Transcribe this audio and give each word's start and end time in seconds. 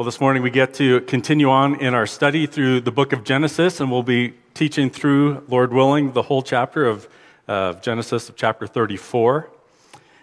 Well, 0.00 0.06
this 0.06 0.18
morning 0.18 0.42
we 0.42 0.48
get 0.48 0.72
to 0.76 1.02
continue 1.02 1.50
on 1.50 1.78
in 1.78 1.92
our 1.92 2.06
study 2.06 2.46
through 2.46 2.80
the 2.80 2.90
book 2.90 3.12
of 3.12 3.22
Genesis, 3.22 3.80
and 3.80 3.90
we'll 3.90 4.02
be 4.02 4.32
teaching 4.54 4.88
through, 4.88 5.44
Lord 5.46 5.74
willing, 5.74 6.12
the 6.12 6.22
whole 6.22 6.40
chapter 6.40 6.86
of 6.86 7.06
uh, 7.46 7.74
Genesis, 7.74 8.30
of 8.30 8.34
chapter 8.34 8.66
34. 8.66 9.50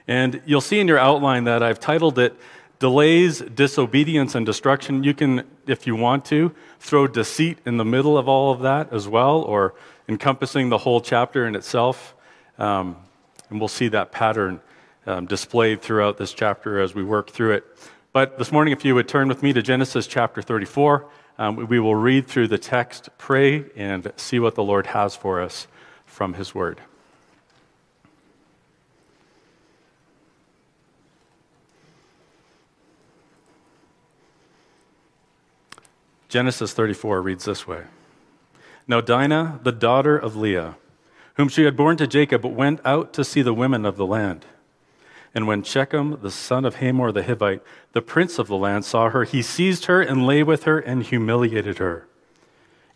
And 0.07 0.41
you'll 0.47 0.61
see 0.61 0.79
in 0.79 0.87
your 0.87 0.97
outline 0.97 1.43
that 1.43 1.61
I've 1.61 1.79
titled 1.79 2.17
it 2.17 2.35
Delays, 2.79 3.41
Disobedience, 3.41 4.33
and 4.33 4.47
Destruction. 4.47 5.03
You 5.03 5.13
can, 5.13 5.43
if 5.67 5.85
you 5.85 5.95
want 5.95 6.25
to, 6.25 6.55
throw 6.79 7.05
deceit 7.05 7.59
in 7.63 7.77
the 7.77 7.85
middle 7.85 8.17
of 8.17 8.27
all 8.27 8.51
of 8.51 8.61
that 8.61 8.91
as 8.91 9.07
well, 9.07 9.43
or 9.43 9.75
encompassing 10.09 10.69
the 10.69 10.79
whole 10.79 11.01
chapter 11.01 11.45
in 11.45 11.55
itself. 11.55 12.15
Um, 12.57 12.95
and 13.51 13.59
we'll 13.59 13.67
see 13.67 13.89
that 13.89 14.11
pattern 14.11 14.59
um, 15.05 15.27
displayed 15.27 15.83
throughout 15.83 16.17
this 16.17 16.33
chapter 16.33 16.81
as 16.81 16.95
we 16.95 17.03
work 17.03 17.29
through 17.29 17.51
it. 17.51 17.77
But 18.17 18.39
this 18.39 18.51
morning, 18.51 18.71
if 18.71 18.83
you 18.83 18.95
would 18.95 19.07
turn 19.07 19.27
with 19.27 19.43
me 19.43 19.53
to 19.53 19.61
Genesis 19.61 20.07
chapter 20.07 20.41
34, 20.41 21.07
um, 21.37 21.55
we 21.67 21.79
will 21.79 21.93
read 21.93 22.25
through 22.25 22.47
the 22.47 22.57
text, 22.57 23.09
pray, 23.19 23.65
and 23.75 24.11
see 24.15 24.39
what 24.39 24.55
the 24.55 24.63
Lord 24.63 24.87
has 24.87 25.15
for 25.15 25.39
us 25.39 25.67
from 26.03 26.33
His 26.33 26.55
Word. 26.55 26.81
Genesis 36.27 36.73
34 36.73 37.21
reads 37.21 37.45
this 37.45 37.67
way 37.67 37.83
Now 38.87 38.99
Dinah, 38.99 39.59
the 39.61 39.71
daughter 39.71 40.17
of 40.17 40.35
Leah, 40.35 40.75
whom 41.35 41.49
she 41.49 41.65
had 41.65 41.77
borne 41.77 41.97
to 41.97 42.07
Jacob, 42.07 42.43
went 42.43 42.81
out 42.83 43.13
to 43.13 43.23
see 43.23 43.43
the 43.43 43.53
women 43.53 43.85
of 43.85 43.95
the 43.95 44.07
land. 44.07 44.47
And 45.37 45.45
when 45.45 45.61
Shechem, 45.61 46.17
the 46.23 46.31
son 46.31 46.65
of 46.65 46.77
Hamor 46.77 47.11
the 47.11 47.21
Hivite, 47.21 47.61
the 47.91 48.01
prince 48.01 48.39
of 48.39 48.47
the 48.47 48.57
land, 48.57 48.85
saw 48.85 49.11
her, 49.11 49.23
he 49.23 49.43
seized 49.43 49.85
her 49.85 50.01
and 50.01 50.25
lay 50.25 50.41
with 50.41 50.63
her 50.63 50.79
and 50.79 51.03
humiliated 51.03 51.77
her. 51.77 52.07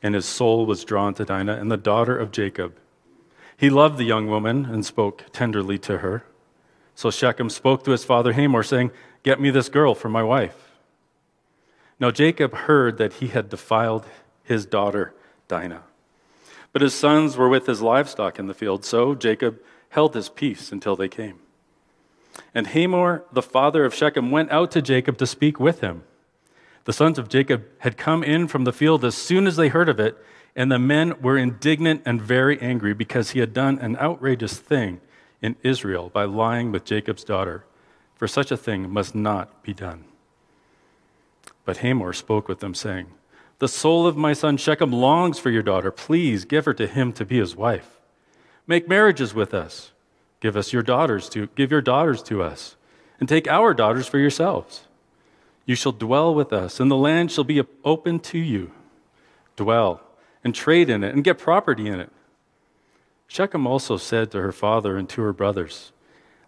And 0.02 0.16
his 0.16 0.26
soul 0.26 0.66
was 0.66 0.84
drawn 0.84 1.14
to 1.14 1.24
Dinah 1.24 1.58
and 1.58 1.72
the 1.72 1.78
daughter 1.78 2.18
of 2.18 2.32
Jacob. 2.32 2.76
He 3.56 3.70
loved 3.70 4.00
the 4.00 4.06
young 4.06 4.26
woman 4.26 4.66
and 4.66 4.84
spoke 4.84 5.26
tenderly 5.32 5.78
to 5.86 6.00
her. 6.00 6.24
So 6.96 7.12
Shechem 7.12 7.52
spoke 7.52 7.84
to 7.84 7.92
his 7.92 8.06
father 8.06 8.34
Hamor, 8.34 8.64
saying, 8.64 8.90
Get 9.22 9.40
me 9.40 9.52
this 9.52 9.70
girl 9.70 9.94
for 9.94 10.10
my 10.10 10.24
wife. 10.24 10.72
Now 12.00 12.10
Jacob 12.10 12.56
heard 12.56 12.98
that 12.98 13.14
he 13.14 13.28
had 13.28 13.50
defiled 13.50 14.08
his 14.44 14.66
daughter 14.66 15.14
Dinah. 15.48 15.84
But 16.74 16.82
his 16.82 16.96
sons 16.96 17.38
were 17.38 17.50
with 17.50 17.68
his 17.68 17.84
livestock 17.84 18.40
in 18.40 18.48
the 18.48 18.56
field, 18.56 18.84
so 18.84 19.14
Jacob 19.14 19.62
held 19.90 20.16
his 20.16 20.28
peace 20.28 20.72
until 20.72 20.96
they 20.96 21.08
came. 21.08 21.38
And 22.54 22.68
Hamor, 22.68 23.24
the 23.32 23.42
father 23.42 23.86
of 23.86 23.94
Shechem, 23.94 24.32
went 24.32 24.52
out 24.52 24.72
to 24.72 24.82
Jacob 24.82 25.18
to 25.18 25.28
speak 25.28 25.60
with 25.60 25.82
him. 25.82 26.04
The 26.86 26.94
sons 26.94 27.20
of 27.20 27.30
Jacob 27.30 27.66
had 27.80 27.98
come 27.98 28.24
in 28.24 28.48
from 28.48 28.64
the 28.64 28.74
field 28.74 29.06
as 29.06 29.16
soon 29.16 29.48
as 29.48 29.56
they 29.56 29.68
heard 29.68 29.90
of 29.90 30.00
it, 30.00 30.18
and 30.56 30.72
the 30.72 30.80
men 30.80 31.22
were 31.22 31.38
indignant 31.38 32.02
and 32.06 32.22
very 32.22 32.60
angry 32.60 32.94
because 32.94 33.32
he 33.32 33.40
had 33.40 33.54
done 33.54 33.80
an 33.80 33.96
outrageous 33.98 34.58
thing 34.58 35.00
in 35.42 35.56
Israel 35.64 36.10
by 36.10 36.26
lying 36.26 36.72
with 36.72 36.86
Jacob's 36.86 37.24
daughter. 37.24 37.66
For 38.16 38.28
such 38.28 38.52
a 38.52 38.58
thing 38.58 38.90
must 38.90 39.16
not 39.16 39.64
be 39.64 39.74
done. 39.74 40.06
But 41.66 41.78
Hamor 41.78 42.14
spoke 42.14 42.48
with 42.48 42.60
them, 42.60 42.74
saying, 42.74 43.08
The 43.60 43.68
soul 43.68 44.06
of 44.06 44.18
my 44.18 44.34
son 44.34 44.58
Shechem 44.58 44.92
longs 44.92 45.40
for 45.40 45.50
your 45.50 45.64
daughter. 45.64 45.92
Please 45.92 46.46
give 46.46 46.66
her 46.66 46.74
to 46.74 46.88
him 46.88 47.14
to 47.14 47.26
be 47.26 47.38
his 47.38 47.56
wife. 47.56 48.00
Make 48.68 48.88
marriages 48.88 49.34
with 49.34 49.54
us 49.54 49.92
Give 50.42 50.58
us 50.58 50.74
your 50.74 50.82
daughters 50.82 51.30
to 51.30 51.48
give 51.56 51.72
your 51.72 51.82
daughters 51.82 52.22
to 52.24 52.44
us, 52.44 52.76
and 53.20 53.30
take 53.30 53.48
our 53.48 53.74
daughters 53.74 54.08
for 54.08 54.18
yourselves. 54.18 54.88
You 55.66 55.76
shall 55.76 55.92
dwell 55.92 56.34
with 56.34 56.52
us, 56.52 56.80
and 56.80 56.92
the 56.92 56.98
land 56.98 57.32
shall 57.32 57.44
be 57.44 57.62
open 57.86 58.20
to 58.20 58.40
you. 58.40 58.72
Dwell 59.56 60.02
and 60.44 60.56
trade 60.56 60.90
in 60.90 61.04
it, 61.04 61.14
and 61.14 61.24
get 61.24 61.38
property 61.38 61.88
in 61.88 62.00
it. 62.00 62.12
Shechem 63.28 63.68
also 63.68 63.96
said 63.96 64.32
to 64.32 64.42
her 64.42 64.52
father 64.52 64.98
and 64.98 65.08
to 65.10 65.22
her 65.22 65.34
brothers, 65.34 65.92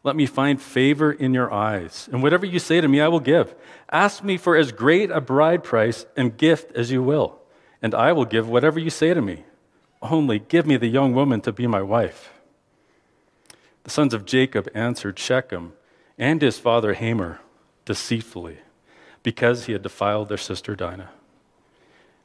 Let 0.03 0.15
me 0.15 0.25
find 0.25 0.59
favor 0.59 1.11
in 1.11 1.33
your 1.33 1.53
eyes, 1.53 2.09
and 2.11 2.23
whatever 2.23 2.45
you 2.45 2.57
say 2.57 2.81
to 2.81 2.87
me, 2.87 2.99
I 2.99 3.07
will 3.07 3.19
give. 3.19 3.53
Ask 3.91 4.23
me 4.23 4.37
for 4.37 4.57
as 4.57 4.71
great 4.71 5.11
a 5.11 5.21
bride 5.21 5.63
price 5.63 6.07
and 6.17 6.35
gift 6.35 6.75
as 6.75 6.91
you 6.91 7.03
will, 7.03 7.39
and 7.83 7.93
I 7.93 8.11
will 8.11 8.25
give 8.25 8.49
whatever 8.49 8.79
you 8.79 8.89
say 8.89 9.13
to 9.13 9.21
me. 9.21 9.45
Only 10.01 10.39
give 10.39 10.65
me 10.65 10.75
the 10.75 10.87
young 10.87 11.13
woman 11.13 11.39
to 11.41 11.51
be 11.51 11.67
my 11.67 11.83
wife. 11.83 12.33
The 13.83 13.89
sons 13.89 14.13
of 14.13 14.25
Jacob 14.25 14.69
answered 14.73 15.19
Shechem 15.19 15.73
and 16.17 16.41
his 16.41 16.57
father 16.57 16.93
Hamor 16.93 17.39
deceitfully 17.85 18.59
because 19.23 19.65
he 19.65 19.73
had 19.73 19.81
defiled 19.81 20.29
their 20.29 20.37
sister 20.37 20.75
Dinah. 20.75 21.09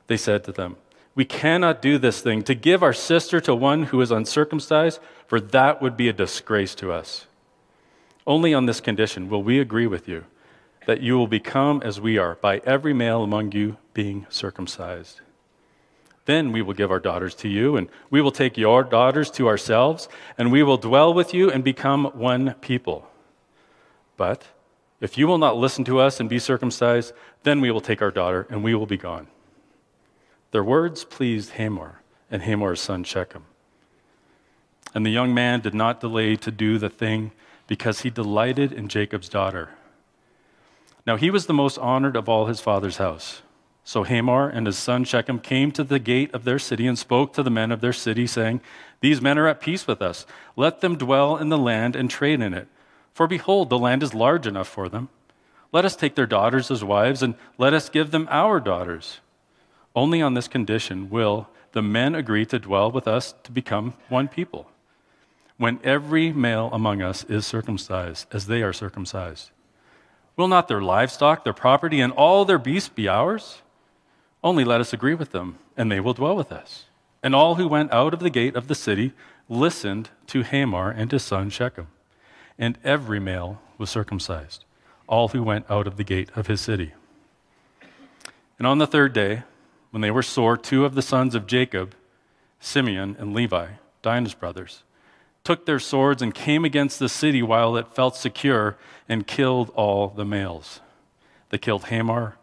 They 0.07 0.17
said 0.17 0.45
to 0.45 0.53
them, 0.53 0.77
We 1.15 1.25
cannot 1.25 1.83
do 1.83 1.99
this 1.99 2.21
thing 2.21 2.43
to 2.45 2.55
give 2.55 2.83
our 2.83 2.93
sister 2.93 3.41
to 3.41 3.55
one 3.55 3.85
who 3.85 4.01
is 4.01 4.11
uncircumcised, 4.11 5.01
for 5.27 5.41
that 5.41 5.83
would 5.83 5.97
be 5.97 6.09
a 6.09 6.13
disgrace 6.13 6.75
to 6.77 6.93
us. 6.93 7.27
Only 8.27 8.53
on 8.53 8.67
this 8.67 8.81
condition 8.81 9.29
will 9.29 9.43
we 9.43 9.59
agree 9.59 9.87
with 9.87 10.09
you 10.09 10.25
that 10.87 11.03
you 11.03 11.19
will 11.19 11.27
become 11.27 11.83
as 11.85 12.01
we 12.01 12.17
are, 12.17 12.37
by 12.37 12.59
every 12.65 12.95
male 12.95 13.23
among 13.23 13.53
you 13.53 13.77
being 13.93 14.27
circumcised. 14.31 15.21
Then 16.29 16.53
we 16.53 16.61
will 16.61 16.75
give 16.75 16.91
our 16.91 17.01
daughters 17.01 17.35
to 17.37 17.49
you, 17.49 17.79
and 17.79 17.89
we 18.11 18.21
will 18.21 18.31
take 18.31 18.59
your 18.59 18.85
daughters 18.85 19.31
to 19.31 19.49
ourselves, 19.49 20.11
and 20.37 20.53
we 20.53 20.63
will 20.63 20.77
dwell 20.77 21.15
with 21.15 21.33
you 21.33 21.51
and 21.51 21.65
become 21.65 22.05
one 22.13 22.53
people. 22.61 23.09
But 24.19 24.45
if 25.01 25.17
you 25.17 25.27
will 25.27 25.39
not 25.39 25.57
listen 25.57 25.85
to 25.87 26.01
us 26.01 26.21
and 26.21 26.29
be 26.29 26.39
circumcised, 26.39 27.15
then 27.45 27.63
we 27.63 27.71
will 27.71 27.81
take 27.81 28.03
our 28.03 28.11
daughter, 28.11 28.47
and 28.51 28.63
we 28.63 28.75
will 28.75 28.85
be 28.85 28.99
gone. 28.99 29.29
Their 30.51 30.63
words 30.63 31.03
pleased 31.03 31.53
Hamor 31.53 32.03
and 32.31 32.43
Hamor's 32.43 32.83
son 32.83 33.05
Shechem. 33.05 33.47
And 34.95 35.07
the 35.07 35.11
young 35.11 35.33
man 35.33 35.61
did 35.61 35.73
not 35.73 36.03
delay 36.03 36.37
to 36.37 36.51
do 36.51 36.77
the 36.77 36.91
thing 36.91 37.33
because 37.67 38.03
he 38.03 38.11
delighted 38.11 38.71
in 38.71 38.89
Jacob's 38.89 39.31
daughter. 39.31 39.71
Now 41.07 41.17
he 41.17 41.31
was 41.31 41.47
the 41.47 41.55
most 41.55 41.79
honored 41.79 42.17
of 42.17 42.29
all 42.29 42.45
his 42.45 42.61
father's 42.61 42.99
house. 42.99 43.41
So 43.89 44.05
Hamor 44.05 44.51
and 44.51 44.67
his 44.67 44.77
son 44.77 45.05
Shechem 45.05 45.39
came 45.39 45.73
to 45.73 45.83
the 45.83 45.99
gate 45.99 46.35
of 46.35 46.45
their 46.45 46.59
city 46.59 46.87
and 46.87 46.99
spoke 46.99 47.33
to 47.33 47.43
the 47.43 47.51
men 47.51 47.73
of 47.73 47.81
their 47.81 47.95
city, 47.95 48.27
saying, 48.27 48.61
These 49.01 49.23
men 49.23 49.39
are 49.39 49.49
at 49.49 49.63
peace 49.63 49.87
with 49.87 50.03
us. 50.03 50.27
Let 50.57 50.83
them 50.83 50.99
dwell 50.99 51.39
in 51.39 51.49
the 51.49 51.57
land 51.57 51.97
and 51.97 52.11
trade 52.11 52.43
in 52.43 52.53
it. 52.53 52.69
For 53.15 53.27
behold, 53.27 53.71
the 53.71 53.79
land 53.79 54.03
is 54.03 54.13
large 54.13 54.47
enough 54.47 54.69
for 54.69 54.91
them. 54.91 55.09
Let 55.73 55.87
us 55.87 55.97
take 55.97 56.17
their 56.17 56.27
daughters 56.27 56.71
as 56.71 56.85
wives, 56.85 57.23
and 57.23 57.35
let 57.57 57.73
us 57.73 57.89
give 57.89 58.11
them 58.11 58.29
our 58.31 58.61
daughters. 58.61 59.21
Only 59.97 60.21
on 60.21 60.35
this 60.35 60.49
condition 60.49 61.09
will 61.09 61.49
the 61.73 61.81
men 61.81 62.15
agree 62.15 62.45
to 62.45 62.59
dwell 62.59 62.91
with 62.91 63.09
us 63.09 63.33
to 63.45 63.51
become 63.51 63.95
one 64.11 64.29
people, 64.29 64.71
when 65.57 65.81
every 65.83 66.31
male 66.31 66.69
among 66.75 67.01
us 67.01 67.25
is 67.25 67.47
circumcised, 67.47 68.27
as 68.33 68.49
they 68.49 68.61
are 68.61 68.75
circumcised. 68.75 69.49
Will 70.37 70.47
not 70.47 70.69
their 70.69 70.83
livestock, 70.83 71.43
their 71.43 71.55
property, 71.55 72.03
and 72.03 72.13
all 72.13 72.45
their 72.45 72.59
beasts 72.59 72.91
be 72.91 73.09
ours? 73.09 73.63
Only 74.43 74.65
let 74.65 74.81
us 74.81 74.93
agree 74.93 75.15
with 75.15 75.33
them, 75.33 75.59
and 75.77 75.91
they 75.91 76.01
will 76.01 76.15
dwell 76.15 76.37
with 76.37 76.53
us. 76.53 76.85
And 77.23 77.35
all 77.35 77.57
who 77.57 77.67
went 77.67 77.93
out 77.93 78.15
of 78.15 78.21
the 78.21 78.31
gate 78.31 78.55
of 78.55 78.69
the 78.69 78.75
city 78.75 79.13
listened 79.49 80.11
to 80.29 80.43
Hamor 80.43 80.91
and 80.91 81.11
his 81.11 81.25
son 81.25 81.51
Shechem. 81.51 81.89
And 82.59 82.79
every 82.85 83.19
male 83.19 83.61
was 83.77 83.91
circumcised, 83.91 84.65
all 85.07 85.29
who 85.29 85.43
went 85.43 85.69
out 85.71 85.87
of 85.87 85.97
the 85.97 86.05
gate 86.05 86.31
of 86.37 86.47
his 86.47 86.61
city. 86.61 86.93
And 88.59 88.67
on 88.67 88.79
the 88.79 88.87
third 88.87 89.13
day, 89.13 89.43
when 89.91 90.01
they 90.01 90.11
were 90.11 90.23
sore, 90.23 90.57
two 90.57 90.85
of 90.85 90.95
the 90.95 91.03
sons 91.03 91.35
of 91.35 91.47
Jacob, 91.47 91.95
Simeon 92.61 93.17
and 93.19 93.35
Levi, 93.35 93.69
Dinah's 94.03 94.35
brothers, 94.35 94.83
took 95.45 95.67
their 95.67 95.79
swords 95.79 96.21
and 96.21 96.35
came 96.35 96.65
against 96.65 96.99
the 96.99 97.09
city 97.09 97.43
while 97.43 97.77
it 97.77 97.95
felt 97.95 98.17
secure 98.17 98.77
and 99.09 99.27
killed 99.27 99.71
all 99.71 100.09
the 100.09 100.25
males. 100.25 100.81
They 101.51 101.59
killed 101.59 101.85
Hamor 101.85 102.37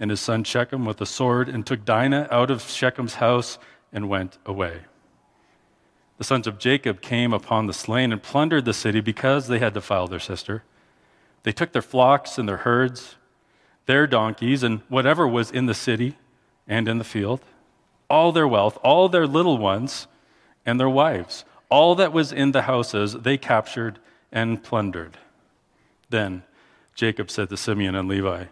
and 0.00 0.10
his 0.10 0.20
son 0.20 0.44
Shechem 0.44 0.84
with 0.84 1.00
a 1.00 1.06
sword 1.06 1.48
and 1.48 1.66
took 1.66 1.84
Dinah 1.84 2.28
out 2.30 2.50
of 2.50 2.62
Shechem's 2.62 3.14
house 3.14 3.58
and 3.92 4.08
went 4.08 4.38
away. 4.46 4.80
The 6.18 6.24
sons 6.24 6.46
of 6.46 6.58
Jacob 6.58 7.00
came 7.00 7.32
upon 7.32 7.66
the 7.66 7.72
slain 7.72 8.12
and 8.12 8.22
plundered 8.22 8.64
the 8.64 8.72
city 8.72 9.00
because 9.00 9.46
they 9.46 9.60
had 9.60 9.74
defiled 9.74 10.10
their 10.10 10.18
sister. 10.18 10.64
They 11.44 11.52
took 11.52 11.72
their 11.72 11.82
flocks 11.82 12.38
and 12.38 12.48
their 12.48 12.58
herds, 12.58 13.16
their 13.86 14.06
donkeys, 14.06 14.62
and 14.62 14.80
whatever 14.88 15.26
was 15.26 15.50
in 15.50 15.66
the 15.66 15.74
city 15.74 16.18
and 16.66 16.88
in 16.88 16.98
the 16.98 17.04
field, 17.04 17.40
all 18.10 18.32
their 18.32 18.48
wealth, 18.48 18.78
all 18.82 19.08
their 19.08 19.26
little 19.26 19.58
ones, 19.58 20.08
and 20.66 20.78
their 20.78 20.88
wives. 20.88 21.44
All 21.70 21.94
that 21.94 22.12
was 22.12 22.32
in 22.32 22.52
the 22.52 22.62
houses 22.62 23.12
they 23.12 23.38
captured 23.38 23.98
and 24.32 24.62
plundered. 24.62 25.18
Then 26.10 26.42
Jacob 26.94 27.30
said 27.30 27.48
to 27.50 27.56
Simeon 27.56 27.94
and 27.94 28.08
Levi, 28.08 28.46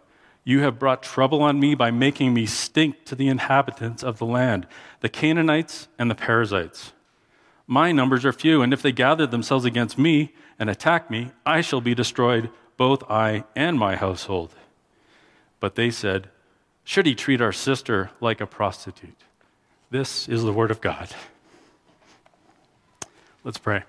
you 0.48 0.60
have 0.60 0.78
brought 0.78 1.02
trouble 1.02 1.42
on 1.42 1.58
me 1.58 1.74
by 1.74 1.90
making 1.90 2.32
me 2.32 2.46
stink 2.46 3.04
to 3.04 3.16
the 3.16 3.26
inhabitants 3.26 4.04
of 4.04 4.18
the 4.18 4.24
land, 4.24 4.64
the 5.00 5.08
Canaanites 5.08 5.88
and 5.98 6.08
the 6.08 6.14
Perizzites. 6.14 6.92
My 7.66 7.90
numbers 7.90 8.24
are 8.24 8.32
few, 8.32 8.62
and 8.62 8.72
if 8.72 8.80
they 8.80 8.92
gather 8.92 9.26
themselves 9.26 9.64
against 9.64 9.98
me 9.98 10.32
and 10.56 10.70
attack 10.70 11.10
me, 11.10 11.32
I 11.44 11.62
shall 11.62 11.80
be 11.80 11.96
destroyed, 11.96 12.48
both 12.76 13.02
I 13.10 13.42
and 13.56 13.76
my 13.76 13.96
household. 13.96 14.54
But 15.58 15.74
they 15.74 15.90
said, 15.90 16.30
Should 16.84 17.06
he 17.06 17.16
treat 17.16 17.40
our 17.40 17.52
sister 17.52 18.10
like 18.20 18.40
a 18.40 18.46
prostitute? 18.46 19.24
This 19.90 20.28
is 20.28 20.44
the 20.44 20.52
word 20.52 20.70
of 20.70 20.80
God. 20.80 21.08
Let's 23.42 23.58
pray. 23.58 23.82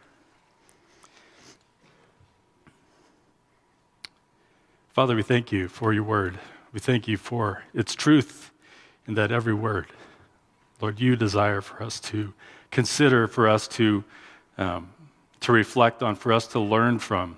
Father, 4.98 5.16
we 5.16 5.22
thank 5.22 5.52
you 5.52 5.68
for 5.68 5.94
your 5.94 6.02
word. 6.02 6.40
We 6.74 6.80
thank 6.80 7.08
you 7.08 7.18
for 7.18 7.62
its 7.72 7.94
truth 7.94 8.50
in 9.08 9.14
that 9.14 9.32
every 9.32 9.54
word. 9.54 9.86
Lord, 10.82 11.00
you 11.00 11.16
desire 11.16 11.62
for 11.62 11.84
us 11.84 12.00
to 12.00 12.34
consider, 12.72 13.28
for 13.28 13.48
us 13.48 13.68
to, 13.68 14.04
um, 14.58 14.90
to 15.42 15.52
reflect 15.52 16.02
on, 16.02 16.16
for 16.16 16.34
us 16.34 16.48
to 16.48 16.60
learn 16.60 16.98
from. 16.98 17.38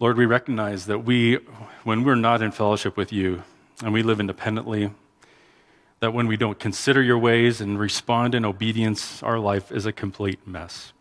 Lord, 0.00 0.16
we 0.16 0.24
recognize 0.24 0.86
that 0.86 1.00
we, 1.00 1.34
when 1.82 2.02
we're 2.02 2.14
not 2.14 2.40
in 2.40 2.50
fellowship 2.50 2.96
with 2.96 3.12
you 3.12 3.42
and 3.82 3.92
we 3.92 4.02
live 4.02 4.20
independently, 4.20 4.90
that 6.00 6.14
when 6.14 6.26
we 6.26 6.38
don't 6.38 6.58
consider 6.58 7.02
your 7.02 7.18
ways 7.18 7.60
and 7.60 7.78
respond 7.78 8.34
in 8.34 8.42
obedience, 8.42 9.22
our 9.22 9.38
life 9.38 9.70
is 9.70 9.84
a 9.84 9.92
complete 9.92 10.46
mess. 10.46 10.94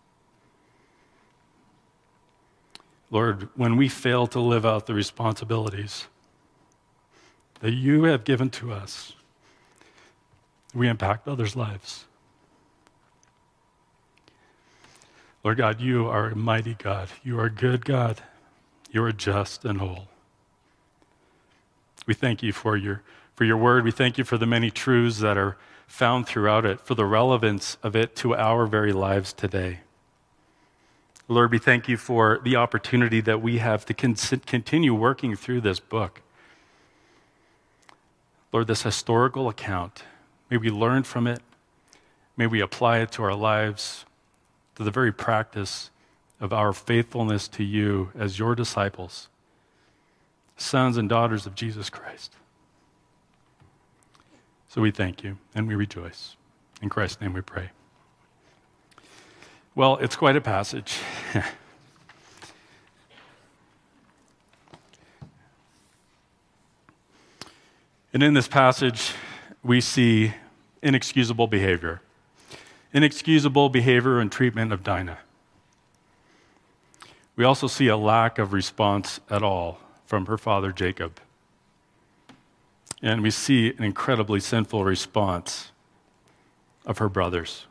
Lord, 3.13 3.47
when 3.55 3.77
we 3.77 3.89
fail 3.89 4.25
to 4.25 4.39
live 4.39 4.65
out 4.65 4.87
the 4.87 4.95
responsibilities 4.95 6.07
that 7.59 7.71
you 7.71 8.05
have 8.05 8.23
given 8.23 8.49
to 8.49 8.71
us, 8.71 9.13
we 10.73 10.87
impact 10.87 11.27
others' 11.27 11.55
lives. 11.55 12.05
Lord 15.43 15.57
God, 15.57 15.79
you 15.79 16.07
are 16.07 16.29
a 16.29 16.35
mighty 16.35 16.73
God. 16.73 17.09
You 17.21 17.39
are 17.39 17.45
a 17.45 17.51
good 17.51 17.85
God. 17.85 18.23
You 18.89 19.03
are 19.03 19.11
just 19.11 19.63
and 19.63 19.79
whole. 19.79 20.07
We 22.07 22.15
thank 22.15 22.41
you 22.41 22.51
for 22.51 22.75
your 22.75 23.03
for 23.35 23.43
your 23.43 23.57
word. 23.57 23.83
We 23.83 23.91
thank 23.91 24.17
you 24.17 24.23
for 24.23 24.39
the 24.39 24.47
many 24.47 24.71
truths 24.71 25.19
that 25.19 25.37
are 25.37 25.57
found 25.85 26.25
throughout 26.25 26.65
it, 26.65 26.79
for 26.81 26.95
the 26.95 27.05
relevance 27.05 27.77
of 27.83 27.95
it 27.95 28.15
to 28.17 28.35
our 28.35 28.65
very 28.65 28.91
lives 28.91 29.33
today. 29.33 29.81
Lord, 31.33 31.51
we 31.51 31.57
thank 31.57 31.89
you 31.89 31.97
for 31.97 32.39
the 32.43 32.55
opportunity 32.55 33.19
that 33.21 33.41
we 33.41 33.57
have 33.57 33.85
to 33.85 33.93
con- 33.93 34.15
continue 34.45 34.93
working 34.93 35.35
through 35.35 35.61
this 35.61 35.79
book. 35.79 36.21
Lord, 38.51 38.67
this 38.67 38.83
historical 38.83 39.49
account, 39.49 40.03
may 40.51 40.57
we 40.57 40.69
learn 40.69 41.01
from 41.01 41.25
it, 41.25 41.41
may 42.37 42.45
we 42.45 42.61
apply 42.61 42.99
it 42.99 43.11
to 43.13 43.23
our 43.23 43.33
lives, 43.33 44.05
to 44.75 44.83
the 44.83 44.91
very 44.91 45.11
practice 45.11 45.89
of 46.39 46.53
our 46.53 46.71
faithfulness 46.71 47.47
to 47.47 47.63
you 47.63 48.11
as 48.13 48.37
your 48.37 48.53
disciples, 48.53 49.27
sons 50.55 50.97
and 50.97 51.09
daughters 51.09 51.47
of 51.47 51.55
Jesus 51.55 51.89
Christ. 51.89 52.33
So 54.67 54.81
we 54.81 54.91
thank 54.91 55.23
you 55.23 55.37
and 55.55 55.67
we 55.67 55.73
rejoice. 55.73 56.35
In 56.81 56.89
Christ's 56.89 57.21
name 57.21 57.33
we 57.33 57.41
pray. 57.41 57.71
Well, 59.75 59.97
it's 59.97 60.15
quite 60.15 60.35
a 60.35 60.41
passage. 60.41 60.99
and 68.13 68.21
in 68.21 68.35
this 68.35 68.47
passage, 68.47 69.13
we 69.63 69.81
see 69.81 70.35
inexcusable 70.83 71.47
behavior. 71.47 72.01
Inexcusable 72.93 73.69
behavior 73.69 74.19
and 74.19 74.31
treatment 74.31 74.71
of 74.71 74.83
Dinah. 74.83 75.17
We 77.35 77.43
also 77.43 77.65
see 77.65 77.87
a 77.87 77.97
lack 77.97 78.37
of 78.37 78.53
response 78.53 79.19
at 79.27 79.41
all 79.41 79.79
from 80.05 80.27
her 80.27 80.37
father 80.37 80.71
Jacob. 80.71 81.19
And 83.01 83.23
we 83.23 83.31
see 83.31 83.69
an 83.69 83.83
incredibly 83.83 84.39
sinful 84.39 84.83
response 84.83 85.71
of 86.85 86.99
her 86.99 87.09
brothers. 87.09 87.65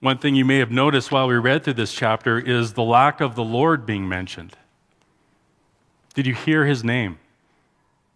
One 0.00 0.16
thing 0.16 0.34
you 0.34 0.46
may 0.46 0.58
have 0.58 0.70
noticed 0.70 1.12
while 1.12 1.28
we 1.28 1.36
read 1.36 1.62
through 1.62 1.74
this 1.74 1.92
chapter 1.92 2.38
is 2.38 2.72
the 2.72 2.82
lack 2.82 3.20
of 3.20 3.34
the 3.34 3.44
Lord 3.44 3.84
being 3.84 4.08
mentioned. 4.08 4.56
Did 6.14 6.26
you 6.26 6.34
hear 6.34 6.64
his 6.64 6.82
name? 6.82 7.18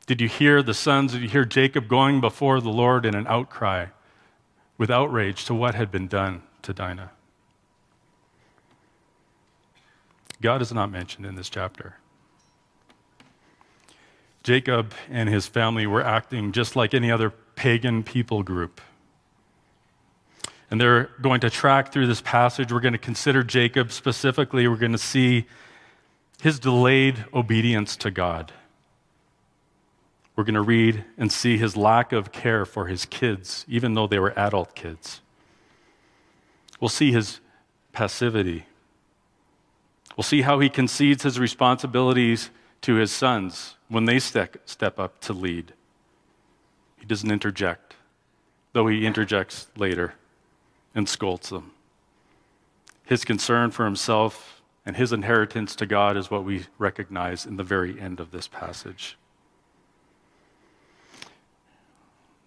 Did 0.06 0.20
you 0.20 0.28
hear 0.28 0.62
the 0.62 0.74
sons? 0.74 1.12
Did 1.12 1.22
you 1.22 1.28
hear 1.28 1.44
Jacob 1.44 1.88
going 1.88 2.22
before 2.22 2.60
the 2.60 2.70
Lord 2.70 3.04
in 3.04 3.14
an 3.14 3.26
outcry 3.26 3.86
with 4.78 4.90
outrage 4.90 5.44
to 5.44 5.54
what 5.54 5.74
had 5.74 5.90
been 5.90 6.08
done 6.08 6.42
to 6.62 6.72
Dinah? 6.72 7.10
God 10.40 10.62
is 10.62 10.72
not 10.72 10.90
mentioned 10.90 11.26
in 11.26 11.34
this 11.36 11.50
chapter. 11.50 11.96
Jacob 14.42 14.92
and 15.10 15.28
his 15.28 15.46
family 15.46 15.86
were 15.86 16.02
acting 16.02 16.52
just 16.52 16.76
like 16.76 16.92
any 16.92 17.10
other 17.10 17.30
pagan 17.30 18.02
people 18.02 18.42
group. 18.42 18.80
And 20.74 20.80
they're 20.80 21.10
going 21.20 21.40
to 21.42 21.50
track 21.50 21.92
through 21.92 22.08
this 22.08 22.20
passage. 22.20 22.72
We're 22.72 22.80
going 22.80 22.94
to 22.94 22.98
consider 22.98 23.44
Jacob 23.44 23.92
specifically. 23.92 24.66
We're 24.66 24.74
going 24.74 24.90
to 24.90 24.98
see 24.98 25.46
his 26.42 26.58
delayed 26.58 27.26
obedience 27.32 27.94
to 27.98 28.10
God. 28.10 28.50
We're 30.34 30.42
going 30.42 30.56
to 30.56 30.62
read 30.62 31.04
and 31.16 31.30
see 31.30 31.58
his 31.58 31.76
lack 31.76 32.10
of 32.10 32.32
care 32.32 32.64
for 32.64 32.88
his 32.88 33.04
kids, 33.04 33.64
even 33.68 33.94
though 33.94 34.08
they 34.08 34.18
were 34.18 34.36
adult 34.36 34.74
kids. 34.74 35.20
We'll 36.80 36.88
see 36.88 37.12
his 37.12 37.38
passivity. 37.92 38.66
We'll 40.16 40.24
see 40.24 40.42
how 40.42 40.58
he 40.58 40.68
concedes 40.68 41.22
his 41.22 41.38
responsibilities 41.38 42.50
to 42.80 42.96
his 42.96 43.12
sons 43.12 43.76
when 43.86 44.06
they 44.06 44.18
step, 44.18 44.56
step 44.64 44.98
up 44.98 45.20
to 45.20 45.32
lead. 45.32 45.72
He 46.98 47.06
doesn't 47.06 47.30
interject, 47.30 47.94
though 48.72 48.88
he 48.88 49.06
interjects 49.06 49.68
later 49.76 50.14
and 50.94 51.08
scolds 51.08 51.50
them. 51.50 51.72
His 53.04 53.24
concern 53.24 53.70
for 53.70 53.84
himself 53.84 54.62
and 54.86 54.96
his 54.96 55.12
inheritance 55.12 55.74
to 55.76 55.86
God 55.86 56.16
is 56.16 56.30
what 56.30 56.44
we 56.44 56.66
recognize 56.78 57.46
in 57.46 57.56
the 57.56 57.62
very 57.62 58.00
end 58.00 58.20
of 58.20 58.30
this 58.30 58.48
passage. 58.48 59.16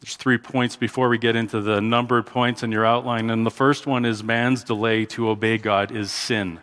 There's 0.02 0.16
three 0.16 0.38
points 0.38 0.76
before 0.76 1.10
we 1.10 1.18
get 1.18 1.36
into 1.36 1.60
the 1.62 1.82
numbered 1.82 2.28
points 2.28 2.64
in 2.64 2.72
your 2.72 2.86
outline. 2.86 3.30
And 3.30 3.46
the 3.46 3.52
first 3.52 3.88
one 3.88 4.06
is 4.06 4.24
man's 4.24 4.64
delay 4.64 5.06
to 5.08 5.30
obey 5.30 5.58
God 5.58 5.92
is 5.92 6.12
sin. 6.12 6.60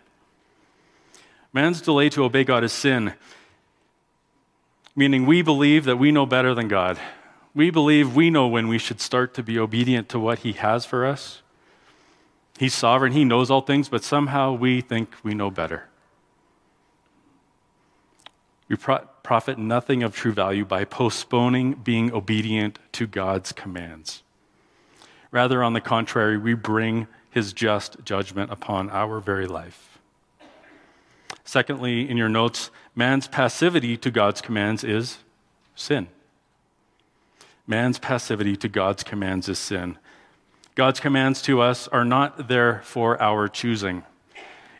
Man's 1.53 1.81
delay 1.81 2.09
to 2.11 2.25
obey 2.25 2.45
God 2.45 2.65
is 2.65 2.73
sin 2.73 3.15
meaning 4.97 5.27
we 5.27 5.43
believe 5.43 5.85
that 5.85 5.97
we 5.97 6.13
know 6.13 6.27
better 6.27 6.55
than 6.55 6.69
God. 6.69 6.99
We 7.55 7.71
believe 7.71 8.15
we 8.15 8.31
know 8.31 8.47
when 8.47 8.69
we 8.69 8.79
should 8.79 9.01
start 9.01 9.35
to 9.35 9.43
be 9.43 9.59
obedient 9.59 10.09
to 10.11 10.19
what 10.19 10.41
He 10.41 10.53
has 10.53 10.87
for 10.87 11.07
us. 11.07 11.43
He's 12.59 12.75
sovereign, 12.75 13.13
He 13.13 13.25
knows 13.25 13.51
all 13.51 13.63
things, 13.63 13.89
but 13.89 14.05
somehow 14.05 14.53
we 14.53 14.81
think 14.81 15.15
we 15.23 15.35
know 15.35 15.51
better. 15.51 15.89
We 18.69 18.77
pro- 18.77 19.07
profit 19.23 19.59
nothing 19.59 20.03
of 20.03 20.15
true 20.15 20.33
value 20.33 20.65
by 20.65 20.85
postponing 20.85 21.75
being 21.75 22.13
obedient 22.13 22.79
to 22.93 23.07
God's 23.07 23.53
commands. 23.53 24.23
Rather, 25.31 25.65
on 25.65 25.73
the 25.73 25.81
contrary, 25.81 26.39
we 26.39 26.55
bring 26.55 27.09
His 27.31 27.53
just 27.53 28.05
judgment 28.05 28.53
upon 28.53 28.89
our 28.91 29.19
very 29.21 29.47
life. 29.47 29.99
Secondly, 31.45 32.09
in 32.09 32.17
your 32.17 32.29
notes, 32.29 32.71
man's 32.95 33.29
passivity 33.29 33.97
to 33.97 34.11
God's 34.11 34.41
commands 34.41 34.85
is 34.85 35.19
sin. 35.75 36.09
Man's 37.67 37.99
passivity 37.99 38.57
to 38.57 38.69
God's 38.69 39.03
commands 39.03 39.49
is 39.49 39.59
sin. 39.59 39.99
God's 40.75 40.99
commands 40.99 41.41
to 41.43 41.61
us 41.61 41.87
are 41.89 42.05
not 42.05 42.49
there 42.49 42.81
for 42.83 43.21
our 43.23 43.47
choosing. 43.47 44.03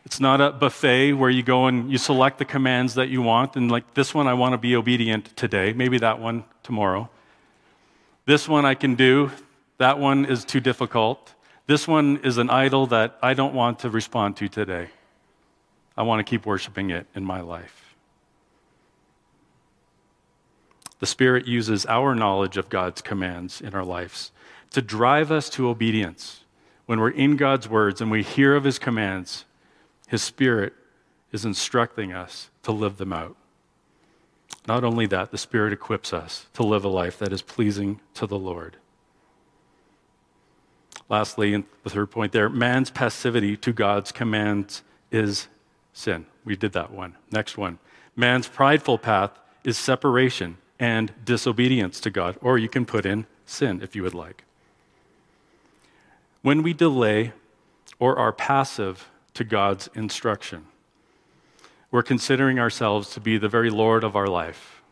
It's 0.03 0.19
not 0.19 0.41
a 0.41 0.51
buffet 0.51 1.13
where 1.13 1.29
you 1.29 1.41
go 1.41 1.67
and 1.67 1.89
you 1.89 1.97
select 1.97 2.37
the 2.37 2.45
commands 2.45 2.95
that 2.95 3.07
you 3.07 3.21
want, 3.21 3.55
and 3.55 3.71
like 3.71 3.93
this 3.93 4.13
one, 4.13 4.27
I 4.27 4.33
want 4.33 4.53
to 4.53 4.57
be 4.57 4.75
obedient 4.75 5.35
today, 5.37 5.71
maybe 5.71 5.97
that 5.99 6.19
one 6.19 6.43
tomorrow. 6.63 7.09
This 8.25 8.47
one 8.47 8.65
I 8.65 8.75
can 8.75 8.95
do, 8.95 9.31
that 9.77 9.97
one 9.97 10.25
is 10.25 10.43
too 10.43 10.59
difficult. 10.59 11.33
This 11.65 11.87
one 11.87 12.17
is 12.23 12.37
an 12.37 12.49
idol 12.49 12.87
that 12.87 13.17
I 13.21 13.33
don't 13.33 13.53
want 13.53 13.79
to 13.79 13.89
respond 13.89 14.35
to 14.37 14.49
today. 14.49 14.89
I 15.95 16.03
want 16.03 16.19
to 16.19 16.29
keep 16.29 16.45
worshiping 16.45 16.89
it 16.89 17.07
in 17.15 17.23
my 17.23 17.39
life. 17.39 17.95
The 20.99 21.05
Spirit 21.05 21.47
uses 21.47 21.85
our 21.85 22.13
knowledge 22.15 22.57
of 22.57 22.69
God's 22.69 23.01
commands 23.01 23.61
in 23.61 23.73
our 23.73 23.83
lives 23.83 24.31
to 24.71 24.81
drive 24.81 25.31
us 25.31 25.49
to 25.51 25.69
obedience. 25.69 26.41
When 26.85 26.99
we're 26.99 27.09
in 27.09 27.35
God's 27.35 27.67
words 27.67 28.01
and 28.01 28.11
we 28.11 28.23
hear 28.23 28.55
of 28.55 28.63
His 28.63 28.79
commands, 28.79 29.45
His 30.07 30.21
Spirit 30.21 30.73
is 31.31 31.45
instructing 31.45 32.13
us 32.13 32.49
to 32.63 32.71
live 32.71 32.97
them 32.97 33.13
out. 33.13 33.35
Not 34.67 34.83
only 34.83 35.05
that, 35.07 35.31
the 35.31 35.37
Spirit 35.37 35.73
equips 35.73 36.13
us 36.13 36.47
to 36.53 36.63
live 36.63 36.83
a 36.83 36.89
life 36.89 37.19
that 37.19 37.31
is 37.33 37.41
pleasing 37.41 37.99
to 38.15 38.25
the 38.25 38.37
Lord. 38.37 38.77
Lastly, 41.07 41.63
the 41.83 41.89
third 41.89 42.09
point 42.09 42.31
there 42.31 42.49
man's 42.49 42.89
passivity 42.89 43.55
to 43.57 43.71
God's 43.71 44.11
commands 44.11 44.81
is 45.11 45.47
sin. 45.93 46.25
We 46.43 46.55
did 46.55 46.73
that 46.73 46.91
one. 46.91 47.15
Next 47.31 47.57
one. 47.57 47.79
Man's 48.15 48.47
prideful 48.47 48.97
path 48.97 49.31
is 49.63 49.77
separation 49.77 50.57
and 50.79 51.13
disobedience 51.23 51.99
to 52.01 52.09
God, 52.09 52.37
or 52.41 52.57
you 52.57 52.69
can 52.69 52.85
put 52.85 53.05
in 53.05 53.27
sin 53.45 53.81
if 53.83 53.95
you 53.95 54.03
would 54.03 54.13
like. 54.13 54.43
When 56.45 56.61
we 56.61 56.73
delay 56.73 57.33
or 57.97 58.19
are 58.19 58.31
passive 58.31 59.09
to 59.33 59.43
God's 59.43 59.89
instruction, 59.95 60.67
we're 61.89 62.03
considering 62.03 62.59
ourselves 62.59 63.09
to 63.15 63.19
be 63.19 63.39
the 63.39 63.49
very 63.49 63.71
Lord 63.71 64.03
of 64.03 64.15
our 64.15 64.27
life. 64.27 64.83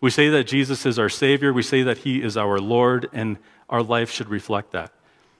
We 0.00 0.08
say 0.08 0.30
that 0.30 0.44
Jesus 0.44 0.86
is 0.86 0.98
our 0.98 1.10
Savior, 1.10 1.52
we 1.52 1.62
say 1.62 1.82
that 1.82 1.98
He 1.98 2.22
is 2.22 2.38
our 2.38 2.58
Lord, 2.58 3.10
and 3.12 3.36
our 3.68 3.82
life 3.82 4.10
should 4.10 4.30
reflect 4.30 4.72
that. 4.72 4.94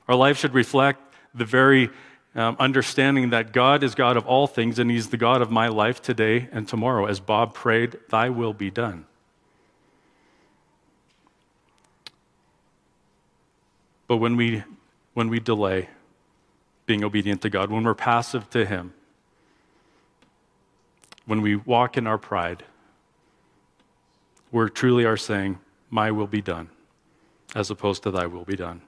Our 0.06 0.16
life 0.16 0.36
should 0.36 0.52
reflect 0.52 1.00
the 1.34 1.46
very 1.46 1.88
um, 2.34 2.56
understanding 2.58 3.30
that 3.30 3.54
God 3.54 3.82
is 3.82 3.94
God 3.94 4.18
of 4.18 4.26
all 4.26 4.46
things 4.46 4.78
and 4.78 4.90
He's 4.90 5.08
the 5.08 5.16
God 5.16 5.40
of 5.40 5.50
my 5.50 5.68
life 5.68 6.02
today 6.02 6.46
and 6.52 6.68
tomorrow. 6.68 7.06
As 7.06 7.20
Bob 7.20 7.54
prayed, 7.54 7.96
Thy 8.10 8.28
will 8.28 8.52
be 8.52 8.70
done. 8.70 9.06
But 14.06 14.18
when 14.18 14.36
we, 14.36 14.62
when 15.14 15.28
we 15.28 15.40
delay 15.40 15.88
being 16.86 17.02
obedient 17.02 17.40
to 17.42 17.50
God, 17.50 17.70
when 17.70 17.84
we're 17.84 17.94
passive 17.94 18.50
to 18.50 18.66
Him, 18.66 18.92
when 21.26 21.40
we 21.40 21.56
walk 21.56 21.96
in 21.96 22.06
our 22.06 22.18
pride, 22.18 22.64
we 24.52 24.68
truly 24.70 25.04
are 25.04 25.16
saying, 25.16 25.58
My 25.88 26.10
will 26.10 26.26
be 26.26 26.42
done, 26.42 26.68
as 27.54 27.70
opposed 27.70 28.02
to 28.02 28.10
Thy 28.10 28.26
will 28.26 28.44
be 28.44 28.56
done. 28.56 28.82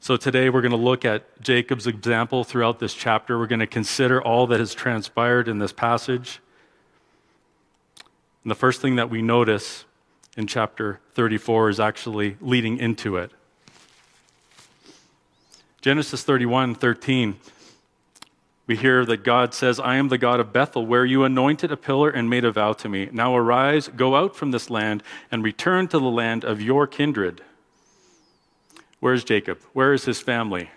So 0.00 0.16
today 0.16 0.50
we're 0.50 0.62
going 0.62 0.72
to 0.72 0.76
look 0.76 1.04
at 1.04 1.40
Jacob's 1.40 1.86
example 1.86 2.42
throughout 2.42 2.80
this 2.80 2.92
chapter. 2.92 3.38
We're 3.38 3.46
going 3.46 3.60
to 3.60 3.68
consider 3.68 4.20
all 4.20 4.48
that 4.48 4.58
has 4.58 4.74
transpired 4.74 5.46
in 5.46 5.60
this 5.60 5.72
passage. 5.72 6.40
And 8.42 8.50
the 8.50 8.56
first 8.56 8.80
thing 8.80 8.96
that 8.96 9.10
we 9.10 9.22
notice 9.22 9.84
in 10.36 10.48
chapter 10.48 10.98
34 11.14 11.68
is 11.68 11.78
actually 11.78 12.36
leading 12.40 12.78
into 12.78 13.16
it. 13.16 13.30
Genesis 15.82 16.22
31 16.22 16.76
13, 16.76 17.40
we 18.68 18.76
hear 18.76 19.04
that 19.04 19.24
God 19.24 19.52
says, 19.52 19.80
I 19.80 19.96
am 19.96 20.10
the 20.10 20.16
God 20.16 20.38
of 20.38 20.52
Bethel, 20.52 20.86
where 20.86 21.04
you 21.04 21.24
anointed 21.24 21.72
a 21.72 21.76
pillar 21.76 22.08
and 22.08 22.30
made 22.30 22.44
a 22.44 22.52
vow 22.52 22.72
to 22.74 22.88
me. 22.88 23.08
Now 23.10 23.34
arise, 23.34 23.88
go 23.88 24.14
out 24.14 24.36
from 24.36 24.52
this 24.52 24.70
land, 24.70 25.02
and 25.32 25.42
return 25.42 25.88
to 25.88 25.98
the 25.98 26.04
land 26.04 26.44
of 26.44 26.62
your 26.62 26.86
kindred. 26.86 27.42
Where's 29.00 29.24
Jacob? 29.24 29.58
Where 29.72 29.92
is 29.92 30.04
his 30.04 30.20
family? 30.20 30.70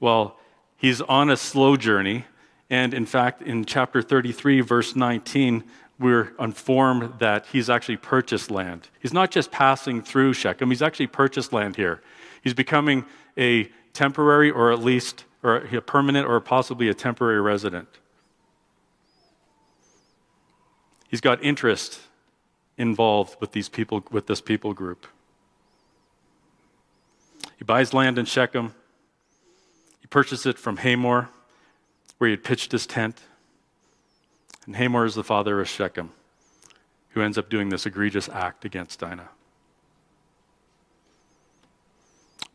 Well, 0.00 0.36
he's 0.76 1.00
on 1.00 1.30
a 1.30 1.36
slow 1.36 1.76
journey. 1.76 2.24
And 2.68 2.92
in 2.94 3.06
fact, 3.06 3.40
in 3.40 3.64
chapter 3.64 4.02
33, 4.02 4.62
verse 4.62 4.96
19, 4.96 5.62
we're 6.00 6.32
informed 6.40 7.20
that 7.20 7.46
he's 7.52 7.70
actually 7.70 7.98
purchased 7.98 8.50
land. 8.50 8.88
He's 8.98 9.12
not 9.12 9.30
just 9.30 9.52
passing 9.52 10.02
through 10.02 10.32
Shechem, 10.32 10.70
he's 10.70 10.82
actually 10.82 11.06
purchased 11.06 11.52
land 11.52 11.76
here. 11.76 12.02
He's 12.42 12.54
becoming 12.54 13.04
a 13.38 13.70
temporary 13.92 14.50
or 14.50 14.72
at 14.72 14.78
least 14.78 15.24
or 15.42 15.56
a 15.56 15.80
permanent 15.80 16.26
or 16.26 16.40
possibly 16.40 16.88
a 16.88 16.94
temporary 16.94 17.40
resident. 17.40 17.88
He's 21.08 21.20
got 21.20 21.42
interest 21.44 22.00
involved 22.78 23.36
with 23.40 23.52
these 23.52 23.68
people 23.68 24.04
with 24.10 24.26
this 24.26 24.40
people 24.40 24.72
group. 24.72 25.06
He 27.58 27.64
buys 27.64 27.92
land 27.92 28.18
in 28.18 28.24
Shechem. 28.24 28.74
He 30.00 30.06
purchases 30.06 30.46
it 30.46 30.58
from 30.58 30.78
Hamor, 30.78 31.28
where 32.18 32.28
he 32.28 32.32
had 32.32 32.44
pitched 32.44 32.72
his 32.72 32.86
tent. 32.86 33.20
And 34.66 34.76
Hamor 34.76 35.04
is 35.04 35.14
the 35.14 35.24
father 35.24 35.60
of 35.60 35.68
Shechem, 35.68 36.12
who 37.10 37.20
ends 37.20 37.36
up 37.36 37.50
doing 37.50 37.68
this 37.68 37.84
egregious 37.84 38.28
act 38.28 38.64
against 38.64 39.00
Dinah. 39.00 39.28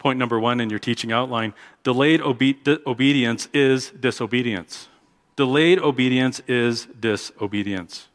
Point 0.08 0.20
number 0.20 0.40
one 0.40 0.62
in 0.62 0.70
your 0.70 0.80
teaching 0.80 1.12
outline 1.12 1.54
delayed 1.84 2.22
obe- 2.22 2.64
di- 2.64 2.78
obedience 2.88 3.50
is 3.54 3.90
disobedience. 3.90 4.88
Delayed 5.36 5.80
obedience 5.80 6.40
is 6.48 6.86
disobedience. 6.98 8.08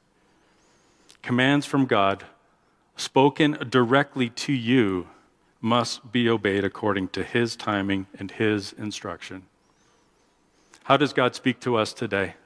Commands 1.21 1.67
from 1.67 1.85
God 1.85 2.25
spoken 2.97 3.59
directly 3.69 4.31
to 4.31 4.55
you 4.55 5.07
must 5.61 6.11
be 6.11 6.31
obeyed 6.31 6.65
according 6.65 7.09
to 7.09 7.23
his 7.23 7.57
timing 7.57 8.07
and 8.19 8.31
his 8.31 8.73
instruction. 8.79 9.43
How 10.85 10.97
does 10.97 11.13
God 11.13 11.35
speak 11.35 11.61
to 11.61 11.77
us 11.77 11.93
today? 11.93 12.37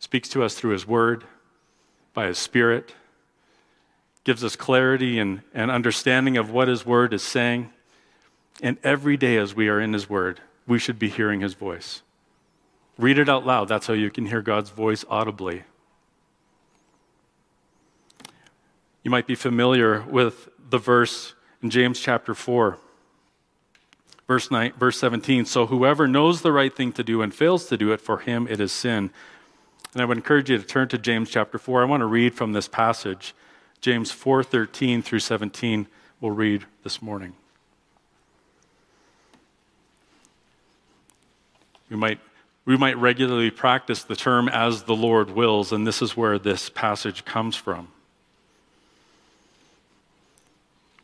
Speaks 0.00 0.28
to 0.28 0.42
us 0.42 0.54
through 0.54 0.72
his 0.72 0.86
word, 0.86 1.24
by 2.12 2.26
his 2.26 2.36
spirit, 2.36 2.94
gives 4.22 4.44
us 4.44 4.54
clarity 4.54 5.18
and, 5.18 5.40
and 5.54 5.70
understanding 5.70 6.36
of 6.36 6.50
what 6.50 6.68
his 6.68 6.84
word 6.84 7.14
is 7.14 7.22
saying. 7.22 7.70
And 8.62 8.78
every 8.82 9.16
day 9.16 9.36
as 9.36 9.54
we 9.54 9.68
are 9.68 9.80
in 9.80 9.92
his 9.92 10.08
word, 10.08 10.40
we 10.66 10.78
should 10.78 10.98
be 10.98 11.08
hearing 11.08 11.40
his 11.40 11.54
voice. 11.54 12.02
Read 12.96 13.18
it 13.18 13.28
out 13.28 13.44
loud. 13.44 13.68
That's 13.68 13.86
how 13.86 13.94
you 13.94 14.10
can 14.10 14.26
hear 14.26 14.40
God's 14.40 14.70
voice 14.70 15.04
audibly. 15.08 15.64
You 19.02 19.10
might 19.10 19.26
be 19.26 19.34
familiar 19.34 20.02
with 20.02 20.48
the 20.70 20.78
verse 20.78 21.34
in 21.62 21.70
James 21.70 22.00
chapter 22.00 22.34
4, 22.34 22.78
verse, 24.26 24.50
9, 24.50 24.72
verse 24.78 24.98
17. 24.98 25.44
So 25.44 25.66
whoever 25.66 26.06
knows 26.06 26.42
the 26.42 26.52
right 26.52 26.74
thing 26.74 26.92
to 26.92 27.04
do 27.04 27.20
and 27.20 27.34
fails 27.34 27.66
to 27.66 27.76
do 27.76 27.92
it, 27.92 28.00
for 28.00 28.18
him 28.18 28.46
it 28.48 28.60
is 28.60 28.72
sin. 28.72 29.10
And 29.92 30.02
I 30.02 30.04
would 30.04 30.16
encourage 30.16 30.50
you 30.50 30.58
to 30.58 30.64
turn 30.64 30.88
to 30.88 30.98
James 30.98 31.30
chapter 31.30 31.58
4. 31.58 31.82
I 31.82 31.84
want 31.84 32.00
to 32.00 32.06
read 32.06 32.34
from 32.34 32.52
this 32.52 32.68
passage. 32.68 33.34
James 33.80 34.10
4:13 34.10 35.02
through 35.02 35.18
17 35.18 35.86
we'll 36.20 36.30
read 36.30 36.64
this 36.82 37.02
morning. 37.02 37.34
We 41.90 41.96
might, 41.96 42.18
we 42.64 42.76
might 42.76 42.96
regularly 42.96 43.50
practice 43.50 44.02
the 44.02 44.16
term 44.16 44.48
as 44.48 44.84
the 44.84 44.96
Lord 44.96 45.30
wills, 45.30 45.72
and 45.72 45.86
this 45.86 46.00
is 46.00 46.16
where 46.16 46.38
this 46.38 46.70
passage 46.70 47.24
comes 47.24 47.56
from. 47.56 47.88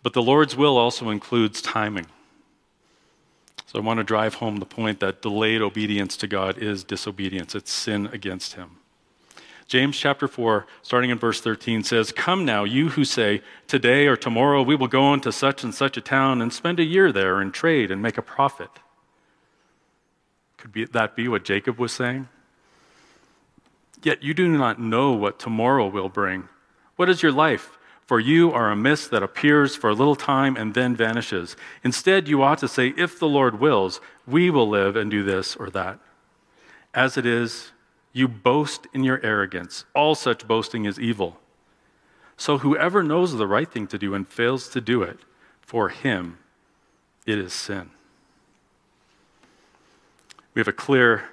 But 0.02 0.14
the 0.14 0.22
Lord's 0.22 0.56
will 0.56 0.78
also 0.78 1.10
includes 1.10 1.60
timing. 1.60 2.06
So 3.66 3.78
I 3.78 3.82
want 3.82 3.98
to 3.98 4.04
drive 4.04 4.34
home 4.34 4.56
the 4.56 4.66
point 4.66 4.98
that 5.00 5.22
delayed 5.22 5.62
obedience 5.62 6.16
to 6.18 6.26
God 6.26 6.58
is 6.58 6.82
disobedience, 6.82 7.54
it's 7.54 7.70
sin 7.70 8.08
against 8.12 8.54
Him. 8.54 8.78
James 9.68 9.96
chapter 9.96 10.26
4, 10.26 10.66
starting 10.82 11.10
in 11.10 11.18
verse 11.18 11.40
13, 11.40 11.84
says, 11.84 12.10
Come 12.10 12.44
now, 12.44 12.64
you 12.64 12.88
who 12.88 13.04
say, 13.04 13.40
Today 13.68 14.08
or 14.08 14.16
tomorrow 14.16 14.62
we 14.64 14.74
will 14.74 14.88
go 14.88 15.14
into 15.14 15.30
such 15.30 15.62
and 15.62 15.72
such 15.72 15.96
a 15.96 16.00
town 16.00 16.42
and 16.42 16.52
spend 16.52 16.80
a 16.80 16.84
year 16.84 17.12
there 17.12 17.40
and 17.40 17.54
trade 17.54 17.92
and 17.92 18.02
make 18.02 18.18
a 18.18 18.22
profit. 18.22 18.70
Could 20.60 20.72
be, 20.72 20.84
that 20.84 21.16
be 21.16 21.26
what 21.26 21.44
Jacob 21.44 21.78
was 21.78 21.90
saying? 21.90 22.28
Yet 24.02 24.22
you 24.22 24.34
do 24.34 24.46
not 24.46 24.78
know 24.78 25.12
what 25.12 25.38
tomorrow 25.38 25.88
will 25.88 26.08
bring. 26.08 26.48
What 26.96 27.08
is 27.08 27.22
your 27.22 27.32
life? 27.32 27.78
For 28.06 28.20
you 28.20 28.52
are 28.52 28.70
a 28.70 28.76
mist 28.76 29.10
that 29.10 29.22
appears 29.22 29.76
for 29.76 29.88
a 29.88 29.94
little 29.94 30.16
time 30.16 30.56
and 30.56 30.74
then 30.74 30.96
vanishes. 30.96 31.56
Instead, 31.82 32.28
you 32.28 32.42
ought 32.42 32.58
to 32.58 32.68
say, 32.68 32.92
If 32.96 33.18
the 33.18 33.28
Lord 33.28 33.60
wills, 33.60 34.00
we 34.26 34.50
will 34.50 34.68
live 34.68 34.96
and 34.96 35.10
do 35.10 35.22
this 35.22 35.56
or 35.56 35.70
that. 35.70 35.98
As 36.92 37.16
it 37.16 37.24
is, 37.24 37.70
you 38.12 38.28
boast 38.28 38.86
in 38.92 39.04
your 39.04 39.24
arrogance. 39.24 39.84
All 39.94 40.14
such 40.14 40.46
boasting 40.46 40.84
is 40.84 40.98
evil. 40.98 41.38
So 42.36 42.58
whoever 42.58 43.02
knows 43.02 43.36
the 43.36 43.46
right 43.46 43.70
thing 43.70 43.86
to 43.88 43.98
do 43.98 44.14
and 44.14 44.26
fails 44.26 44.68
to 44.70 44.80
do 44.80 45.02
it, 45.02 45.20
for 45.60 45.88
him 45.88 46.38
it 47.26 47.38
is 47.38 47.52
sin. 47.52 47.90
We 50.54 50.60
have 50.60 50.68
a 50.68 50.72
clear 50.72 51.24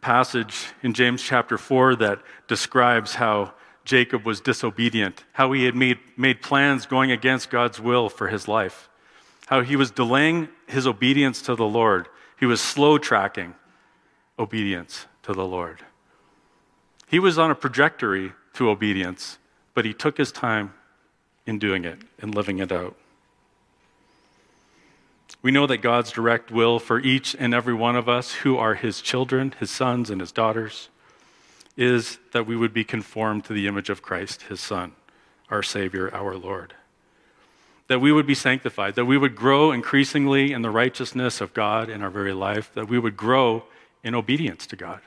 passage 0.00 0.68
in 0.82 0.94
James 0.94 1.22
chapter 1.22 1.58
4 1.58 1.96
that 1.96 2.20
describes 2.48 3.14
how 3.14 3.52
Jacob 3.84 4.24
was 4.24 4.40
disobedient, 4.40 5.24
how 5.32 5.52
he 5.52 5.64
had 5.64 5.74
made, 5.74 5.98
made 6.16 6.40
plans 6.40 6.86
going 6.86 7.10
against 7.10 7.50
God's 7.50 7.80
will 7.80 8.08
for 8.08 8.28
his 8.28 8.48
life, 8.48 8.88
how 9.46 9.60
he 9.60 9.76
was 9.76 9.90
delaying 9.90 10.48
his 10.66 10.86
obedience 10.86 11.42
to 11.42 11.54
the 11.54 11.66
Lord. 11.66 12.08
He 12.38 12.46
was 12.46 12.60
slow 12.60 12.98
tracking 12.98 13.54
obedience 14.38 15.06
to 15.24 15.32
the 15.32 15.46
Lord. 15.46 15.84
He 17.08 17.18
was 17.18 17.38
on 17.38 17.50
a 17.50 17.54
trajectory 17.54 18.32
to 18.54 18.70
obedience, 18.70 19.38
but 19.74 19.84
he 19.84 19.92
took 19.92 20.16
his 20.16 20.32
time 20.32 20.72
in 21.46 21.58
doing 21.58 21.84
it 21.84 21.98
and 22.18 22.34
living 22.34 22.58
it 22.58 22.72
out. 22.72 22.96
We 25.42 25.50
know 25.50 25.66
that 25.66 25.78
God's 25.78 26.12
direct 26.12 26.52
will 26.52 26.78
for 26.78 27.00
each 27.00 27.34
and 27.36 27.52
every 27.52 27.74
one 27.74 27.96
of 27.96 28.08
us 28.08 28.32
who 28.32 28.56
are 28.56 28.74
his 28.74 29.00
children, 29.02 29.54
his 29.58 29.70
sons, 29.70 30.08
and 30.08 30.20
his 30.20 30.30
daughters 30.30 30.88
is 31.76 32.18
that 32.32 32.46
we 32.46 32.56
would 32.56 32.72
be 32.72 32.84
conformed 32.84 33.44
to 33.46 33.52
the 33.52 33.66
image 33.66 33.90
of 33.90 34.02
Christ, 34.02 34.42
his 34.42 34.60
Son, 34.60 34.92
our 35.50 35.62
Savior, 35.62 36.14
our 36.14 36.36
Lord. 36.36 36.74
That 37.88 38.00
we 38.00 38.12
would 38.12 38.26
be 38.26 38.34
sanctified, 38.34 38.94
that 38.94 39.06
we 39.06 39.18
would 39.18 39.34
grow 39.34 39.72
increasingly 39.72 40.52
in 40.52 40.62
the 40.62 40.70
righteousness 40.70 41.40
of 41.40 41.54
God 41.54 41.88
in 41.88 42.02
our 42.02 42.10
very 42.10 42.32
life, 42.32 42.70
that 42.74 42.88
we 42.88 42.98
would 42.98 43.16
grow 43.16 43.64
in 44.04 44.14
obedience 44.14 44.66
to 44.68 44.76
God. 44.76 45.00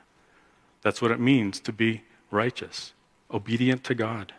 That's 0.82 1.02
what 1.02 1.12
it 1.12 1.20
means 1.20 1.60
to 1.62 1.72
be 1.72 2.04
righteous, 2.30 2.94
obedient 3.32 3.84
to 3.86 3.96
God. 3.96 4.34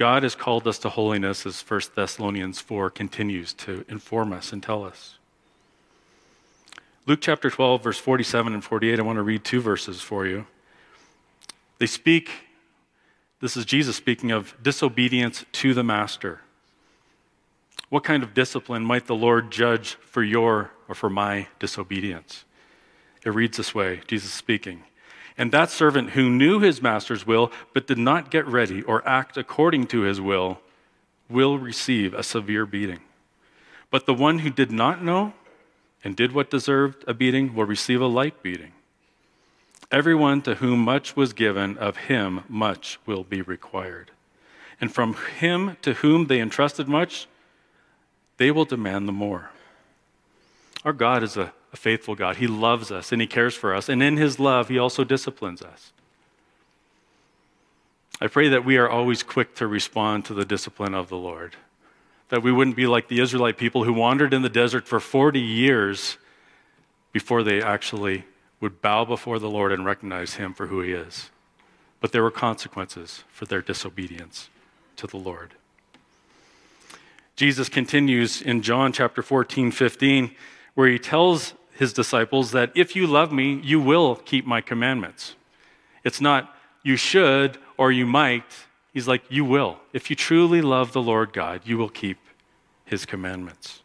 God 0.00 0.22
has 0.22 0.34
called 0.34 0.66
us 0.66 0.78
to 0.78 0.88
holiness, 0.88 1.44
as 1.44 1.60
1 1.60 1.80
Thessalonians 1.94 2.58
4 2.58 2.88
continues 2.88 3.52
to 3.52 3.84
inform 3.86 4.32
us 4.32 4.50
and 4.50 4.62
tell 4.62 4.82
us. 4.82 5.18
Luke 7.04 7.18
chapter 7.20 7.50
12, 7.50 7.82
verse 7.82 7.98
47 7.98 8.54
and 8.54 8.64
48, 8.64 8.98
I 8.98 9.02
want 9.02 9.18
to 9.18 9.22
read 9.22 9.44
two 9.44 9.60
verses 9.60 10.00
for 10.00 10.24
you. 10.24 10.46
They 11.76 11.84
speak, 11.84 12.30
this 13.42 13.58
is 13.58 13.66
Jesus 13.66 13.94
speaking 13.94 14.30
of 14.30 14.56
disobedience 14.62 15.44
to 15.52 15.74
the 15.74 15.84
master. 15.84 16.40
What 17.90 18.02
kind 18.02 18.22
of 18.22 18.32
discipline 18.32 18.86
might 18.86 19.06
the 19.06 19.14
Lord 19.14 19.50
judge 19.50 19.96
for 19.96 20.22
your 20.22 20.70
or 20.88 20.94
for 20.94 21.10
my 21.10 21.48
disobedience? 21.58 22.46
It 23.22 23.34
reads 23.34 23.58
this 23.58 23.74
way 23.74 24.00
Jesus 24.06 24.32
speaking. 24.32 24.82
And 25.40 25.52
that 25.52 25.70
servant 25.70 26.10
who 26.10 26.28
knew 26.28 26.60
his 26.60 26.82
master's 26.82 27.26
will, 27.26 27.50
but 27.72 27.86
did 27.86 27.96
not 27.96 28.30
get 28.30 28.46
ready 28.46 28.82
or 28.82 29.02
act 29.08 29.38
according 29.38 29.86
to 29.86 30.02
his 30.02 30.20
will, 30.20 30.60
will 31.30 31.58
receive 31.58 32.12
a 32.12 32.22
severe 32.22 32.66
beating. 32.66 33.00
But 33.90 34.04
the 34.04 34.12
one 34.12 34.40
who 34.40 34.50
did 34.50 34.70
not 34.70 35.02
know 35.02 35.32
and 36.04 36.14
did 36.14 36.32
what 36.32 36.50
deserved 36.50 37.04
a 37.08 37.14
beating 37.14 37.54
will 37.54 37.64
receive 37.64 38.02
a 38.02 38.06
light 38.06 38.42
beating. 38.42 38.72
Everyone 39.90 40.42
to 40.42 40.56
whom 40.56 40.80
much 40.80 41.16
was 41.16 41.32
given, 41.32 41.78
of 41.78 41.96
him 41.96 42.44
much 42.46 42.98
will 43.06 43.24
be 43.24 43.40
required. 43.40 44.10
And 44.78 44.92
from 44.92 45.14
him 45.38 45.78
to 45.80 45.94
whom 45.94 46.26
they 46.26 46.42
entrusted 46.42 46.86
much, 46.86 47.28
they 48.36 48.50
will 48.50 48.66
demand 48.66 49.08
the 49.08 49.12
more. 49.12 49.52
Our 50.84 50.92
God 50.92 51.22
is 51.22 51.38
a 51.38 51.54
a 51.72 51.76
faithful 51.76 52.14
God. 52.14 52.36
He 52.36 52.46
loves 52.46 52.90
us 52.90 53.12
and 53.12 53.20
He 53.20 53.26
cares 53.26 53.54
for 53.54 53.74
us. 53.74 53.88
And 53.88 54.02
in 54.02 54.16
His 54.16 54.38
love, 54.38 54.68
He 54.68 54.78
also 54.78 55.04
disciplines 55.04 55.62
us. 55.62 55.92
I 58.20 58.26
pray 58.26 58.48
that 58.48 58.64
we 58.64 58.76
are 58.76 58.88
always 58.88 59.22
quick 59.22 59.54
to 59.56 59.66
respond 59.66 60.24
to 60.26 60.34
the 60.34 60.44
discipline 60.44 60.94
of 60.94 61.08
the 61.08 61.16
Lord. 61.16 61.56
That 62.28 62.42
we 62.42 62.52
wouldn't 62.52 62.76
be 62.76 62.86
like 62.86 63.08
the 63.08 63.20
Israelite 63.20 63.56
people 63.56 63.84
who 63.84 63.92
wandered 63.92 64.34
in 64.34 64.42
the 64.42 64.48
desert 64.48 64.86
for 64.86 65.00
40 65.00 65.40
years 65.40 66.18
before 67.12 67.42
they 67.42 67.62
actually 67.62 68.24
would 68.60 68.82
bow 68.82 69.04
before 69.04 69.38
the 69.38 69.50
Lord 69.50 69.72
and 69.72 69.84
recognize 69.84 70.34
Him 70.34 70.52
for 70.52 70.66
who 70.66 70.80
He 70.82 70.92
is. 70.92 71.30
But 72.00 72.12
there 72.12 72.22
were 72.22 72.30
consequences 72.30 73.24
for 73.30 73.46
their 73.46 73.62
disobedience 73.62 74.50
to 74.96 75.06
the 75.06 75.16
Lord. 75.16 75.54
Jesus 77.36 77.70
continues 77.70 78.42
in 78.42 78.60
John 78.60 78.92
chapter 78.92 79.22
14, 79.22 79.70
15, 79.70 80.30
where 80.74 80.88
He 80.88 80.98
tells 80.98 81.54
his 81.80 81.94
disciples 81.94 82.50
that 82.50 82.70
if 82.74 82.94
you 82.94 83.06
love 83.06 83.32
me, 83.32 83.54
you 83.64 83.80
will 83.80 84.14
keep 84.14 84.44
my 84.44 84.60
commandments. 84.60 85.34
It's 86.04 86.20
not 86.20 86.54
you 86.82 86.94
should 86.94 87.56
or 87.78 87.90
you 87.90 88.04
might. 88.04 88.44
He's 88.92 89.08
like, 89.08 89.22
you 89.30 89.46
will. 89.46 89.78
If 89.94 90.10
you 90.10 90.14
truly 90.14 90.60
love 90.60 90.92
the 90.92 91.00
Lord 91.00 91.32
God, 91.32 91.62
you 91.64 91.78
will 91.78 91.88
keep 91.88 92.18
his 92.84 93.06
commandments. 93.06 93.80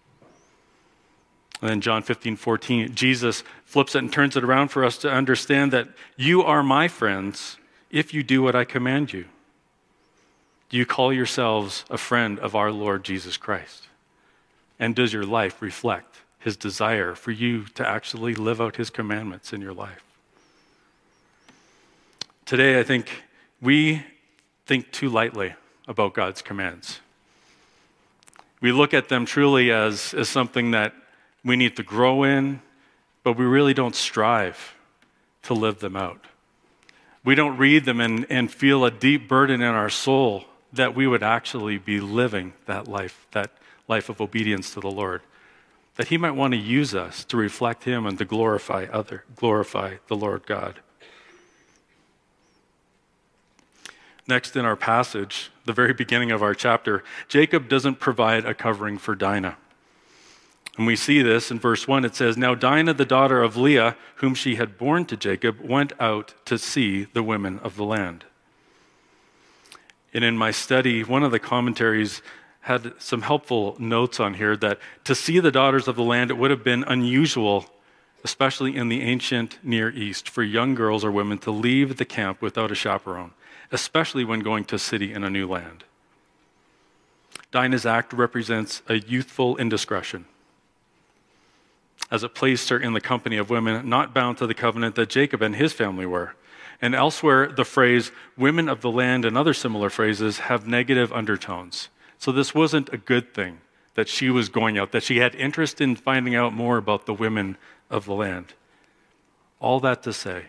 And 1.62 1.70
then 1.70 1.80
John 1.80 2.04
15, 2.04 2.36
14, 2.36 2.94
Jesus 2.94 3.46
flips 3.64 3.96
it 3.96 4.00
and 4.00 4.12
turns 4.12 4.36
it 4.36 4.44
around 4.44 4.68
for 4.68 4.84
us 4.84 4.98
to 4.98 5.10
understand 5.10 5.72
that 5.72 5.88
you 6.18 6.44
are 6.44 6.64
my 6.64 6.90
friends 6.90 7.56
if 7.90 8.14
you 8.14 8.24
do 8.24 8.42
what 8.42 8.58
I 8.58 8.66
command 8.66 9.14
you. 9.14 9.24
Do 10.68 10.76
you 10.76 10.86
call 10.86 11.14
yourselves 11.14 11.86
a 11.90 11.98
friend 11.98 12.40
of 12.40 12.56
our 12.56 12.74
Lord 12.74 13.06
Jesus 13.06 13.38
Christ? 13.38 13.88
And 14.78 14.94
does 14.94 15.14
your 15.14 15.26
life 15.26 15.62
reflect 15.62 16.18
his 16.46 16.56
desire 16.56 17.16
for 17.16 17.32
you 17.32 17.64
to 17.74 17.86
actually 17.86 18.36
live 18.36 18.62
out 18.62 18.76
his 18.76 18.92
commandments 18.92 19.52
in 19.52 19.62
your 19.62 19.74
life. 19.74 20.04
Today, 22.46 22.80
I 22.80 22.84
think 22.84 23.24
we 23.60 24.04
think 24.68 24.92
too 24.92 25.10
lightly 25.10 25.56
about 25.88 26.14
God's 26.14 26.44
commands. 26.44 27.00
We 28.62 28.72
look 28.72 28.94
at 28.94 29.10
them 29.10 29.26
truly 29.26 29.72
as, 29.72 30.14
as 30.14 30.30
something 30.30 30.70
that 30.70 30.94
we 31.44 31.56
need 31.56 31.76
to 31.78 31.84
grow 31.84 32.22
in, 32.22 32.62
but 33.24 33.34
we 33.34 33.46
really 33.46 33.74
don't 33.74 33.96
strive 33.96 34.76
to 35.42 35.56
live 35.56 35.80
them 35.80 35.96
out. 35.96 36.26
We 37.24 37.34
don't 37.34 37.58
read 37.58 37.86
them 37.86 38.00
and, 38.00 38.24
and 38.30 38.52
feel 38.52 38.86
a 38.86 38.92
deep 38.92 39.28
burden 39.28 39.62
in 39.62 39.74
our 39.74 39.90
soul 39.90 40.46
that 40.74 40.94
we 40.94 41.08
would 41.08 41.24
actually 41.24 41.80
be 41.80 42.00
living 42.00 42.54
that 42.68 42.88
life, 42.88 43.26
that 43.32 43.50
life 43.88 44.10
of 44.10 44.22
obedience 44.22 44.76
to 44.76 44.80
the 44.80 44.92
Lord 44.92 45.24
that 45.96 46.10
he 46.10 46.18
might 46.18 46.32
want 46.32 46.54
to 46.54 46.60
use 46.60 46.94
us 46.94 47.24
to 47.26 47.38
reflect 47.38 47.84
him 47.84 48.06
and 48.06 48.18
to 48.18 48.26
glorify 48.26 48.86
other 48.92 49.24
glorify 49.36 49.96
the 50.08 50.16
Lord 50.16 50.46
God. 50.46 50.80
Next 54.28 54.56
in 54.56 54.66
our 54.66 54.76
passage, 54.76 55.52
the 55.66 55.74
very 55.74 55.94
beginning 55.94 56.32
of 56.32 56.42
our 56.42 56.56
chapter, 56.56 57.04
Jacob 57.28 57.70
doesn't 57.70 58.00
provide 58.00 58.46
a 58.46 58.56
covering 58.56 58.98
for 58.98 59.14
Dinah. 59.14 59.58
And 60.78 60.88
we 60.88 60.96
see 60.96 61.22
this 61.22 61.52
in 61.52 61.60
verse 61.60 61.88
1. 61.88 62.04
It 62.04 62.16
says, 62.16 62.36
Now 62.36 62.56
Dinah, 62.56 62.96
the 62.96 63.06
daughter 63.06 63.42
of 63.42 63.56
Leah, 63.56 63.96
whom 64.16 64.34
she 64.34 64.56
had 64.56 64.78
borne 64.78 65.06
to 65.06 65.16
Jacob, 65.16 65.60
went 65.62 65.94
out 66.00 66.34
to 66.46 66.58
see 66.58 67.06
the 67.06 67.24
women 67.24 67.60
of 67.60 67.78
the 67.78 67.86
land. 67.86 68.26
And 70.14 70.24
in 70.24 70.38
my 70.38 70.52
study, 70.52 71.04
one 71.04 71.24
of 71.24 71.32
the 71.32 71.40
commentaries 71.40 72.22
had 72.66 72.94
some 72.98 73.22
helpful 73.22 73.76
notes 73.78 74.20
on 74.20 74.34
here 74.34 74.58
that 74.58 74.80
to 75.04 75.14
see 75.14 75.40
the 75.40 75.52
daughters 75.52 75.88
of 75.88 75.96
the 75.96 76.02
land, 76.02 76.32
it 76.32 76.34
would 76.34 76.50
have 76.50 76.64
been 76.64 76.84
unusual, 76.86 77.68
especially 78.24 78.76
in 78.76 78.90
the 78.90 79.04
ancient 79.04 79.60
Near 79.62 79.92
East, 79.92 80.28
for 80.28 80.42
young 80.42 80.74
girls 80.74 81.06
or 81.06 81.12
women 81.12 81.38
to 81.40 81.52
leave 81.52 81.98
the 81.98 82.06
camp 82.06 82.42
without 82.42 82.72
a 82.72 82.76
chaperone, 82.76 83.34
especially 83.72 84.26
when 84.26 84.40
going 84.40 84.66
to 84.66 84.76
a 84.78 84.80
city 84.80 85.14
in 85.14 85.24
a 85.24 85.30
new 85.30 85.48
land. 85.48 85.84
Dinah's 87.52 87.86
act 87.86 88.14
represents 88.14 88.82
a 88.88 88.96
youthful 88.96 89.56
indiscretion, 89.58 90.26
as 92.10 92.24
it 92.24 92.34
placed 92.34 92.70
her 92.70 92.80
in 92.80 92.94
the 92.94 93.02
company 93.02 93.38
of 93.38 93.52
women 93.52 93.88
not 93.88 94.12
bound 94.12 94.40
to 94.40 94.48
the 94.48 94.56
covenant 94.56 94.96
that 94.96 95.10
Jacob 95.10 95.44
and 95.44 95.56
his 95.56 95.72
family 95.72 96.08
were. 96.08 96.34
And 96.82 96.96
elsewhere, 96.96 97.48
the 97.48 97.64
phrase 97.64 98.12
women 98.36 98.68
of 98.68 98.82
the 98.82 98.92
land 98.92 99.24
and 99.24 99.38
other 99.38 99.54
similar 99.54 99.92
phrases 99.92 100.40
have 100.40 100.68
negative 100.68 101.14
undertones 101.14 101.90
so 102.18 102.32
this 102.32 102.56
wasn't 102.56 102.92
a 102.94 102.98
good 102.98 103.34
thing 103.34 103.60
that 103.96 104.10
she 104.10 104.30
was 104.30 104.50
going 104.50 104.78
out, 104.78 104.92
that 104.92 105.04
she 105.04 105.18
had 105.18 105.36
interest 105.36 105.82
in 105.82 105.96
finding 105.96 106.36
out 106.36 106.54
more 106.54 106.78
about 106.78 107.06
the 107.06 107.14
women 107.14 107.58
of 107.90 108.06
the 108.06 108.14
land. 108.14 108.54
All 109.60 109.80
that 109.80 110.04
to 110.04 110.14
say, 110.14 110.46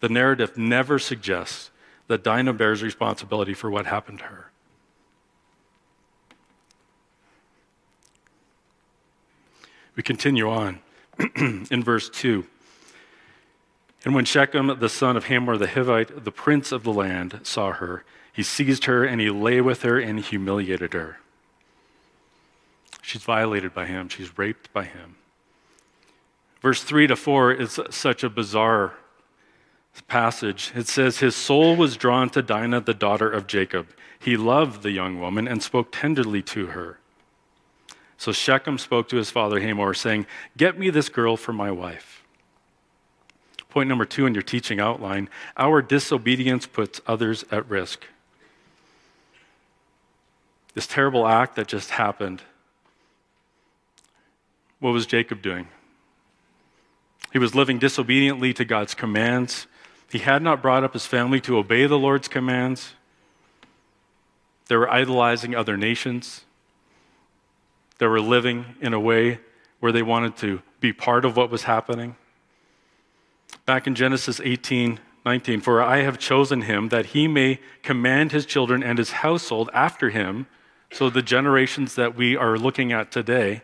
the 0.00 0.08
narrative 0.08 0.56
never 0.56 0.98
suggests 0.98 1.70
that 2.06 2.24
Dinah 2.24 2.54
bears 2.54 2.82
responsibility 2.82 3.54
for 3.54 3.70
what 3.70 3.86
happened 3.86 4.20
to 4.20 4.24
her. 4.26 4.50
We 9.94 10.02
continue 10.02 10.48
on 10.48 10.80
in 11.36 11.82
verse 11.82 12.08
2. 12.08 12.46
And 14.04 14.14
when 14.14 14.24
Shechem, 14.24 14.78
the 14.80 14.88
son 14.88 15.16
of 15.16 15.26
Hamor 15.26 15.56
the 15.56 15.66
Hivite, 15.66 16.24
the 16.24 16.32
prince 16.32 16.72
of 16.72 16.82
the 16.82 16.92
land, 16.92 17.40
saw 17.42 17.72
her, 17.72 18.04
he 18.32 18.42
seized 18.42 18.86
her 18.86 19.04
and 19.04 19.20
he 19.20 19.30
lay 19.30 19.60
with 19.60 19.82
her 19.82 19.98
and 19.98 20.18
humiliated 20.20 20.94
her. 20.94 21.18
She's 23.02 23.22
violated 23.22 23.74
by 23.74 23.86
him, 23.86 24.08
she's 24.08 24.38
raped 24.38 24.72
by 24.72 24.84
him. 24.84 25.16
Verse 26.60 26.82
3 26.82 27.08
to 27.08 27.16
4 27.16 27.52
is 27.52 27.80
such 27.90 28.22
a 28.22 28.30
bizarre 28.30 28.94
passage. 30.06 30.72
It 30.74 30.86
says, 30.86 31.18
His 31.18 31.34
soul 31.34 31.76
was 31.76 31.96
drawn 31.96 32.30
to 32.30 32.42
Dinah, 32.42 32.82
the 32.82 32.94
daughter 32.94 33.28
of 33.28 33.46
Jacob. 33.46 33.88
He 34.18 34.36
loved 34.36 34.82
the 34.82 34.92
young 34.92 35.20
woman 35.20 35.48
and 35.48 35.62
spoke 35.62 35.88
tenderly 35.90 36.40
to 36.42 36.68
her. 36.68 36.98
So 38.16 38.30
Shechem 38.30 38.78
spoke 38.78 39.08
to 39.08 39.16
his 39.16 39.30
father 39.30 39.60
Hamor, 39.60 39.94
saying, 39.94 40.26
Get 40.56 40.78
me 40.78 40.90
this 40.90 41.08
girl 41.08 41.36
for 41.36 41.52
my 41.52 41.72
wife. 41.72 42.22
Point 43.68 43.88
number 43.88 44.04
two 44.04 44.26
in 44.26 44.34
your 44.34 44.42
teaching 44.42 44.78
outline 44.78 45.28
our 45.56 45.82
disobedience 45.82 46.66
puts 46.66 47.00
others 47.06 47.44
at 47.50 47.68
risk 47.68 48.06
this 50.74 50.86
terrible 50.86 51.26
act 51.26 51.56
that 51.56 51.68
just 51.68 51.90
happened, 51.90 52.42
what 54.80 54.92
was 54.92 55.06
Jacob 55.06 55.42
doing? 55.42 55.68
He 57.32 57.38
was 57.38 57.54
living 57.54 57.78
disobediently 57.78 58.52
to 58.54 58.64
God's 58.64 58.94
commands. 58.94 59.66
He 60.10 60.18
had 60.18 60.42
not 60.42 60.60
brought 60.60 60.84
up 60.84 60.92
his 60.92 61.06
family 61.06 61.40
to 61.42 61.56
obey 61.56 61.86
the 61.86 61.98
Lord's 61.98 62.28
commands. 62.28 62.94
They 64.68 64.76
were 64.76 64.90
idolizing 64.90 65.54
other 65.54 65.76
nations. 65.76 66.44
They 67.98 68.06
were 68.06 68.20
living 68.20 68.74
in 68.80 68.92
a 68.92 69.00
way 69.00 69.38
where 69.80 69.92
they 69.92 70.02
wanted 70.02 70.36
to 70.38 70.62
be 70.80 70.92
part 70.92 71.24
of 71.24 71.36
what 71.36 71.50
was 71.50 71.64
happening. 71.64 72.16
Back 73.64 73.86
in 73.86 73.94
Genesis 73.94 74.40
18, 74.42 74.98
19, 75.24 75.60
for 75.60 75.80
I 75.80 75.98
have 75.98 76.18
chosen 76.18 76.62
him 76.62 76.88
that 76.88 77.06
he 77.06 77.28
may 77.28 77.60
command 77.82 78.32
his 78.32 78.44
children 78.44 78.82
and 78.82 78.98
his 78.98 79.12
household 79.12 79.70
after 79.72 80.10
him 80.10 80.46
so, 80.92 81.08
the 81.08 81.22
generations 81.22 81.94
that 81.94 82.14
we 82.14 82.36
are 82.36 82.58
looking 82.58 82.92
at 82.92 83.10
today, 83.10 83.62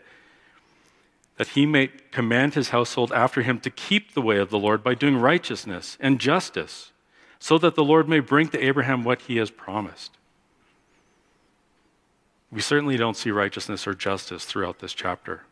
that 1.37 1.49
he 1.49 1.67
may 1.67 1.89
command 2.11 2.55
his 2.55 2.71
household 2.71 3.13
after 3.13 3.43
him 3.43 3.61
to 3.61 3.71
keep 3.71 4.15
the 4.15 4.23
way 4.23 4.39
of 4.39 4.51
the 4.51 4.59
Lord 4.59 4.83
by 4.83 4.95
doing 4.95 5.17
righteousness 5.17 5.97
and 6.01 6.19
justice, 6.19 6.91
so 7.39 7.59
that 7.59 7.75
the 7.75 7.85
Lord 7.85 8.09
may 8.09 8.21
bring 8.21 8.49
to 8.49 8.65
Abraham 8.65 9.05
what 9.05 9.23
he 9.23 9.37
has 9.37 9.51
promised. 9.51 10.17
We 12.51 12.61
certainly 12.61 12.97
don't 12.97 13.17
see 13.17 13.31
righteousness 13.31 13.87
or 13.87 13.95
justice 13.95 14.45
throughout 14.45 14.79
this 14.79 14.95
chapter. 14.95 15.43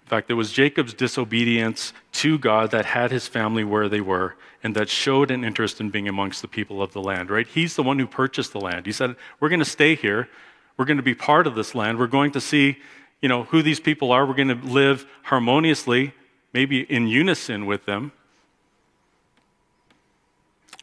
In 0.00 0.08
fact, 0.08 0.30
it 0.30 0.34
was 0.34 0.52
Jacob's 0.52 0.94
disobedience 0.94 1.92
to 2.12 2.38
God 2.38 2.70
that 2.70 2.86
had 2.86 3.10
his 3.10 3.26
family 3.26 3.64
where 3.64 3.88
they 3.88 4.00
were 4.00 4.36
and 4.62 4.76
that 4.76 4.88
showed 4.88 5.30
an 5.30 5.44
interest 5.44 5.80
in 5.80 5.90
being 5.90 6.08
amongst 6.08 6.40
the 6.40 6.48
people 6.48 6.82
of 6.82 6.92
the 6.92 7.00
land, 7.00 7.30
right? 7.30 7.46
He's 7.46 7.74
the 7.74 7.82
one 7.82 7.98
who 7.98 8.06
purchased 8.06 8.52
the 8.52 8.60
land. 8.60 8.86
He 8.86 8.92
said, 8.92 9.16
We're 9.40 9.48
going 9.48 9.58
to 9.58 9.64
stay 9.64 9.94
here. 9.94 10.28
We're 10.76 10.84
going 10.84 10.96
to 10.96 11.02
be 11.02 11.14
part 11.14 11.46
of 11.46 11.54
this 11.54 11.74
land. 11.74 11.98
We're 11.98 12.06
going 12.06 12.32
to 12.32 12.40
see, 12.40 12.78
you 13.20 13.28
know, 13.28 13.44
who 13.44 13.62
these 13.62 13.80
people 13.80 14.12
are. 14.12 14.26
We're 14.26 14.34
going 14.34 14.48
to 14.48 14.66
live 14.66 15.06
harmoniously, 15.24 16.14
maybe 16.52 16.80
in 16.80 17.06
unison 17.06 17.66
with 17.66 17.84
them. 17.84 18.12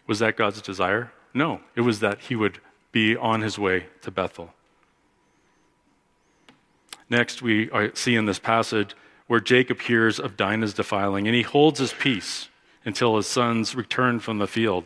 Was 0.07 0.19
that 0.19 0.37
God's 0.37 0.61
desire? 0.61 1.11
No. 1.33 1.61
It 1.75 1.81
was 1.81 1.99
that 1.99 2.19
he 2.21 2.35
would 2.35 2.59
be 2.91 3.15
on 3.15 3.41
his 3.41 3.59
way 3.59 3.85
to 4.01 4.11
Bethel. 4.11 4.53
Next, 7.09 7.41
we 7.41 7.69
uh, 7.71 7.89
see 7.93 8.15
in 8.15 8.25
this 8.25 8.39
passage 8.39 8.95
where 9.27 9.39
Jacob 9.39 9.81
hears 9.81 10.19
of 10.19 10.37
Dinah's 10.37 10.73
defiling, 10.73 11.27
and 11.27 11.35
he 11.35 11.43
holds 11.43 11.79
his 11.79 11.93
peace 11.93 12.49
until 12.85 13.15
his 13.17 13.27
sons 13.27 13.75
return 13.75 14.19
from 14.19 14.39
the 14.39 14.47
field. 14.47 14.85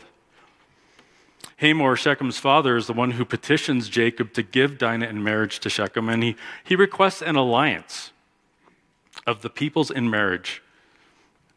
Hamor, 1.58 1.96
Shechem's 1.96 2.40
father, 2.40 2.76
is 2.76 2.88
the 2.88 2.94
one 2.94 3.12
who 3.12 3.26
petitions 3.26 3.90
Jacob 3.90 4.34
to 4.34 4.44
give 4.44 4.78
Dinah 4.78 5.08
in 5.08 5.24
marriage 5.24 5.60
to 5.60 5.70
Shechem, 5.70 6.10
and 6.10 6.24
he, 6.24 6.36
he 6.64 6.76
requests 6.76 7.22
an 7.22 7.36
alliance 7.36 8.12
of 9.26 9.42
the 9.42 9.50
peoples 9.50 9.92
in 9.92 10.10
marriage. 10.10 10.62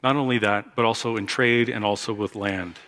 Not 0.02 0.16
only 0.16 0.38
that, 0.38 0.76
but 0.76 0.84
also 0.84 1.16
in 1.16 1.26
trade 1.26 1.68
and 1.68 1.84
also 1.84 2.12
with 2.12 2.36
land. 2.36 2.78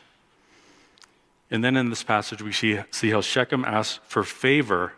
And 1.51 1.64
then 1.64 1.77
in 1.77 1.90
this 1.90 2.03
passage, 2.03 2.42
we 2.42 2.53
see, 2.53 2.81
see 2.90 3.11
how 3.11 3.23
Shechem 3.23 3.64
asks 3.64 4.01
for 4.07 4.23
favor. 4.23 4.92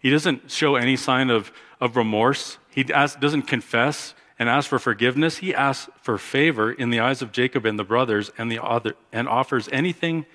He 0.00 0.10
doesn't 0.10 0.50
show 0.50 0.74
any 0.74 0.96
sign 0.96 1.30
of, 1.30 1.52
of 1.80 1.96
remorse, 1.96 2.58
he 2.70 2.92
asks, 2.92 3.20
doesn't 3.20 3.42
confess 3.42 4.14
and 4.38 4.48
ask 4.48 4.68
for 4.68 4.78
forgiveness. 4.78 5.36
He 5.38 5.54
asks 5.54 5.88
for 6.02 6.18
favor 6.18 6.72
in 6.72 6.90
the 6.90 6.98
eyes 6.98 7.22
of 7.22 7.30
Jacob 7.30 7.64
and 7.64 7.78
the 7.78 7.84
brothers 7.84 8.30
and, 8.36 8.50
the 8.50 8.60
other, 8.60 8.94
and 9.12 9.28
offers 9.28 9.68
anything 9.70 10.26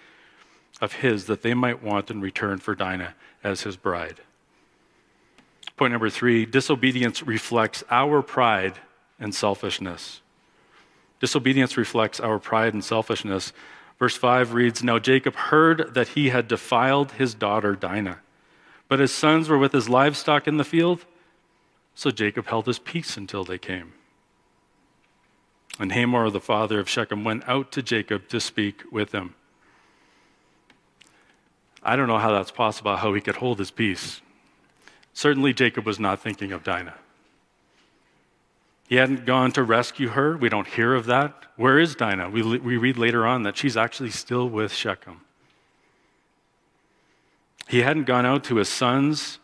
of 0.81 0.93
his 0.93 1.25
that 1.25 1.41
they 1.41 1.53
might 1.53 1.83
want 1.83 2.11
in 2.11 2.21
return 2.21 2.59
for 2.59 2.75
Dinah 2.75 3.15
as 3.43 3.61
his 3.61 3.77
bride. 3.77 4.21
Point 5.75 5.91
number 5.91 6.09
three 6.09 6.45
disobedience 6.45 7.23
reflects 7.23 7.83
our 7.89 8.21
pride 8.21 8.79
and 9.19 9.33
selfishness. 9.33 10.21
Disobedience 11.19 11.77
reflects 11.77 12.19
our 12.19 12.39
pride 12.39 12.73
and 12.73 12.83
selfishness. 12.83 13.53
Verse 13.97 14.15
5 14.15 14.53
reads 14.53 14.83
Now 14.83 14.99
Jacob 14.99 15.35
heard 15.35 15.93
that 15.93 16.09
he 16.09 16.29
had 16.29 16.47
defiled 16.47 17.13
his 17.13 17.33
daughter 17.33 17.75
Dinah, 17.75 18.19
but 18.87 18.99
his 18.99 19.11
sons 19.11 19.49
were 19.49 19.57
with 19.57 19.71
his 19.71 19.89
livestock 19.89 20.47
in 20.47 20.57
the 20.57 20.63
field, 20.63 21.05
so 21.95 22.11
Jacob 22.11 22.47
held 22.47 22.67
his 22.67 22.77
peace 22.77 23.17
until 23.17 23.43
they 23.43 23.57
came. 23.57 23.93
And 25.79 25.91
Hamor, 25.91 26.29
the 26.29 26.39
father 26.39 26.79
of 26.79 26.89
Shechem, 26.89 27.23
went 27.23 27.47
out 27.47 27.71
to 27.71 27.81
Jacob 27.81 28.27
to 28.29 28.39
speak 28.39 28.83
with 28.91 29.11
him. 29.11 29.35
I 31.87 31.95
don't 31.95 32.09
know 32.09 32.17
how 32.17 32.33
that's 32.33 32.51
possible, 32.51 32.97
how 32.97 33.13
he 33.13 33.21
could 33.21 33.37
hold 33.37 33.59
his 33.59 33.71
peace. 33.71 34.21
Certainly, 35.13 35.53
Jacob 35.53 35.85
was 35.85 36.01
not 36.01 36.21
thinking 36.21 36.51
of 36.51 36.61
Dinah. 36.61 36.95
He 38.89 38.95
hadn't 38.95 39.25
gone 39.25 39.53
to 39.53 39.63
rescue 39.63 40.09
her. 40.09 40.35
We 40.35 40.49
don't 40.49 40.67
hear 40.67 40.93
of 40.93 41.05
that. 41.05 41.33
Where 41.55 41.79
is 41.79 41.95
Dinah? 41.95 42.29
We, 42.29 42.41
we 42.57 42.75
read 42.75 42.97
later 42.97 43.25
on 43.25 43.43
that 43.43 43.55
she's 43.55 43.77
actually 43.77 44.11
still 44.11 44.49
with 44.49 44.73
Shechem. 44.73 45.21
He 47.69 47.79
hadn't 47.79 48.03
gone 48.03 48.25
out 48.25 48.43
to 48.45 48.57
his 48.57 48.69
sons. 48.69 49.39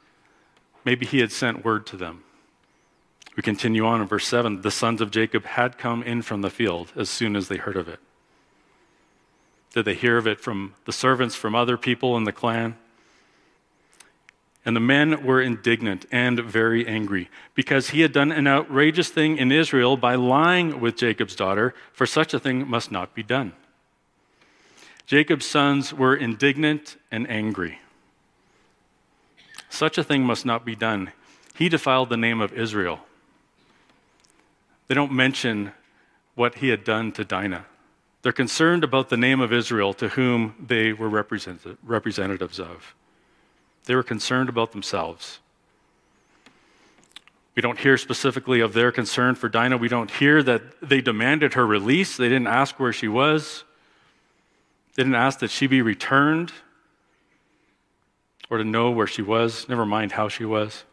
Maybe 0.83 1.05
he 1.05 1.19
had 1.19 1.31
sent 1.31 1.63
word 1.63 1.85
to 1.87 1.97
them. 1.97 2.23
We 3.37 3.43
continue 3.43 3.85
on 3.85 4.01
in 4.01 4.07
verse 4.07 4.27
7. 4.27 4.61
The 4.61 4.71
sons 4.71 4.99
of 4.99 5.11
Jacob 5.11 5.45
had 5.45 5.77
come 5.77 6.03
in 6.03 6.21
from 6.21 6.41
the 6.41 6.49
field 6.49 6.91
as 6.95 7.09
soon 7.09 7.37
as 7.37 7.47
they 7.47 7.57
heard 7.57 7.77
of 7.77 7.87
it. 7.87 7.99
Did 9.73 9.85
they 9.85 9.95
hear 9.95 10.17
of 10.17 10.27
it 10.27 10.39
from 10.39 10.75
the 10.85 10.91
servants, 10.91 11.35
from 11.35 11.55
other 11.55 11.77
people 11.77 12.15
in 12.15 12.23
the 12.23 12.31
clan? 12.31 12.75
And 14.65 14.75
the 14.75 14.79
men 14.79 15.25
were 15.25 15.41
indignant 15.41 16.05
and 16.11 16.39
very 16.39 16.87
angry 16.87 17.29
because 17.53 17.89
he 17.89 18.01
had 18.01 18.13
done 18.13 18.31
an 18.31 18.47
outrageous 18.47 19.09
thing 19.09 19.37
in 19.37 19.51
Israel 19.51 19.97
by 19.97 20.15
lying 20.15 20.79
with 20.79 20.95
Jacob's 20.95 21.35
daughter, 21.35 21.73
for 21.91 22.05
such 22.05 22.33
a 22.33 22.39
thing 22.39 22.69
must 22.69 22.91
not 22.91 23.13
be 23.13 23.23
done. 23.23 23.51
Jacob's 25.05 25.45
sons 25.45 25.93
were 25.93 26.15
indignant 26.15 26.95
and 27.11 27.29
angry. 27.29 27.79
Such 29.69 29.97
a 29.97 30.03
thing 30.03 30.23
must 30.23 30.45
not 30.45 30.63
be 30.63 30.75
done. 30.75 31.11
He 31.55 31.67
defiled 31.67 32.09
the 32.09 32.15
name 32.15 32.39
of 32.39 32.53
Israel. 32.53 32.99
They 34.87 34.95
don't 34.95 35.11
mention 35.11 35.71
what 36.35 36.55
he 36.55 36.69
had 36.69 36.83
done 36.83 37.11
to 37.13 37.25
Dinah. 37.25 37.65
They're 38.23 38.31
concerned 38.31 38.85
about 38.85 39.09
the 39.09 39.17
name 39.17 39.41
of 39.41 39.51
Israel 39.51 39.93
to 39.95 40.07
whom 40.07 40.55
they 40.57 40.93
were 40.93 41.09
representatives 41.09 42.59
of. 42.59 42.95
They 43.85 43.95
were 43.95 44.03
concerned 44.03 44.47
about 44.47 44.71
themselves. 44.71 45.39
We 47.53 47.61
don't 47.61 47.77
hear 47.77 47.97
specifically 47.97 48.61
of 48.61 48.73
their 48.73 48.93
concern 48.93 49.35
for 49.35 49.49
Dinah. 49.49 49.77
We 49.77 49.89
don't 49.89 50.09
hear 50.09 50.41
that 50.41 50.61
they 50.81 51.01
demanded 51.01 51.53
her 51.53 51.67
release. 51.67 52.15
They 52.15 52.29
didn't 52.29 52.47
ask 52.47 52.79
where 52.79 52.93
she 52.93 53.09
was. 53.09 53.65
They 54.95 55.03
didn't 55.03 55.15
ask 55.15 55.39
that 55.39 55.51
she 55.51 55.67
be 55.67 55.81
returned 55.81 56.53
or 58.49 58.57
to 58.57 58.63
know 58.63 58.89
where 58.89 59.07
she 59.07 59.21
was, 59.21 59.67
never 59.67 59.85
mind 59.85 60.13
how 60.13 60.29
she 60.29 60.45
was. 60.45 60.85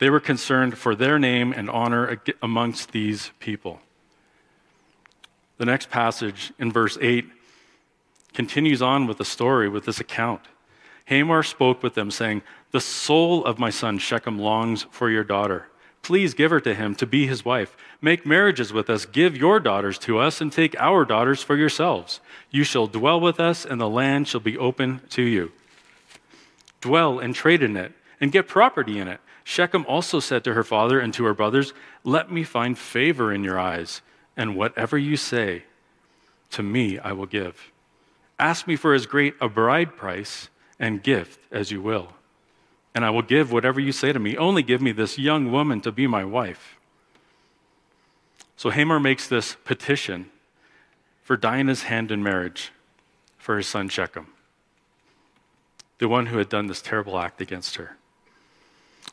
They 0.00 0.10
were 0.10 0.20
concerned 0.20 0.76
for 0.76 0.94
their 0.94 1.18
name 1.18 1.52
and 1.52 1.70
honor 1.70 2.20
amongst 2.42 2.92
these 2.92 3.30
people. 3.38 3.80
The 5.60 5.66
next 5.66 5.90
passage 5.90 6.54
in 6.58 6.72
verse 6.72 6.96
8 7.02 7.26
continues 8.32 8.80
on 8.80 9.06
with 9.06 9.18
the 9.18 9.26
story, 9.26 9.68
with 9.68 9.84
this 9.84 10.00
account. 10.00 10.40
Hamor 11.04 11.42
spoke 11.42 11.82
with 11.82 11.92
them, 11.92 12.10
saying, 12.10 12.40
The 12.70 12.80
soul 12.80 13.44
of 13.44 13.58
my 13.58 13.68
son 13.68 13.98
Shechem 13.98 14.38
longs 14.38 14.86
for 14.90 15.10
your 15.10 15.22
daughter. 15.22 15.66
Please 16.00 16.32
give 16.32 16.50
her 16.50 16.60
to 16.60 16.74
him 16.74 16.94
to 16.94 17.04
be 17.04 17.26
his 17.26 17.44
wife. 17.44 17.76
Make 18.00 18.24
marriages 18.24 18.72
with 18.72 18.88
us. 18.88 19.04
Give 19.04 19.36
your 19.36 19.60
daughters 19.60 19.98
to 19.98 20.18
us, 20.18 20.40
and 20.40 20.50
take 20.50 20.74
our 20.80 21.04
daughters 21.04 21.42
for 21.42 21.58
yourselves. 21.58 22.20
You 22.50 22.64
shall 22.64 22.86
dwell 22.86 23.20
with 23.20 23.38
us, 23.38 23.66
and 23.66 23.78
the 23.78 23.86
land 23.86 24.28
shall 24.28 24.40
be 24.40 24.56
open 24.56 25.02
to 25.10 25.22
you. 25.22 25.52
Dwell 26.80 27.18
and 27.18 27.34
trade 27.34 27.62
in 27.62 27.76
it, 27.76 27.92
and 28.18 28.32
get 28.32 28.48
property 28.48 28.98
in 28.98 29.08
it. 29.08 29.20
Shechem 29.44 29.84
also 29.86 30.20
said 30.20 30.42
to 30.44 30.54
her 30.54 30.64
father 30.64 30.98
and 30.98 31.12
to 31.12 31.24
her 31.24 31.34
brothers, 31.34 31.74
Let 32.02 32.32
me 32.32 32.44
find 32.44 32.78
favor 32.78 33.30
in 33.30 33.44
your 33.44 33.58
eyes, 33.58 34.00
and 34.36 34.56
whatever 34.56 34.96
you 34.96 35.16
say, 35.16 35.64
to 36.50 36.62
me 36.62 36.98
I 36.98 37.12
will 37.12 37.26
give. 37.26 37.72
Ask 38.38 38.66
me 38.66 38.76
for 38.76 38.94
as 38.94 39.06
great 39.06 39.34
a 39.40 39.48
bride 39.48 39.96
price 39.96 40.48
and 40.78 41.02
gift 41.02 41.40
as 41.52 41.70
you 41.70 41.80
will. 41.82 42.14
And 42.94 43.04
I 43.04 43.10
will 43.10 43.22
give 43.22 43.52
whatever 43.52 43.78
you 43.78 43.92
say 43.92 44.12
to 44.12 44.18
me. 44.18 44.36
Only 44.36 44.62
give 44.62 44.80
me 44.80 44.92
this 44.92 45.18
young 45.18 45.52
woman 45.52 45.80
to 45.82 45.92
be 45.92 46.06
my 46.06 46.24
wife. 46.24 46.78
So 48.56 48.70
Hamor 48.70 48.98
makes 48.98 49.28
this 49.28 49.56
petition 49.64 50.30
for 51.22 51.36
Dinah's 51.36 51.84
hand 51.84 52.10
in 52.10 52.22
marriage 52.22 52.72
for 53.38 53.56
his 53.56 53.66
son 53.66 53.88
Shechem, 53.88 54.26
the 55.98 56.08
one 56.08 56.26
who 56.26 56.38
had 56.38 56.48
done 56.48 56.66
this 56.66 56.82
terrible 56.82 57.18
act 57.18 57.40
against 57.40 57.76
her. 57.76 57.96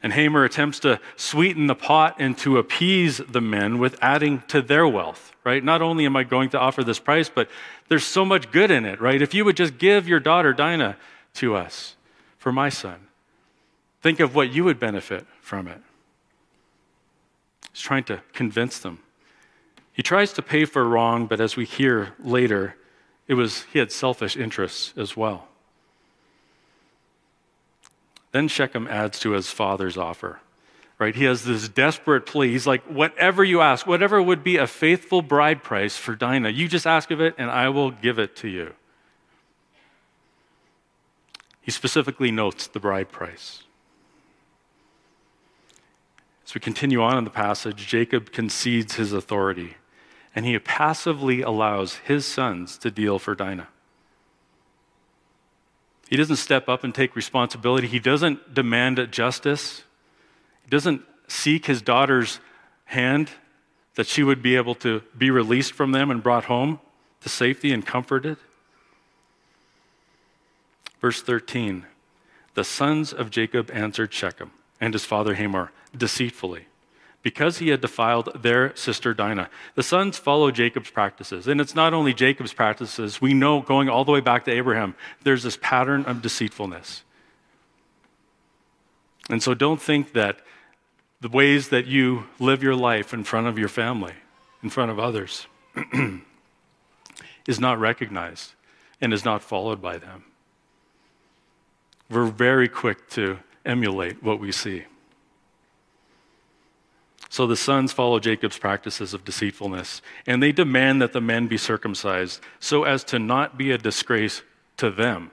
And 0.03 0.13
Hamor 0.13 0.43
attempts 0.43 0.79
to 0.81 0.99
sweeten 1.15 1.67
the 1.67 1.75
pot 1.75 2.17
and 2.19 2.37
to 2.39 2.57
appease 2.57 3.17
the 3.17 3.41
men 3.41 3.79
with 3.79 3.97
adding 4.01 4.43
to 4.47 4.61
their 4.61 4.87
wealth, 4.87 5.33
right? 5.43 5.63
Not 5.63 5.81
only 5.81 6.05
am 6.05 6.15
I 6.15 6.23
going 6.23 6.49
to 6.51 6.59
offer 6.59 6.83
this 6.83 6.99
price, 6.99 7.29
but 7.29 7.49
there's 7.87 8.05
so 8.05 8.23
much 8.23 8.51
good 8.51 8.69
in 8.69 8.85
it, 8.85 9.01
right? 9.01 9.21
If 9.21 9.33
you 9.33 9.43
would 9.45 9.57
just 9.57 9.79
give 9.79 10.07
your 10.07 10.19
daughter 10.19 10.53
Dinah 10.53 10.97
to 11.35 11.55
us 11.55 11.95
for 12.37 12.51
my 12.51 12.69
son. 12.69 13.07
Think 14.01 14.19
of 14.19 14.35
what 14.35 14.53
you 14.53 14.63
would 14.63 14.79
benefit 14.79 15.25
from 15.41 15.67
it. 15.67 15.81
He's 17.71 17.81
trying 17.81 18.03
to 18.05 18.21
convince 18.33 18.79
them. 18.79 18.99
He 19.91 20.03
tries 20.03 20.31
to 20.33 20.41
pay 20.43 20.65
for 20.65 20.87
wrong, 20.87 21.25
but 21.25 21.41
as 21.41 21.55
we 21.55 21.65
hear 21.65 22.13
later, 22.19 22.75
it 23.27 23.33
was 23.33 23.63
he 23.73 23.79
had 23.79 23.91
selfish 23.91 24.37
interests 24.37 24.93
as 24.95 25.17
well. 25.17 25.47
Then 28.37 28.49
Shechem 28.49 28.87
adds 28.87 29.17
to 29.21 29.31
his 29.31 29.49
father's 29.49 29.97
offer. 29.97 30.39
Right? 30.99 31.15
He 31.15 31.23
has 31.23 31.43
this 31.43 31.67
desperate 31.67 32.27
plea. 32.27 32.51
He's 32.51 32.67
like, 32.67 32.83
whatever 32.83 33.43
you 33.43 33.61
ask, 33.61 33.87
whatever 33.87 34.21
would 34.21 34.43
be 34.43 34.57
a 34.57 34.67
faithful 34.67 35.23
bride 35.23 35.63
price 35.63 35.97
for 35.97 36.15
Dinah, 36.15 36.49
you 36.49 36.67
just 36.67 36.85
ask 36.85 37.09
of 37.09 37.19
it 37.19 37.33
and 37.39 37.49
I 37.49 37.69
will 37.69 37.89
give 37.89 38.19
it 38.19 38.35
to 38.35 38.47
you. 38.47 38.75
He 41.61 41.71
specifically 41.71 42.29
notes 42.29 42.67
the 42.67 42.79
bride 42.79 43.11
price. 43.11 43.63
As 46.45 46.53
we 46.53 46.61
continue 46.61 47.01
on 47.01 47.17
in 47.17 47.23
the 47.23 47.31
passage, 47.31 47.87
Jacob 47.87 48.31
concedes 48.31 48.97
his 48.97 49.13
authority 49.13 49.77
and 50.35 50.45
he 50.45 50.59
passively 50.59 51.41
allows 51.41 51.95
his 52.05 52.23
sons 52.23 52.77
to 52.77 52.91
deal 52.91 53.17
for 53.17 53.33
Dinah. 53.33 53.69
He 56.09 56.15
doesn't 56.15 56.37
step 56.37 56.69
up 56.69 56.83
and 56.83 56.95
take 56.95 57.15
responsibility. 57.15 57.87
He 57.87 57.99
doesn't 57.99 58.53
demand 58.53 59.05
justice. 59.11 59.83
He 60.63 60.69
doesn't 60.69 61.01
seek 61.27 61.65
his 61.65 61.81
daughter's 61.81 62.39
hand 62.85 63.31
that 63.95 64.07
she 64.07 64.23
would 64.23 64.41
be 64.41 64.55
able 64.55 64.75
to 64.75 65.01
be 65.17 65.29
released 65.29 65.73
from 65.73 65.91
them 65.91 66.09
and 66.09 66.23
brought 66.23 66.45
home 66.45 66.79
to 67.21 67.29
safety 67.29 67.73
and 67.73 67.85
comforted. 67.85 68.37
Verse 71.01 71.21
13 71.21 71.85
The 72.53 72.63
sons 72.63 73.11
of 73.11 73.29
Jacob 73.29 73.69
answered 73.71 74.13
Shechem 74.13 74.51
and 74.79 74.93
his 74.93 75.03
father 75.03 75.35
Hamor 75.35 75.71
deceitfully 75.95 76.67
because 77.27 77.57
he 77.57 77.67
had 77.67 77.81
defiled 77.81 78.29
their 78.41 78.73
sister 78.77 79.13
Dinah. 79.13 79.49
The 79.75 79.83
sons 79.83 80.17
follow 80.17 80.49
Jacob's 80.49 80.89
practices. 80.89 81.45
And 81.45 81.59
it's 81.59 81.75
not 81.75 81.93
only 81.93 82.13
Jacob's 82.13 82.53
practices, 82.53 83.19
we 83.19 83.33
know 83.33 83.59
going 83.59 83.89
all 83.89 84.05
the 84.05 84.13
way 84.13 84.21
back 84.21 84.45
to 84.45 84.51
Abraham, 84.51 84.95
there's 85.23 85.43
this 85.43 85.57
pattern 85.61 86.05
of 86.05 86.21
deceitfulness. 86.21 87.03
And 89.29 89.43
so 89.43 89.53
don't 89.53 89.81
think 89.81 90.13
that 90.13 90.39
the 91.19 91.27
ways 91.27 91.67
that 91.67 91.85
you 91.85 92.27
live 92.39 92.63
your 92.63 92.77
life 92.77 93.13
in 93.13 93.25
front 93.25 93.47
of 93.47 93.59
your 93.59 93.67
family, 93.67 94.13
in 94.63 94.69
front 94.69 94.89
of 94.89 94.97
others, 94.97 95.47
is 97.45 97.59
not 97.59 97.77
recognized 97.77 98.53
and 99.01 99.11
is 99.11 99.25
not 99.25 99.41
followed 99.41 99.81
by 99.81 99.97
them. 99.97 100.23
We're 102.09 102.27
very 102.27 102.69
quick 102.69 103.09
to 103.09 103.39
emulate 103.65 104.23
what 104.23 104.39
we 104.39 104.53
see. 104.53 104.85
So 107.29 107.45
the 107.45 107.57
sons 107.57 107.91
follow 107.91 108.19
Jacob's 108.19 108.57
practices 108.57 109.13
of 109.13 109.25
deceitfulness, 109.25 110.01
and 110.25 110.41
they 110.41 110.51
demand 110.51 111.01
that 111.01 111.13
the 111.13 111.21
men 111.21 111.47
be 111.47 111.57
circumcised 111.57 112.41
so 112.59 112.83
as 112.83 113.03
to 113.05 113.19
not 113.19 113.57
be 113.57 113.71
a 113.71 113.77
disgrace 113.77 114.43
to 114.77 114.89
them. 114.89 115.31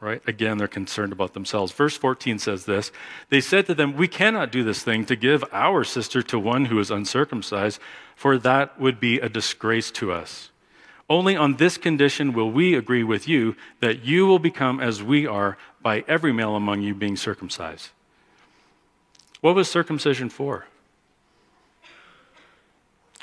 Right? 0.00 0.22
Again, 0.26 0.56
they're 0.56 0.66
concerned 0.66 1.12
about 1.12 1.34
themselves. 1.34 1.72
Verse 1.72 1.96
14 1.96 2.38
says 2.38 2.64
this 2.64 2.90
They 3.28 3.40
said 3.40 3.66
to 3.66 3.74
them, 3.74 3.96
We 3.96 4.08
cannot 4.08 4.50
do 4.50 4.64
this 4.64 4.82
thing 4.82 5.04
to 5.06 5.14
give 5.14 5.44
our 5.52 5.84
sister 5.84 6.22
to 6.22 6.38
one 6.38 6.66
who 6.66 6.78
is 6.78 6.90
uncircumcised, 6.90 7.78
for 8.16 8.38
that 8.38 8.80
would 8.80 8.98
be 8.98 9.20
a 9.20 9.28
disgrace 9.28 9.90
to 9.92 10.10
us. 10.10 10.50
Only 11.10 11.36
on 11.36 11.56
this 11.56 11.76
condition 11.76 12.32
will 12.32 12.50
we 12.50 12.74
agree 12.74 13.02
with 13.02 13.28
you 13.28 13.56
that 13.80 14.04
you 14.04 14.26
will 14.26 14.38
become 14.38 14.80
as 14.80 15.02
we 15.02 15.26
are 15.26 15.58
by 15.82 16.04
every 16.08 16.32
male 16.32 16.56
among 16.56 16.82
you 16.82 16.94
being 16.94 17.16
circumcised. 17.16 17.90
What 19.40 19.54
was 19.54 19.68
circumcision 19.68 20.30
for? 20.30 20.66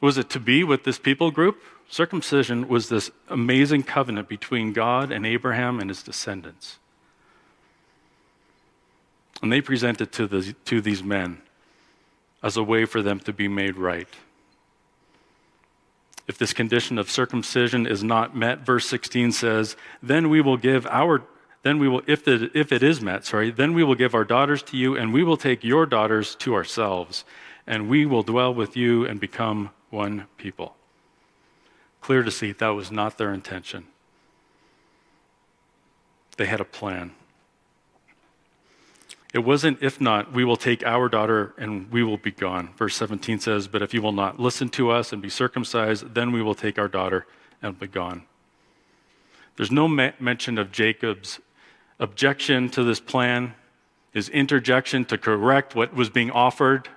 Was 0.02 0.18
it 0.18 0.30
to 0.32 0.40
be 0.40 0.64
with 0.64 0.84
this 0.84 1.00
people 1.00 1.32
group? 1.32 1.62
Circumcision 1.90 2.68
was 2.68 2.90
this 2.90 3.10
amazing 3.30 3.84
covenant 3.84 4.28
between 4.28 4.74
God 4.74 5.12
and 5.12 5.26
Abraham 5.26 5.80
and 5.80 5.90
his 5.90 6.04
descendants. 6.04 6.78
And 9.42 9.52
they 9.52 9.62
presented 9.62 10.12
to, 10.14 10.28
the, 10.28 10.54
to 10.66 10.82
these 10.82 11.04
men 11.04 11.42
as 12.44 12.58
a 12.58 12.64
way 12.64 12.86
for 12.86 13.02
them 13.02 13.20
to 13.22 13.34
be 13.34 13.48
made 13.48 13.78
right. 13.78 14.08
If 16.28 16.38
this 16.38 16.54
condition 16.54 16.98
of 16.98 17.10
circumcision 17.10 17.88
is 17.88 18.04
not 18.04 18.36
met, 18.36 18.66
verse 18.66 18.86
16 18.88 19.32
says, 19.32 19.78
then 20.04 20.30
we 20.30 20.42
will 20.42 20.58
give 20.58 20.86
our 20.88 21.24
then 21.64 21.80
we 21.80 21.90
will 21.90 22.02
if, 22.08 22.24
the, 22.24 22.50
if 22.54 22.72
it 22.72 22.82
is 22.82 23.02
met 23.02 23.26
sorry 23.26 23.52
then 23.52 23.74
we 23.74 23.84
will 23.84 23.96
give 23.96 24.16
our 24.16 24.24
daughters 24.24 24.64
to 24.64 24.78
you 24.78 24.96
and 24.96 25.12
we 25.12 25.22
will 25.22 25.36
take 25.36 25.66
your 25.66 25.86
daughters 25.86 26.36
to 26.36 26.54
ourselves 26.54 27.26
and 27.66 27.90
we 27.90 28.06
will 28.06 28.24
dwell 28.24 28.54
with 28.54 28.78
you 28.78 29.06
and 29.06 29.20
become 29.20 29.70
one 29.90 30.26
people. 30.38 30.76
Clear 32.02 32.24
to 32.24 32.32
see 32.32 32.52
that 32.52 32.70
was 32.70 32.92
not 32.92 33.18
their 33.18 33.34
intention. 33.34 33.86
They 36.38 36.46
had 36.46 36.62
a 36.62 36.66
plan. 36.66 37.12
It 39.34 39.40
wasn't, 39.40 39.84
if 39.84 40.00
not, 40.00 40.32
we 40.32 40.46
will 40.46 40.56
take 40.56 40.86
our 40.86 41.10
daughter 41.10 41.54
and 41.58 41.92
we 41.92 42.04
will 42.04 42.18
be 42.18 42.32
gone. 42.32 42.70
Verse 42.78 42.96
17 42.96 43.40
says, 43.40 43.68
But 43.68 43.82
if 43.82 43.94
you 43.94 44.02
will 44.02 44.14
not 44.14 44.40
listen 44.40 44.70
to 44.70 44.90
us 44.90 45.12
and 45.12 45.22
be 45.22 45.30
circumcised, 45.30 46.14
then 46.14 46.32
we 46.32 46.42
will 46.42 46.56
take 46.56 46.80
our 46.80 46.88
daughter 46.88 47.28
and 47.62 47.78
be 47.78 47.88
gone. 47.88 48.24
There's 49.58 49.72
no 49.72 49.88
ma- 49.88 50.12
mention 50.20 50.58
of 50.58 50.72
Jacob's 50.72 51.40
objection 52.00 52.70
to 52.70 52.84
this 52.84 53.00
plan, 53.00 53.56
his 54.14 54.30
interjection 54.30 55.04
to 55.06 55.18
correct 55.18 55.76
what 55.76 55.94
was 55.94 56.10
being 56.10 56.32
offered. 56.32 56.88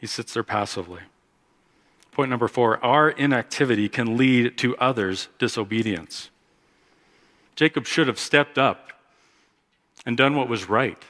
He 0.00 0.06
sits 0.06 0.34
there 0.34 0.42
passively. 0.42 1.00
Point 2.14 2.30
number 2.30 2.46
four 2.46 2.82
our 2.84 3.10
inactivity 3.10 3.88
can 3.88 4.16
lead 4.16 4.56
to 4.58 4.76
others' 4.76 5.28
disobedience. 5.38 6.30
Jacob 7.56 7.86
should 7.86 8.06
have 8.06 8.20
stepped 8.20 8.56
up 8.56 8.92
and 10.06 10.16
done 10.16 10.36
what 10.36 10.48
was 10.48 10.68
right. 10.68 11.02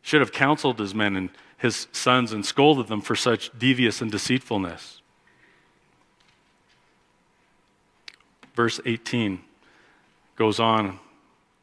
Should 0.00 0.20
have 0.20 0.30
counseled 0.30 0.78
his 0.78 0.94
men 0.94 1.16
and 1.16 1.30
his 1.58 1.88
sons 1.90 2.32
and 2.32 2.46
scolded 2.46 2.86
them 2.86 3.00
for 3.00 3.16
such 3.16 3.50
devious 3.58 4.00
and 4.00 4.12
deceitfulness. 4.12 5.00
Verse 8.54 8.78
18 8.86 9.40
goes 10.36 10.60
on 10.60 11.00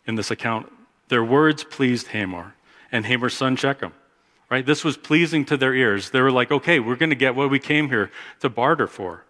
in 0.05 0.15
this 0.15 0.31
account. 0.31 0.69
Their 1.07 1.23
words 1.23 1.63
pleased 1.63 2.07
Hamor 2.07 2.55
and 2.91 3.05
Hamor's 3.05 3.33
son 3.33 3.55
Shechem 3.55 3.93
right? 4.53 4.67
This 4.67 4.83
was 4.83 4.97
pleasing 4.97 5.45
to 5.45 5.57
their 5.57 5.73
ears. 5.73 6.11
They 6.11 6.21
were 6.21 6.31
like, 6.31 6.51
okay, 6.51 6.79
we're 6.79 6.95
going 6.95 7.09
to 7.09 7.15
get 7.15 7.33
what 7.33 7.49
we 7.49 7.57
came 7.57 7.89
here 7.89 8.11
to 8.41 8.49
barter 8.49 8.85
for. 8.85 9.23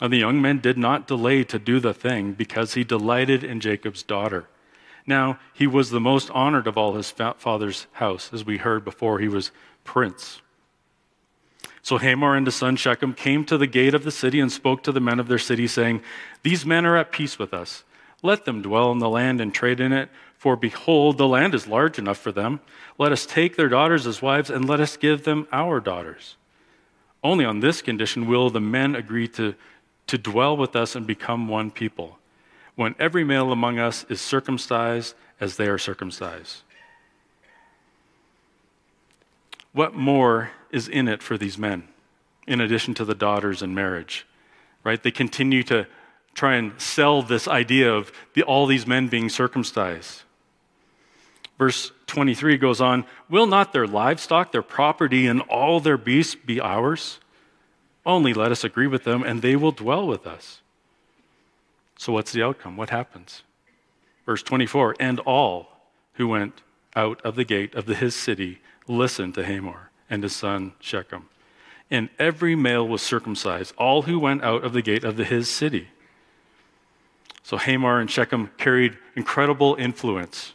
And 0.00 0.12
the 0.12 0.18
young 0.18 0.40
man 0.40 0.60
did 0.60 0.78
not 0.78 1.08
delay 1.08 1.42
to 1.42 1.58
do 1.58 1.80
the 1.80 1.92
thing 1.92 2.32
because 2.34 2.74
he 2.74 2.84
delighted 2.84 3.42
in 3.42 3.58
Jacob's 3.58 4.04
daughter. 4.04 4.46
Now, 5.08 5.40
he 5.52 5.66
was 5.66 5.90
the 5.90 5.98
most 5.98 6.30
honored 6.30 6.68
of 6.68 6.78
all 6.78 6.94
his 6.94 7.10
father's 7.10 7.88
house, 7.94 8.30
as 8.32 8.44
we 8.44 8.58
heard 8.58 8.84
before, 8.84 9.18
he 9.18 9.26
was 9.26 9.50
prince. 9.82 10.40
So 11.82 11.98
Hamor 11.98 12.36
and 12.36 12.46
his 12.46 12.54
son 12.54 12.76
Shechem 12.76 13.14
came 13.14 13.44
to 13.46 13.58
the 13.58 13.66
gate 13.66 13.92
of 13.92 14.04
the 14.04 14.12
city 14.12 14.38
and 14.38 14.52
spoke 14.52 14.84
to 14.84 14.92
the 14.92 15.00
men 15.00 15.18
of 15.18 15.26
their 15.26 15.36
city, 15.36 15.66
saying, 15.66 16.00
These 16.44 16.64
men 16.64 16.86
are 16.86 16.96
at 16.96 17.10
peace 17.10 17.40
with 17.40 17.52
us. 17.52 17.82
Let 18.22 18.44
them 18.44 18.62
dwell 18.62 18.92
in 18.92 19.00
the 19.00 19.08
land 19.08 19.40
and 19.40 19.52
trade 19.52 19.80
in 19.80 19.92
it, 19.92 20.10
for 20.42 20.56
behold, 20.56 21.18
the 21.18 21.28
land 21.28 21.54
is 21.54 21.68
large 21.68 22.00
enough 22.00 22.18
for 22.18 22.32
them. 22.32 22.58
Let 22.98 23.12
us 23.12 23.26
take 23.26 23.54
their 23.54 23.68
daughters 23.68 24.08
as 24.08 24.20
wives, 24.20 24.50
and 24.50 24.68
let 24.68 24.80
us 24.80 24.96
give 24.96 25.22
them 25.22 25.46
our 25.52 25.78
daughters. 25.78 26.34
Only 27.22 27.44
on 27.44 27.60
this 27.60 27.80
condition 27.80 28.26
will 28.26 28.50
the 28.50 28.60
men 28.60 28.96
agree 28.96 29.28
to, 29.28 29.54
to 30.08 30.18
dwell 30.18 30.56
with 30.56 30.74
us 30.74 30.96
and 30.96 31.06
become 31.06 31.46
one 31.46 31.70
people, 31.70 32.18
when 32.74 32.96
every 32.98 33.22
male 33.22 33.52
among 33.52 33.78
us 33.78 34.04
is 34.08 34.20
circumcised 34.20 35.14
as 35.40 35.58
they 35.58 35.68
are 35.68 35.78
circumcised. 35.78 36.62
What 39.72 39.94
more 39.94 40.50
is 40.72 40.88
in 40.88 41.06
it 41.06 41.22
for 41.22 41.38
these 41.38 41.56
men, 41.56 41.86
in 42.48 42.60
addition 42.60 42.94
to 42.94 43.04
the 43.04 43.14
daughters 43.14 43.62
and 43.62 43.76
marriage? 43.76 44.26
Right? 44.82 45.00
They 45.00 45.12
continue 45.12 45.62
to 45.62 45.86
try 46.34 46.56
and 46.56 46.80
sell 46.80 47.22
this 47.22 47.46
idea 47.46 47.94
of 47.94 48.10
the, 48.34 48.42
all 48.42 48.66
these 48.66 48.88
men 48.88 49.06
being 49.06 49.28
circumcised. 49.28 50.22
Verse 51.62 51.92
23 52.08 52.56
goes 52.56 52.80
on 52.80 53.04
Will 53.30 53.46
not 53.46 53.72
their 53.72 53.86
livestock, 53.86 54.50
their 54.50 54.62
property, 54.62 55.28
and 55.28 55.42
all 55.42 55.78
their 55.78 55.96
beasts 55.96 56.34
be 56.34 56.60
ours? 56.60 57.20
Only 58.04 58.34
let 58.34 58.50
us 58.50 58.64
agree 58.64 58.88
with 58.88 59.04
them, 59.04 59.22
and 59.22 59.42
they 59.42 59.54
will 59.54 59.70
dwell 59.70 60.04
with 60.04 60.26
us. 60.26 60.60
So, 61.96 62.12
what's 62.12 62.32
the 62.32 62.42
outcome? 62.42 62.76
What 62.76 62.90
happens? 62.90 63.44
Verse 64.26 64.42
24 64.42 64.96
And 64.98 65.20
all 65.20 65.68
who 66.14 66.26
went 66.26 66.62
out 66.96 67.20
of 67.20 67.36
the 67.36 67.44
gate 67.44 67.76
of 67.76 67.86
his 67.86 68.16
city 68.16 68.58
listened 68.88 69.34
to 69.34 69.44
Hamor 69.44 69.90
and 70.10 70.24
his 70.24 70.34
son 70.34 70.72
Shechem. 70.80 71.28
And 71.92 72.08
every 72.18 72.56
male 72.56 72.88
was 72.88 73.02
circumcised, 73.02 73.72
all 73.78 74.02
who 74.02 74.18
went 74.18 74.42
out 74.42 74.64
of 74.64 74.72
the 74.72 74.82
gate 74.82 75.04
of 75.04 75.16
his 75.16 75.48
city. 75.48 75.90
So 77.44 77.56
Hamor 77.56 78.00
and 78.00 78.10
Shechem 78.10 78.50
carried 78.58 78.98
incredible 79.14 79.76
influence 79.76 80.54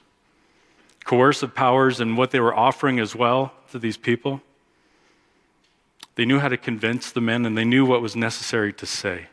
coercive 1.07 1.55
powers 1.55 2.01
and 2.01 2.17
what 2.17 2.31
they 2.31 2.39
were 2.39 2.53
offering 2.53 2.99
as 2.99 3.15
well 3.15 3.53
to 3.71 3.79
these 3.79 3.95
people. 3.95 4.41
They 6.15 6.25
knew 6.25 6.39
how 6.39 6.49
to 6.49 6.57
convince 6.57 7.11
the 7.11 7.21
men 7.21 7.45
and 7.45 7.57
they 7.57 7.63
knew 7.63 7.85
what 7.85 8.01
was 8.01 8.15
necessary 8.15 8.73
to 8.73 8.85
say. 8.85 9.27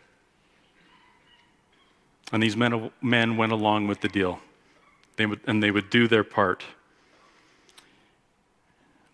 And 2.32 2.40
these 2.40 2.56
men, 2.56 2.92
men 3.02 3.36
went 3.36 3.50
along 3.50 3.88
with 3.88 4.02
the 4.02 4.08
deal. 4.08 4.38
They 5.16 5.26
would, 5.26 5.40
and 5.46 5.62
they 5.62 5.72
would 5.72 5.90
do 5.90 6.06
their 6.06 6.22
part. 6.22 6.62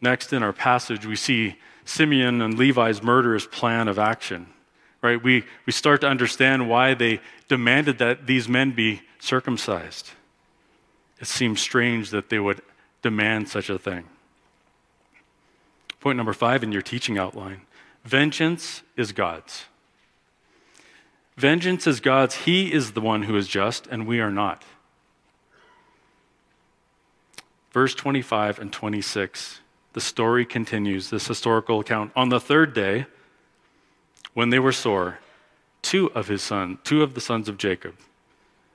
Next 0.02 0.32
in 0.32 0.42
our 0.42 0.52
passage, 0.52 1.06
we 1.06 1.16
see 1.16 1.56
Simeon 1.86 2.42
and 2.42 2.58
Levi's 2.58 3.02
murderous 3.02 3.46
plan 3.46 3.88
of 3.88 3.98
action. 3.98 4.46
Right? 5.00 5.22
We, 5.22 5.44
we 5.64 5.72
start 5.72 6.02
to 6.02 6.08
understand 6.08 6.68
why 6.68 6.92
they 6.92 7.20
demanded 7.48 7.98
that 7.98 8.26
these 8.26 8.48
men 8.48 8.72
be 8.72 9.00
circumcised. 9.18 10.10
It 11.20 11.26
seems 11.26 11.60
strange 11.60 12.10
that 12.10 12.30
they 12.30 12.38
would 12.38 12.62
demand 13.02 13.48
such 13.48 13.68
a 13.68 13.78
thing. 13.78 14.04
Point 16.00 16.16
number 16.16 16.32
five 16.32 16.62
in 16.62 16.72
your 16.72 16.82
teaching 16.82 17.18
outline 17.18 17.62
vengeance 18.04 18.82
is 18.96 19.12
God's. 19.12 19.66
Vengeance 21.36 21.86
is 21.86 22.00
God's. 22.00 22.34
He 22.34 22.72
is 22.72 22.92
the 22.92 23.00
one 23.00 23.22
who 23.22 23.36
is 23.36 23.48
just, 23.48 23.86
and 23.86 24.06
we 24.06 24.20
are 24.20 24.30
not. 24.30 24.64
Verse 27.72 27.94
25 27.94 28.58
and 28.58 28.72
26, 28.72 29.60
the 29.92 30.00
story 30.00 30.44
continues, 30.44 31.10
this 31.10 31.28
historical 31.28 31.80
account. 31.80 32.10
On 32.16 32.30
the 32.30 32.40
third 32.40 32.74
day, 32.74 33.06
when 34.34 34.50
they 34.50 34.58
were 34.58 34.72
sore, 34.72 35.18
two 35.82 36.10
of 36.12 36.28
his 36.28 36.42
sons, 36.42 36.78
two 36.84 37.02
of 37.02 37.14
the 37.14 37.20
sons 37.20 37.48
of 37.48 37.58
Jacob, 37.58 37.94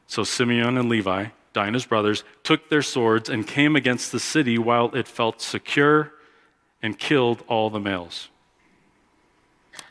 so 0.07 0.23
Simeon 0.23 0.77
and 0.77 0.87
Levi, 0.87 1.27
Dinah's 1.55 1.85
brothers, 1.85 2.23
took 2.43 2.69
their 2.69 2.81
swords 2.81 3.29
and 3.29 3.47
came 3.47 3.75
against 3.75 4.11
the 4.11 4.19
city 4.19 4.57
while 4.57 4.93
it 4.93 5.07
felt 5.07 5.41
secure 5.41 6.13
and 6.83 6.99
killed 6.99 7.43
all 7.47 7.69
the 7.69 7.79
males. 7.79 8.27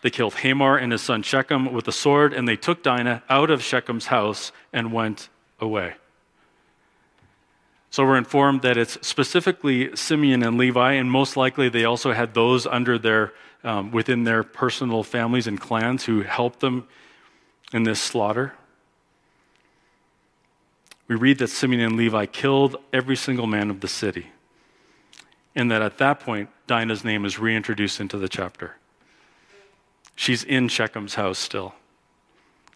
They 0.02 0.10
killed 0.10 0.34
Hamor 0.34 0.76
and 0.76 0.92
his 0.92 1.00
son 1.00 1.22
Shechem 1.22 1.72
with 1.72 1.88
a 1.88 1.92
sword, 1.92 2.34
and 2.34 2.46
they 2.46 2.56
took 2.56 2.82
Dinah 2.82 3.22
out 3.30 3.50
of 3.50 3.62
Shechem's 3.62 4.06
house 4.06 4.52
and 4.72 4.92
went 4.92 5.30
away. 5.58 5.94
So 7.90 8.04
we're 8.04 8.18
informed 8.18 8.60
that 8.62 8.76
it's 8.76 8.98
specifically 9.06 9.96
Simeon 9.96 10.42
and 10.42 10.58
Levi, 10.58 10.92
and 10.92 11.10
most 11.10 11.36
likely 11.36 11.70
they 11.70 11.84
also 11.84 12.12
had 12.12 12.34
those 12.34 12.66
under 12.66 12.98
their, 12.98 13.32
um, 13.62 13.90
within 13.90 14.24
their 14.24 14.42
personal 14.42 15.02
families 15.02 15.46
and 15.46 15.58
clans 15.58 16.04
who 16.04 16.20
helped 16.20 16.60
them 16.60 16.86
in 17.72 17.84
this 17.84 18.00
slaughter. 18.00 18.52
We 21.08 21.16
read 21.16 21.38
that 21.38 21.48
Simeon 21.48 21.80
and 21.80 21.96
Levi 21.96 22.26
killed 22.26 22.76
every 22.92 23.16
single 23.16 23.46
man 23.46 23.70
of 23.70 23.80
the 23.80 23.88
city, 23.88 24.28
and 25.54 25.70
that 25.70 25.82
at 25.82 25.98
that 25.98 26.20
point, 26.20 26.48
Dinah's 26.66 27.04
name 27.04 27.24
is 27.24 27.38
reintroduced 27.38 28.00
into 28.00 28.16
the 28.16 28.28
chapter. 28.28 28.76
She's 30.16 30.44
in 30.44 30.68
Shechem's 30.68 31.14
house 31.14 31.38
still. 31.38 31.74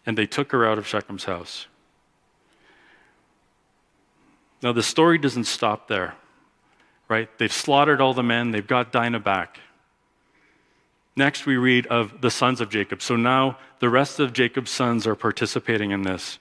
And 0.05 0.17
they 0.17 0.25
took 0.25 0.51
her 0.51 0.65
out 0.67 0.77
of 0.77 0.85
Shechem's 0.85 1.25
house. 1.25 1.67
Now, 4.61 4.73
the 4.73 4.83
story 4.83 5.17
doesn't 5.17 5.45
stop 5.45 5.87
there, 5.87 6.15
right? 7.07 7.29
They've 7.37 7.51
slaughtered 7.51 8.01
all 8.01 8.13
the 8.13 8.23
men, 8.23 8.51
they've 8.51 8.65
got 8.65 8.91
Dinah 8.91 9.19
back. 9.19 9.59
Next, 11.15 11.45
we 11.45 11.57
read 11.57 11.85
of 11.87 12.21
the 12.21 12.31
sons 12.31 12.61
of 12.61 12.69
Jacob. 12.69 13.01
So 13.01 13.15
now 13.15 13.57
the 13.79 13.89
rest 13.89 14.19
of 14.19 14.33
Jacob's 14.33 14.71
sons 14.71 15.05
are 15.05 15.15
participating 15.15 15.91
in 15.91 16.03
this. 16.03 16.39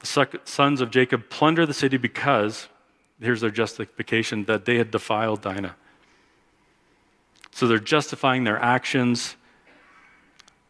The 0.00 0.40
sons 0.44 0.80
of 0.80 0.90
Jacob 0.90 1.28
plunder 1.28 1.66
the 1.66 1.74
city 1.74 1.96
because, 1.96 2.68
here's 3.20 3.40
their 3.40 3.50
justification, 3.50 4.44
that 4.44 4.64
they 4.64 4.78
had 4.78 4.90
defiled 4.90 5.42
Dinah. 5.42 5.74
So 7.50 7.66
they're 7.66 7.78
justifying 7.78 8.44
their 8.44 8.58
actions 8.58 9.36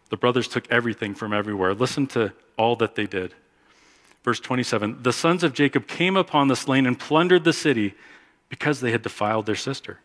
the 0.09 0.17
brothers 0.17 0.49
took 0.49 0.71
everything 0.71 1.15
from 1.15 1.33
everywhere. 1.33 1.75
Listen 1.75 2.07
to 2.09 2.33
all 2.57 2.77
that 2.77 2.95
they 2.95 3.07
did. 3.07 3.35
Verse 4.25 4.41
27 4.41 5.03
The 5.03 5.13
sons 5.13 5.43
of 5.43 5.55
Jacob 5.55 5.87
came 5.87 6.17
upon 6.17 6.49
the 6.49 6.57
slain 6.57 6.87
and 6.87 6.99
plundered 6.99 7.45
the 7.45 7.53
city 7.53 7.95
because 8.49 8.81
they 8.81 8.93
had 8.93 9.03
defiled 9.03 9.47
their 9.47 9.55
sister. 9.55 10.01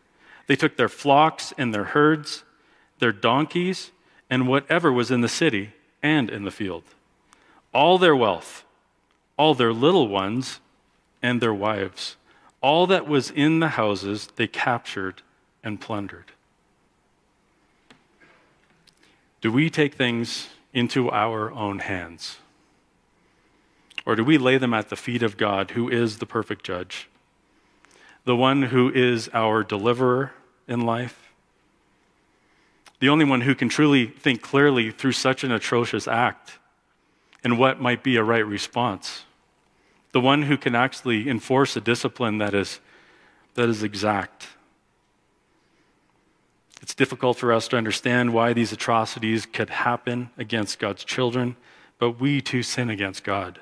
They 0.46 0.56
took 0.56 0.76
their 0.76 0.90
flocks 0.90 1.54
and 1.56 1.72
their 1.72 1.84
herds, 1.84 2.44
their 2.98 3.12
donkeys, 3.12 3.90
and 4.28 4.46
whatever 4.46 4.92
was 4.92 5.10
in 5.10 5.22
the 5.22 5.28
city 5.28 5.72
and 6.02 6.28
in 6.28 6.44
the 6.44 6.50
field. 6.50 6.84
All 7.72 7.96
their 7.96 8.14
wealth, 8.14 8.63
all 9.36 9.54
their 9.54 9.72
little 9.72 10.08
ones, 10.08 10.60
and 11.22 11.40
their 11.40 11.54
wives. 11.54 12.16
All 12.60 12.86
that 12.86 13.08
was 13.08 13.30
in 13.30 13.60
the 13.60 13.68
houses 13.68 14.28
they 14.36 14.46
captured 14.46 15.22
and 15.62 15.80
plundered. 15.80 16.32
Do 19.40 19.50
we 19.50 19.70
take 19.70 19.94
things 19.94 20.48
into 20.72 21.10
our 21.10 21.50
own 21.52 21.78
hands? 21.80 22.38
Or 24.06 24.16
do 24.16 24.24
we 24.24 24.38
lay 24.38 24.58
them 24.58 24.74
at 24.74 24.90
the 24.90 24.96
feet 24.96 25.22
of 25.22 25.36
God, 25.36 25.72
who 25.72 25.88
is 25.88 26.18
the 26.18 26.26
perfect 26.26 26.64
judge, 26.64 27.08
the 28.24 28.36
one 28.36 28.62
who 28.62 28.92
is 28.92 29.30
our 29.32 29.62
deliverer 29.62 30.32
in 30.68 30.82
life, 30.82 31.32
the 33.00 33.08
only 33.08 33.24
one 33.24 33.42
who 33.42 33.54
can 33.54 33.68
truly 33.68 34.06
think 34.06 34.42
clearly 34.42 34.90
through 34.90 35.12
such 35.12 35.44
an 35.44 35.52
atrocious 35.52 36.06
act 36.06 36.58
and 37.44 37.58
what 37.58 37.78
might 37.80 38.02
be 38.02 38.16
a 38.16 38.24
right 38.24 38.44
response, 38.44 39.24
the 40.12 40.20
one 40.20 40.42
who 40.42 40.56
can 40.56 40.74
actually 40.74 41.28
enforce 41.28 41.76
a 41.76 41.80
discipline 41.80 42.38
that 42.38 42.54
is, 42.54 42.80
that 43.54 43.68
is 43.68 43.82
exact? 43.82 44.48
It's 46.80 46.94
difficult 46.94 47.38
for 47.38 47.52
us 47.52 47.68
to 47.68 47.76
understand 47.76 48.32
why 48.32 48.54
these 48.54 48.72
atrocities 48.72 49.46
could 49.46 49.70
happen 49.70 50.30
against 50.38 50.78
God's 50.78 51.04
children, 51.04 51.56
but 51.98 52.20
we 52.20 52.40
too 52.40 52.62
sin 52.62 52.88
against 52.88 53.24
God. 53.24 53.60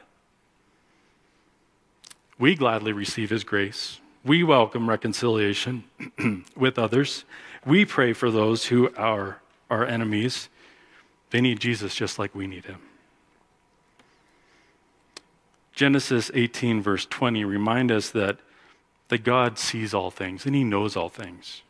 We 2.38 2.54
gladly 2.54 2.92
receive 2.92 3.30
His 3.30 3.44
grace. 3.44 4.00
We 4.24 4.44
welcome 4.44 4.88
reconciliation 4.88 5.84
with 6.56 6.78
others. 6.78 7.24
We 7.66 7.84
pray 7.84 8.12
for 8.12 8.30
those 8.30 8.66
who 8.66 8.92
are 8.96 9.40
our 9.70 9.84
enemies. 9.84 10.48
They 11.30 11.40
need 11.40 11.60
Jesus 11.60 11.94
just 11.94 12.18
like 12.18 12.34
we 12.34 12.46
need 12.46 12.64
Him. 12.64 12.80
Genesis 15.82 16.30
18, 16.32 16.80
verse 16.80 17.06
20, 17.06 17.44
remind 17.44 17.90
us 17.90 18.08
that, 18.10 18.38
that 19.08 19.24
God 19.24 19.58
sees 19.58 19.92
all 19.92 20.12
things 20.12 20.46
and 20.46 20.54
He 20.54 20.62
knows 20.62 20.94
all 20.94 21.08
things. 21.08 21.62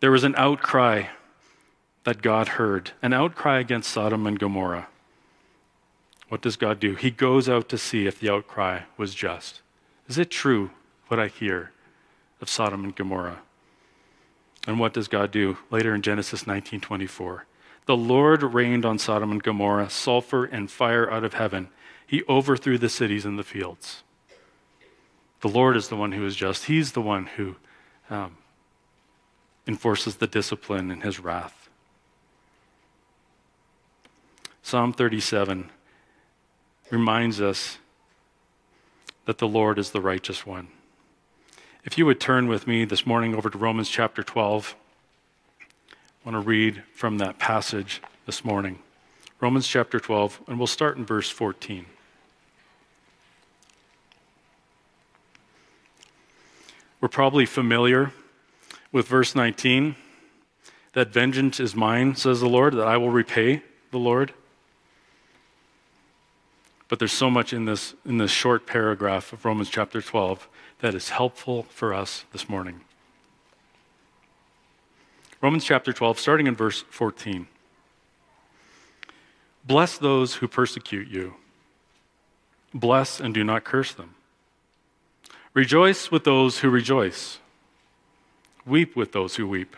There 0.00 0.10
was 0.10 0.24
an 0.24 0.34
outcry 0.38 1.08
that 2.04 2.22
God 2.22 2.48
heard, 2.48 2.92
an 3.02 3.12
outcry 3.12 3.58
against 3.58 3.90
Sodom 3.90 4.26
and 4.26 4.38
Gomorrah. 4.38 4.88
What 6.30 6.40
does 6.40 6.56
God 6.56 6.80
do? 6.80 6.94
He 6.94 7.10
goes 7.10 7.50
out 7.50 7.68
to 7.68 7.76
see 7.76 8.06
if 8.06 8.18
the 8.18 8.32
outcry 8.32 8.84
was 8.96 9.14
just. 9.14 9.60
Is 10.08 10.16
it 10.16 10.30
true 10.30 10.70
what 11.08 11.20
I 11.20 11.26
hear 11.26 11.70
of 12.40 12.48
Sodom 12.48 12.82
and 12.82 12.96
Gomorrah? 12.96 13.42
And 14.66 14.80
what 14.80 14.94
does 14.94 15.08
God 15.08 15.30
do? 15.30 15.58
Later 15.70 15.94
in 15.94 16.00
Genesis 16.00 16.44
19:24, 16.44 17.44
the 17.86 17.96
Lord 17.96 18.42
rained 18.42 18.84
on 18.84 18.98
Sodom 18.98 19.30
and 19.30 19.42
Gomorrah 19.42 19.90
sulfur 19.90 20.44
and 20.44 20.70
fire 20.70 21.10
out 21.10 21.24
of 21.24 21.34
heaven. 21.34 21.68
He 22.06 22.22
overthrew 22.28 22.78
the 22.78 22.88
cities 22.88 23.24
and 23.24 23.38
the 23.38 23.44
fields. 23.44 24.02
The 25.40 25.48
Lord 25.48 25.76
is 25.76 25.88
the 25.88 25.96
one 25.96 26.12
who 26.12 26.24
is 26.24 26.36
just. 26.36 26.64
He's 26.64 26.92
the 26.92 27.02
one 27.02 27.26
who 27.26 27.56
um, 28.08 28.38
enforces 29.66 30.16
the 30.16 30.26
discipline 30.26 30.90
in 30.90 31.02
his 31.02 31.20
wrath. 31.20 31.68
Psalm 34.62 34.94
37 34.94 35.70
reminds 36.90 37.40
us 37.40 37.78
that 39.26 39.38
the 39.38 39.48
Lord 39.48 39.78
is 39.78 39.90
the 39.90 40.00
righteous 40.00 40.46
one. 40.46 40.68
If 41.84 41.98
you 41.98 42.06
would 42.06 42.20
turn 42.20 42.48
with 42.48 42.66
me 42.66 42.86
this 42.86 43.06
morning 43.06 43.34
over 43.34 43.50
to 43.50 43.58
Romans 43.58 43.90
chapter 43.90 44.22
12, 44.22 44.74
I 44.74 44.78
want 46.24 46.34
to 46.34 46.40
read 46.40 46.82
from 46.94 47.18
that 47.18 47.38
passage 47.38 48.00
this 48.24 48.44
morning. 48.44 48.78
Romans 49.40 49.68
chapter 49.68 50.00
12, 50.00 50.40
and 50.48 50.56
we'll 50.56 50.66
start 50.66 50.96
in 50.96 51.04
verse 51.04 51.28
14. 51.28 51.84
We're 57.00 57.08
probably 57.08 57.44
familiar 57.44 58.12
with 58.90 59.06
verse 59.06 59.34
19 59.34 59.96
that 60.94 61.12
vengeance 61.12 61.60
is 61.60 61.74
mine, 61.74 62.14
says 62.14 62.40
the 62.40 62.48
Lord, 62.48 62.72
that 62.74 62.86
I 62.86 62.96
will 62.96 63.10
repay 63.10 63.62
the 63.90 63.98
Lord. 63.98 64.32
But 66.88 67.00
there's 67.00 67.12
so 67.12 67.28
much 67.28 67.52
in 67.52 67.66
this, 67.66 67.94
in 68.06 68.16
this 68.16 68.30
short 68.30 68.66
paragraph 68.66 69.32
of 69.34 69.44
Romans 69.44 69.68
chapter 69.68 70.00
12 70.00 70.48
that 70.78 70.94
is 70.94 71.10
helpful 71.10 71.64
for 71.64 71.92
us 71.92 72.24
this 72.32 72.48
morning. 72.48 72.80
Romans 75.44 75.66
chapter 75.66 75.92
12, 75.92 76.18
starting 76.18 76.46
in 76.46 76.54
verse 76.54 76.86
14. 76.88 77.46
Bless 79.66 79.98
those 79.98 80.36
who 80.36 80.48
persecute 80.48 81.06
you. 81.08 81.34
Bless 82.72 83.20
and 83.20 83.34
do 83.34 83.44
not 83.44 83.62
curse 83.62 83.92
them. 83.92 84.14
Rejoice 85.52 86.10
with 86.10 86.24
those 86.24 86.60
who 86.60 86.70
rejoice. 86.70 87.40
Weep 88.64 88.96
with 88.96 89.12
those 89.12 89.36
who 89.36 89.46
weep. 89.46 89.76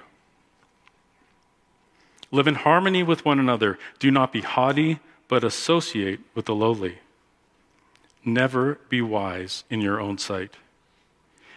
Live 2.31 2.47
in 2.47 2.55
harmony 2.55 3.03
with 3.03 3.25
one 3.25 3.41
another. 3.41 3.77
Do 3.99 4.13
not 4.13 4.33
be 4.33 4.43
haughty, 4.43 5.01
but 5.27 5.43
associate 5.43 6.21
with 6.33 6.45
the 6.45 6.55
lowly. 6.55 6.99
Never 8.25 8.79
be 8.89 9.03
wise 9.03 9.65
in 9.69 9.81
your 9.81 10.01
own 10.01 10.19
sight. 10.19 10.59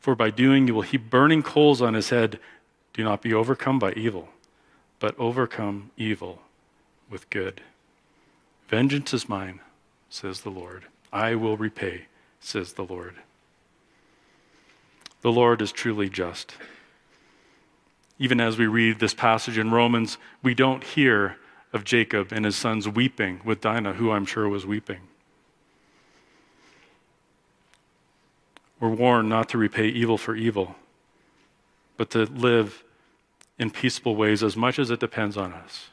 For 0.00 0.14
by 0.14 0.30
doing 0.30 0.66
you 0.66 0.74
will 0.74 0.82
heap 0.82 1.10
burning 1.10 1.42
coals 1.42 1.80
on 1.82 1.94
his 1.94 2.10
head. 2.10 2.40
Do 2.92 3.04
not 3.04 3.22
be 3.22 3.32
overcome 3.32 3.78
by 3.78 3.92
evil, 3.92 4.30
but 4.98 5.18
overcome 5.18 5.90
evil 5.96 6.40
with 7.08 7.28
good. 7.30 7.60
Vengeance 8.68 9.12
is 9.12 9.28
mine, 9.28 9.60
says 10.08 10.40
the 10.40 10.50
Lord. 10.50 10.84
I 11.12 11.34
will 11.34 11.56
repay, 11.56 12.06
says 12.40 12.72
the 12.72 12.84
Lord. 12.84 13.16
The 15.22 15.32
Lord 15.32 15.60
is 15.60 15.70
truly 15.70 16.08
just. 16.08 16.54
Even 18.18 18.40
as 18.40 18.58
we 18.58 18.66
read 18.66 18.98
this 18.98 19.14
passage 19.14 19.58
in 19.58 19.70
Romans, 19.70 20.18
we 20.42 20.54
don't 20.54 20.82
hear 20.82 21.36
of 21.72 21.84
Jacob 21.84 22.32
and 22.32 22.44
his 22.44 22.56
sons 22.56 22.88
weeping 22.88 23.40
with 23.44 23.60
Dinah, 23.60 23.94
who 23.94 24.10
I'm 24.10 24.26
sure 24.26 24.48
was 24.48 24.66
weeping. 24.66 25.00
We're 28.80 28.88
warned 28.88 29.28
not 29.28 29.50
to 29.50 29.58
repay 29.58 29.88
evil 29.88 30.16
for 30.16 30.34
evil, 30.34 30.74
but 31.98 32.10
to 32.10 32.24
live 32.24 32.82
in 33.58 33.70
peaceful 33.70 34.16
ways 34.16 34.42
as 34.42 34.56
much 34.56 34.78
as 34.78 34.90
it 34.90 34.98
depends 34.98 35.36
on 35.36 35.52
us. 35.52 35.90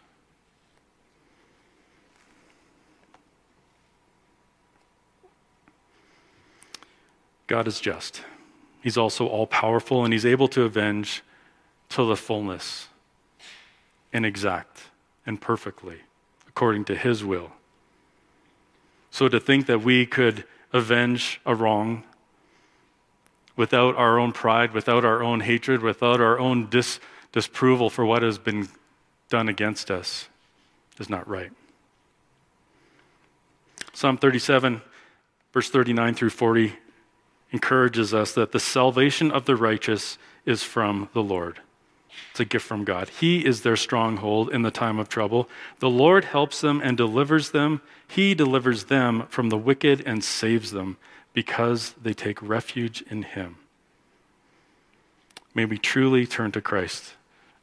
God 7.48 7.68
is 7.68 7.80
just. 7.80 8.22
He's 8.82 8.98
also 8.98 9.28
all 9.28 9.48
powerful 9.48 10.06
and 10.06 10.14
he's 10.14 10.26
able 10.26 10.48
to 10.50 10.64
avenge 10.64 11.24
to 11.90 12.06
the 12.06 12.16
fullness 12.16 12.88
and 14.14 14.26
exact 14.26 14.84
and 15.26 15.42
perfectly 15.42 16.00
according 16.48 16.86
to 16.86 16.96
his 16.96 17.24
will. 17.24 17.52
So 19.12 19.28
to 19.30 19.40
think 19.40 19.66
that 19.66 19.82
we 19.82 20.06
could 20.06 20.44
avenge 20.74 21.42
a 21.46 21.56
wrong 21.56 22.04
without 23.58 23.96
our 23.98 24.18
own 24.18 24.32
pride, 24.32 24.74
without 24.74 25.04
our 25.04 25.22
own 25.22 25.42
hatred, 25.42 25.82
without 25.82 26.22
our 26.22 26.40
own 26.40 26.70
dis- 26.70 27.02
disapproval 27.34 27.90
for 27.90 28.06
what 28.06 28.22
has 28.22 28.38
been 28.38 28.70
done 29.30 29.50
against 29.50 29.92
us 29.92 30.30
is 31.00 31.10
not 31.10 31.28
right. 31.28 31.52
Psalm 33.94 34.18
37, 34.18 34.82
verse 35.52 35.70
39 35.70 36.14
through 36.14 36.30
40 36.30 36.74
encourages 37.52 38.14
us 38.14 38.34
that 38.34 38.52
the 38.52 38.60
salvation 38.60 39.32
of 39.32 39.46
the 39.46 39.56
righteous 39.56 40.18
is 40.46 40.64
from 40.64 41.10
the 41.14 41.24
Lord. 41.24 41.60
It's 42.32 42.40
a 42.40 42.46
gift 42.46 42.66
from 42.66 42.84
God. 42.84 43.10
He 43.10 43.46
is 43.46 43.62
their 43.62 43.76
stronghold 43.76 44.50
in 44.50 44.62
the 44.62 44.72
time 44.72 45.00
of 45.00 45.10
trouble. 45.10 45.50
The 45.80 45.90
Lord 45.90 46.26
helps 46.26 46.62
them 46.62 46.82
and 46.84 46.98
delivers 46.98 47.52
them. 47.52 47.82
He 48.08 48.34
delivers 48.34 48.86
them 48.86 49.26
from 49.30 49.50
the 49.50 49.58
wicked 49.58 50.02
and 50.06 50.24
saves 50.24 50.72
them 50.72 50.98
because 51.38 51.94
they 52.02 52.16
take 52.16 52.42
refuge 52.42 53.04
in 53.12 53.22
Him. 53.22 53.58
May 55.54 55.66
we 55.66 55.78
truly 55.78 56.26
turn 56.26 56.52
to 56.54 56.62
Christ 56.62 57.14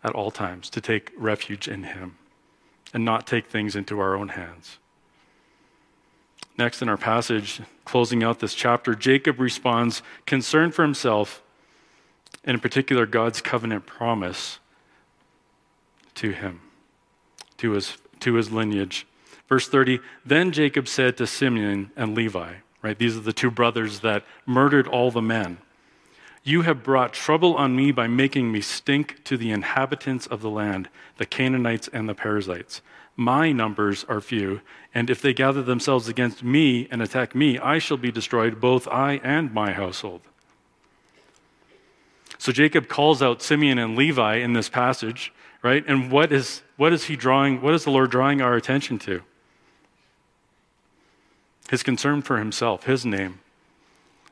at 0.04 0.14
all 0.14 0.30
times 0.30 0.70
to 0.70 0.80
take 0.80 1.10
refuge 1.16 1.66
in 1.66 1.82
Him 1.82 2.16
and 2.92 3.04
not 3.04 3.26
take 3.26 3.48
things 3.48 3.74
into 3.74 3.98
our 3.98 4.14
own 4.14 4.28
hands. 4.28 4.78
Next 6.56 6.82
in 6.82 6.88
our 6.88 6.96
passage, 6.96 7.62
closing 7.84 8.22
out 8.22 8.38
this 8.38 8.54
chapter, 8.54 8.94
Jacob 8.94 9.40
responds, 9.40 10.02
concerned 10.24 10.72
for 10.72 10.82
himself, 10.82 11.42
and 12.44 12.54
in 12.54 12.60
particular, 12.60 13.06
God's 13.06 13.40
covenant 13.40 13.86
promise 13.86 14.60
to 16.14 16.30
him, 16.30 16.60
to 17.56 17.72
his, 17.72 17.96
to 18.20 18.34
his 18.34 18.52
lineage. 18.52 19.04
Verse 19.48 19.66
30 19.66 19.98
Then 20.24 20.52
Jacob 20.52 20.86
said 20.86 21.16
to 21.16 21.26
Simeon 21.26 21.90
and 21.96 22.14
Levi, 22.14 22.58
right? 22.84 22.98
These 22.98 23.16
are 23.16 23.20
the 23.20 23.32
two 23.32 23.50
brothers 23.50 24.00
that 24.00 24.24
murdered 24.44 24.86
all 24.86 25.10
the 25.10 25.22
men. 25.22 25.56
You 26.44 26.62
have 26.62 26.84
brought 26.84 27.14
trouble 27.14 27.54
on 27.54 27.74
me 27.74 27.90
by 27.90 28.06
making 28.06 28.52
me 28.52 28.60
stink 28.60 29.24
to 29.24 29.38
the 29.38 29.50
inhabitants 29.50 30.26
of 30.26 30.42
the 30.42 30.50
land, 30.50 30.90
the 31.16 31.24
Canaanites 31.24 31.88
and 31.88 32.06
the 32.06 32.14
Perizzites. 32.14 32.82
My 33.16 33.52
numbers 33.52 34.04
are 34.06 34.20
few, 34.20 34.60
and 34.94 35.08
if 35.08 35.22
they 35.22 35.32
gather 35.32 35.62
themselves 35.62 36.08
against 36.08 36.42
me 36.42 36.86
and 36.90 37.00
attack 37.00 37.34
me, 37.34 37.58
I 37.58 37.78
shall 37.78 37.96
be 37.96 38.12
destroyed, 38.12 38.60
both 38.60 38.86
I 38.88 39.14
and 39.24 39.54
my 39.54 39.72
household. 39.72 40.20
So 42.36 42.52
Jacob 42.52 42.88
calls 42.88 43.22
out 43.22 43.40
Simeon 43.40 43.78
and 43.78 43.96
Levi 43.96 44.36
in 44.36 44.52
this 44.52 44.68
passage, 44.68 45.32
right? 45.62 45.82
And 45.88 46.12
what 46.12 46.30
is, 46.30 46.60
what 46.76 46.92
is 46.92 47.04
he 47.04 47.16
drawing, 47.16 47.62
what 47.62 47.72
is 47.72 47.84
the 47.84 47.90
Lord 47.90 48.10
drawing 48.10 48.42
our 48.42 48.56
attention 48.56 48.98
to? 49.00 49.22
His 51.74 51.82
concern 51.82 52.22
for 52.22 52.38
himself, 52.38 52.84
his 52.84 53.04
name, 53.04 53.40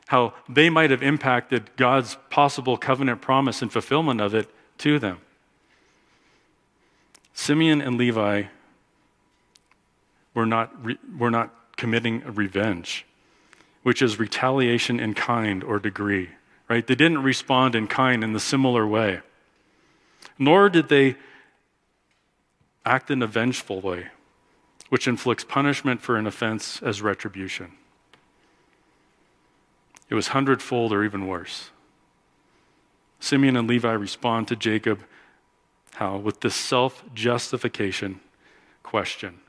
how 0.07 0.33
they 0.47 0.69
might 0.69 0.91
have 0.91 1.03
impacted 1.03 1.75
God's 1.75 2.15
possible 2.29 2.77
covenant 2.77 3.19
promise 3.19 3.61
and 3.61 3.69
fulfillment 3.69 4.21
of 4.21 4.33
it 4.33 4.49
to 4.77 4.97
them. 4.97 5.19
Simeon 7.33 7.81
and 7.81 7.97
Levi 7.97 8.43
we're 10.33 10.45
not, 10.45 10.71
re- 10.85 10.97
we're 11.19 11.31
not 11.31 11.53
committing 11.75 12.21
revenge, 12.21 13.05
which 13.81 14.01
is 14.01 14.17
retaliation 14.17 15.01
in 15.01 15.13
kind 15.13 15.65
or 15.65 15.79
degree, 15.79 16.29
right? 16.69 16.87
They 16.87 16.95
didn't 16.95 17.23
respond 17.23 17.75
in 17.75 17.87
kind 17.87 18.23
in 18.23 18.31
the 18.31 18.39
similar 18.39 18.87
way, 18.87 19.19
nor 20.39 20.69
did 20.69 20.87
they 20.87 21.17
act 22.85 23.11
in 23.11 23.21
a 23.21 23.27
vengeful 23.27 23.81
way, 23.81 24.11
which 24.89 25.07
inflicts 25.07 25.43
punishment 25.43 26.01
for 26.01 26.17
an 26.17 26.27
offense 26.27 26.81
as 26.81 27.01
retribution. 27.01 27.71
It 30.09 30.15
was 30.15 30.29
hundredfold 30.29 30.93
or 30.93 31.03
even 31.03 31.27
worse. 31.27 31.71
Simeon 33.19 33.55
and 33.55 33.67
Levi 33.67 33.91
respond 33.91 34.47
to 34.49 34.55
Jacob 34.55 35.03
how? 35.95 36.17
With 36.17 36.41
this 36.41 36.55
self 36.55 37.03
justification 37.13 38.19
question 38.81 39.39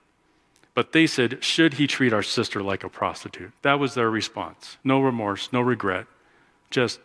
but 0.74 0.90
they 0.90 1.06
said, 1.06 1.42
Should 1.42 1.74
he 1.74 1.86
treat 1.86 2.12
our 2.12 2.22
sister 2.22 2.62
like 2.62 2.84
a 2.84 2.88
prostitute? 2.88 3.52
That 3.62 3.78
was 3.78 3.94
their 3.94 4.10
response. 4.10 4.76
No 4.82 5.00
remorse, 5.00 5.52
no 5.52 5.60
regret. 5.60 6.06
Just, 6.70 6.98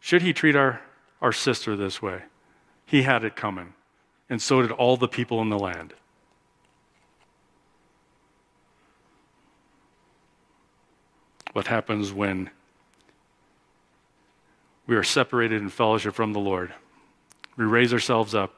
should 0.00 0.22
he 0.22 0.32
treat 0.32 0.54
our, 0.54 0.80
our 1.20 1.32
sister 1.32 1.76
this 1.76 2.00
way? 2.00 2.22
He 2.86 3.02
had 3.02 3.24
it 3.24 3.34
coming. 3.34 3.74
And 4.30 4.40
so 4.40 4.62
did 4.62 4.70
all 4.70 4.96
the 4.96 5.08
people 5.08 5.42
in 5.42 5.50
the 5.50 5.58
land. 5.58 5.94
What 11.56 11.68
happens 11.68 12.12
when 12.12 12.50
we 14.86 14.94
are 14.94 15.02
separated 15.02 15.62
in 15.62 15.70
fellowship 15.70 16.12
from 16.12 16.34
the 16.34 16.38
Lord? 16.38 16.74
We 17.56 17.64
raise 17.64 17.94
ourselves 17.94 18.34
up 18.34 18.52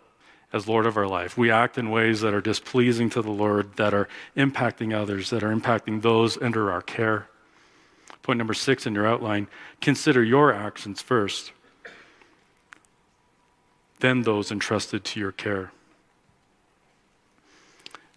as 0.53 0.67
Lord 0.67 0.85
of 0.85 0.97
our 0.97 1.07
life. 1.07 1.39
We 1.39 1.49
act 1.49 1.79
in 1.79 1.91
ways 1.91 2.23
that 2.23 2.35
are 2.35 2.41
displeasing 2.41 3.09
to 3.11 3.23
the 3.23 3.31
Lord, 3.31 3.77
that 3.77 3.95
are 3.95 4.09
impacting 4.37 4.93
others, 4.93 5.31
that 5.31 5.45
are 5.45 5.55
impacting 5.55 6.03
those 6.03 6.43
under 6.43 6.73
our 6.73 6.83
care. 6.83 7.29
Point 8.25 8.39
number 8.39 8.53
six 8.53 8.85
in 8.85 8.97
your 8.97 9.07
outline 9.07 9.47
consider 9.81 10.25
your 10.25 10.53
actions 10.53 11.01
first, 11.01 11.53
then 14.01 14.23
those 14.23 14.51
entrusted 14.51 15.05
to 15.05 15.21
your 15.21 15.31
care. 15.31 15.71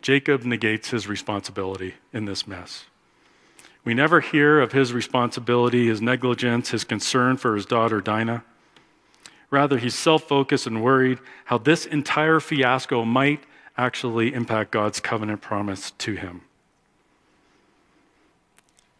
Jacob 0.02 0.44
negates 0.44 0.90
his 0.90 1.08
responsibility 1.08 1.94
in 2.12 2.26
this 2.26 2.48
mess. 2.48 2.86
We 3.84 3.94
never 3.94 4.22
hear 4.22 4.62
of 4.62 4.74
his 4.74 4.94
responsibility, 4.94 5.88
his 5.88 6.02
negligence, 6.02 6.70
his 6.70 6.84
concern 6.84 7.38
for 7.38 7.56
his 7.56 7.66
daughter 7.66 8.00
Dinah. 8.00 8.44
Rather, 9.50 9.78
he's 9.78 9.96
self 9.96 10.24
focused 10.24 10.68
and 10.68 10.84
worried 10.84 11.20
how 11.46 11.58
this 11.58 11.86
entire 11.86 12.40
fiasco 12.40 13.04
might 13.04 13.44
actually 13.78 14.34
impact 14.34 14.72
God's 14.72 15.00
covenant 15.00 15.42
promise 15.42 15.92
to 15.92 16.14
him. 16.14 16.42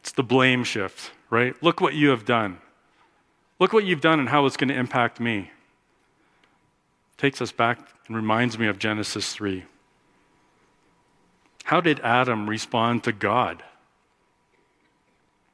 It's 0.02 0.12
the 0.12 0.24
blame 0.24 0.64
shift, 0.64 1.12
right? 1.30 1.56
Look 1.62 1.80
what 1.80 1.94
you 1.94 2.10
have 2.10 2.26
done. 2.26 2.58
Look 3.60 3.74
what 3.74 3.86
you've 3.86 4.02
done 4.02 4.20
and 4.20 4.30
how 4.30 4.46
it's 4.48 4.58
going 4.58 4.70
to 4.70 4.76
impact 4.76 5.20
me. 5.20 5.52
Takes 7.18 7.40
us 7.42 7.52
back 7.52 7.80
and 8.08 8.16
reminds 8.16 8.58
me 8.58 8.66
of 8.68 8.80
Genesis 8.80 9.32
3. 9.34 9.64
How 11.66 11.80
did 11.80 12.00
Adam 12.00 12.50
respond 12.50 13.04
to 13.04 13.12
God? 13.12 13.64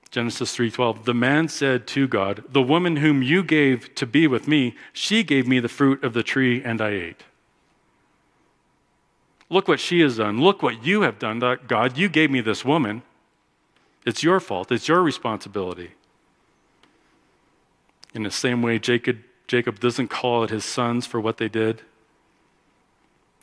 Genesis 0.09 0.55
3:12 0.55 1.05
The 1.05 1.13
man 1.13 1.47
said 1.47 1.87
to 1.87 2.07
God, 2.07 2.43
"The 2.49 2.61
woman 2.61 2.97
whom 2.97 3.21
you 3.21 3.43
gave 3.43 3.93
to 3.95 4.05
be 4.05 4.27
with 4.27 4.47
me, 4.47 4.75
she 4.93 5.23
gave 5.23 5.47
me 5.47 5.59
the 5.59 5.69
fruit 5.69 6.03
of 6.03 6.13
the 6.13 6.23
tree 6.23 6.61
and 6.63 6.81
I 6.81 6.89
ate." 6.89 7.23
Look 9.49 9.67
what 9.67 9.79
she 9.79 10.01
has 10.01 10.17
done. 10.17 10.41
Look 10.41 10.61
what 10.61 10.83
you 10.83 11.01
have 11.01 11.19
done, 11.19 11.39
God. 11.39 11.97
You 11.97 12.09
gave 12.09 12.29
me 12.29 12.41
this 12.41 12.65
woman. 12.65 13.01
It's 14.05 14.23
your 14.23 14.39
fault. 14.39 14.71
It's 14.71 14.87
your 14.87 15.01
responsibility. 15.01 15.91
In 18.13 18.23
the 18.23 18.31
same 18.31 18.61
way, 18.61 18.79
Jacob, 18.79 19.19
Jacob 19.47 19.79
doesn't 19.79 20.09
call 20.09 20.43
out 20.43 20.49
his 20.49 20.65
sons 20.65 21.05
for 21.05 21.19
what 21.19 21.37
they 21.37 21.49
did 21.49 21.83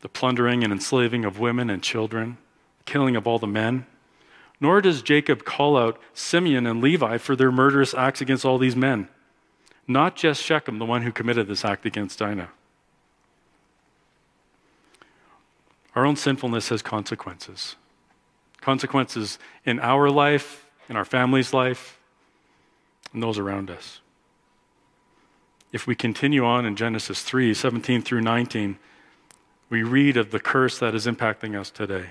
the 0.01 0.09
plundering 0.11 0.63
and 0.63 0.71
enslaving 0.71 1.25
of 1.25 1.39
women 1.39 1.71
and 1.71 1.83
children, 1.83 2.37
killing 2.85 3.17
of 3.17 3.27
all 3.27 3.39
the 3.39 3.47
men. 3.47 3.87
Nor 4.61 4.81
does 4.81 5.03
Jacob 5.03 5.45
call 5.45 5.77
out 5.77 5.99
Simeon 6.13 6.67
and 6.67 6.81
Levi 6.81 7.19
for 7.19 7.37
their 7.37 7.53
murderous 7.53 7.95
acts 7.95 8.21
against 8.21 8.45
all 8.45 8.59
these 8.59 8.77
men. 8.77 9.09
Not 9.87 10.17
just 10.17 10.43
Shechem, 10.43 10.79
the 10.79 10.85
one 10.85 11.03
who 11.03 11.13
committed 11.13 11.49
this 11.49 11.65
act 11.65 11.85
against 11.85 12.19
Dinah. 12.19 12.51
Our 15.95 16.07
own 16.07 16.17
sinfulness 16.17 16.71
has 16.71 16.83
consequences. 16.83 17.77
Consequences 18.61 19.39
in 19.65 19.79
our 19.81 20.11
life, 20.11 20.67
in 20.89 20.97
our 20.97 21.05
family's 21.05 21.53
life, 21.53 21.99
and 23.13 23.23
those 23.23 23.39
around 23.39 23.71
us. 23.71 24.01
If 25.73 25.87
we 25.87 25.95
continue 25.95 26.45
on 26.45 26.67
in 26.67 26.77
Genesis 26.77 27.23
3 27.23 27.53
17 27.55 28.03
through 28.03 28.23
19, 28.23 28.79
we 29.71 29.83
read 29.83 30.17
of 30.17 30.31
the 30.31 30.41
curse 30.41 30.79
that 30.79 30.95
is 30.95 31.07
impacting 31.07 31.59
us 31.59 31.71
today. 31.71 32.11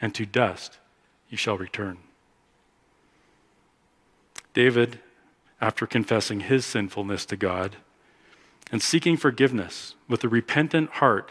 and 0.00 0.14
to 0.14 0.26
dust 0.26 0.78
you 1.28 1.36
shall 1.36 1.58
return. 1.58 1.98
David, 4.54 5.00
after 5.60 5.86
confessing 5.86 6.40
his 6.40 6.64
sinfulness 6.64 7.26
to 7.26 7.36
God 7.36 7.76
and 8.72 8.82
seeking 8.82 9.16
forgiveness 9.16 9.94
with 10.08 10.24
a 10.24 10.28
repentant 10.28 10.90
heart, 10.90 11.30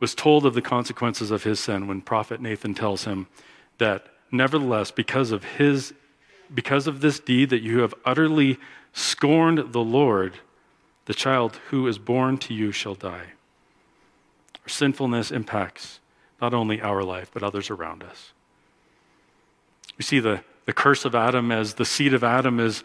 was 0.00 0.14
told 0.14 0.46
of 0.46 0.54
the 0.54 0.62
consequences 0.62 1.30
of 1.30 1.44
his 1.44 1.60
sin 1.60 1.86
when 1.86 2.00
prophet 2.00 2.40
Nathan 2.40 2.74
tells 2.74 3.04
him 3.04 3.26
that 3.78 4.06
nevertheless 4.30 4.90
because 4.90 5.30
of 5.30 5.44
his 5.44 5.94
because 6.54 6.86
of 6.86 7.00
this 7.02 7.20
deed 7.20 7.50
that 7.50 7.62
you 7.62 7.80
have 7.80 7.94
utterly 8.04 8.58
scorned 8.92 9.72
the 9.72 9.80
Lord 9.80 10.38
the 11.06 11.14
child 11.14 11.56
who 11.70 11.86
is 11.86 11.98
born 11.98 12.38
to 12.38 12.54
you 12.54 12.72
shall 12.72 12.94
die 12.94 13.32
our 14.62 14.68
sinfulness 14.68 15.30
impacts 15.30 16.00
not 16.40 16.54
only 16.54 16.80
our 16.80 17.02
life 17.02 17.30
but 17.32 17.42
others 17.42 17.70
around 17.70 18.02
us. 18.02 18.32
We 19.96 20.04
see 20.04 20.20
the, 20.20 20.42
the 20.66 20.72
curse 20.72 21.04
of 21.04 21.14
Adam 21.14 21.50
as 21.50 21.74
the 21.74 21.84
seed 21.84 22.14
of 22.14 22.22
Adam 22.22 22.60
is 22.60 22.84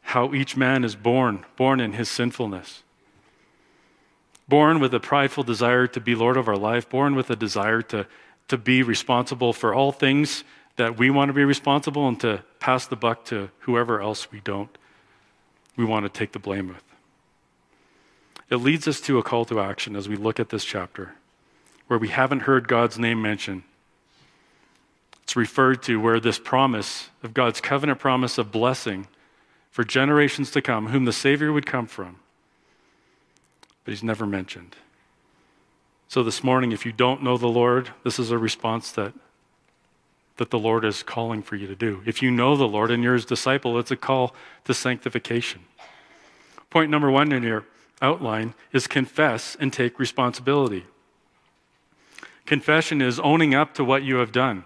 how 0.00 0.32
each 0.34 0.56
man 0.56 0.84
is 0.84 0.96
born 0.96 1.44
born 1.56 1.80
in 1.80 1.92
his 1.92 2.08
sinfulness. 2.08 2.82
Born 4.48 4.80
with 4.80 4.94
a 4.94 5.00
prideful 5.00 5.44
desire 5.44 5.86
to 5.88 6.00
be 6.00 6.14
Lord 6.14 6.38
of 6.38 6.48
our 6.48 6.56
life, 6.56 6.88
born 6.88 7.14
with 7.14 7.28
a 7.28 7.36
desire 7.36 7.82
to, 7.82 8.06
to 8.48 8.56
be 8.56 8.82
responsible 8.82 9.52
for 9.52 9.74
all 9.74 9.92
things 9.92 10.42
that 10.76 10.96
we 10.96 11.10
want 11.10 11.28
to 11.28 11.34
be 11.34 11.44
responsible 11.44 12.08
and 12.08 12.18
to 12.20 12.42
pass 12.60 12.86
the 12.86 12.96
buck 12.96 13.24
to 13.26 13.50
whoever 13.60 14.00
else 14.00 14.32
we 14.32 14.40
don't, 14.40 14.78
we 15.76 15.84
want 15.84 16.04
to 16.04 16.08
take 16.08 16.32
the 16.32 16.38
blame 16.38 16.68
with. 16.68 16.82
It 18.48 18.56
leads 18.56 18.88
us 18.88 19.00
to 19.02 19.18
a 19.18 19.22
call 19.22 19.44
to 19.46 19.60
action 19.60 19.94
as 19.94 20.08
we 20.08 20.16
look 20.16 20.40
at 20.40 20.48
this 20.48 20.64
chapter, 20.64 21.14
where 21.88 21.98
we 21.98 22.08
haven't 22.08 22.40
heard 22.40 22.68
God's 22.68 22.98
name 22.98 23.20
mentioned. 23.20 23.64
It's 25.24 25.36
referred 25.36 25.82
to 25.84 26.00
where 26.00 26.20
this 26.20 26.38
promise 26.38 27.08
of 27.22 27.34
God's 27.34 27.60
covenant 27.60 27.98
promise 27.98 28.38
of 28.38 28.52
blessing 28.52 29.08
for 29.70 29.84
generations 29.84 30.50
to 30.52 30.62
come, 30.62 30.88
whom 30.88 31.04
the 31.04 31.12
Savior 31.12 31.52
would 31.52 31.66
come 31.66 31.86
from, 31.86 32.20
but 33.84 33.92
he's 33.92 34.02
never 34.02 34.26
mentioned. 34.26 34.76
So 36.08 36.22
this 36.22 36.42
morning, 36.42 36.72
if 36.72 36.86
you 36.86 36.92
don't 36.92 37.22
know 37.22 37.36
the 37.36 37.46
Lord, 37.46 37.90
this 38.04 38.18
is 38.18 38.30
a 38.30 38.38
response 38.38 38.90
that, 38.92 39.12
that 40.38 40.50
the 40.50 40.58
Lord 40.58 40.84
is 40.84 41.02
calling 41.02 41.42
for 41.42 41.56
you 41.56 41.66
to 41.66 41.74
do. 41.74 42.02
If 42.06 42.22
you 42.22 42.30
know 42.30 42.56
the 42.56 42.66
Lord 42.66 42.90
and 42.90 43.02
you're 43.02 43.14
his 43.14 43.26
disciple, 43.26 43.78
it's 43.78 43.90
a 43.90 43.96
call 43.96 44.34
to 44.64 44.72
sanctification. 44.72 45.60
Point 46.70 46.90
number 46.90 47.10
one 47.10 47.32
in 47.32 47.42
your 47.42 47.66
outline 48.00 48.54
is 48.72 48.86
confess 48.86 49.56
and 49.60 49.72
take 49.72 49.98
responsibility. 49.98 50.84
Confession 52.48 53.02
is 53.02 53.20
owning 53.20 53.54
up 53.54 53.74
to 53.74 53.84
what 53.84 54.02
you 54.02 54.16
have 54.16 54.32
done, 54.32 54.64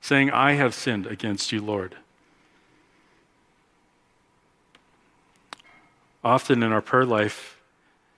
saying, 0.00 0.30
I 0.30 0.52
have 0.52 0.72
sinned 0.72 1.08
against 1.08 1.50
you, 1.50 1.60
Lord. 1.60 1.96
Often 6.22 6.62
in 6.62 6.70
our 6.70 6.80
prayer 6.80 7.04
life, 7.04 7.60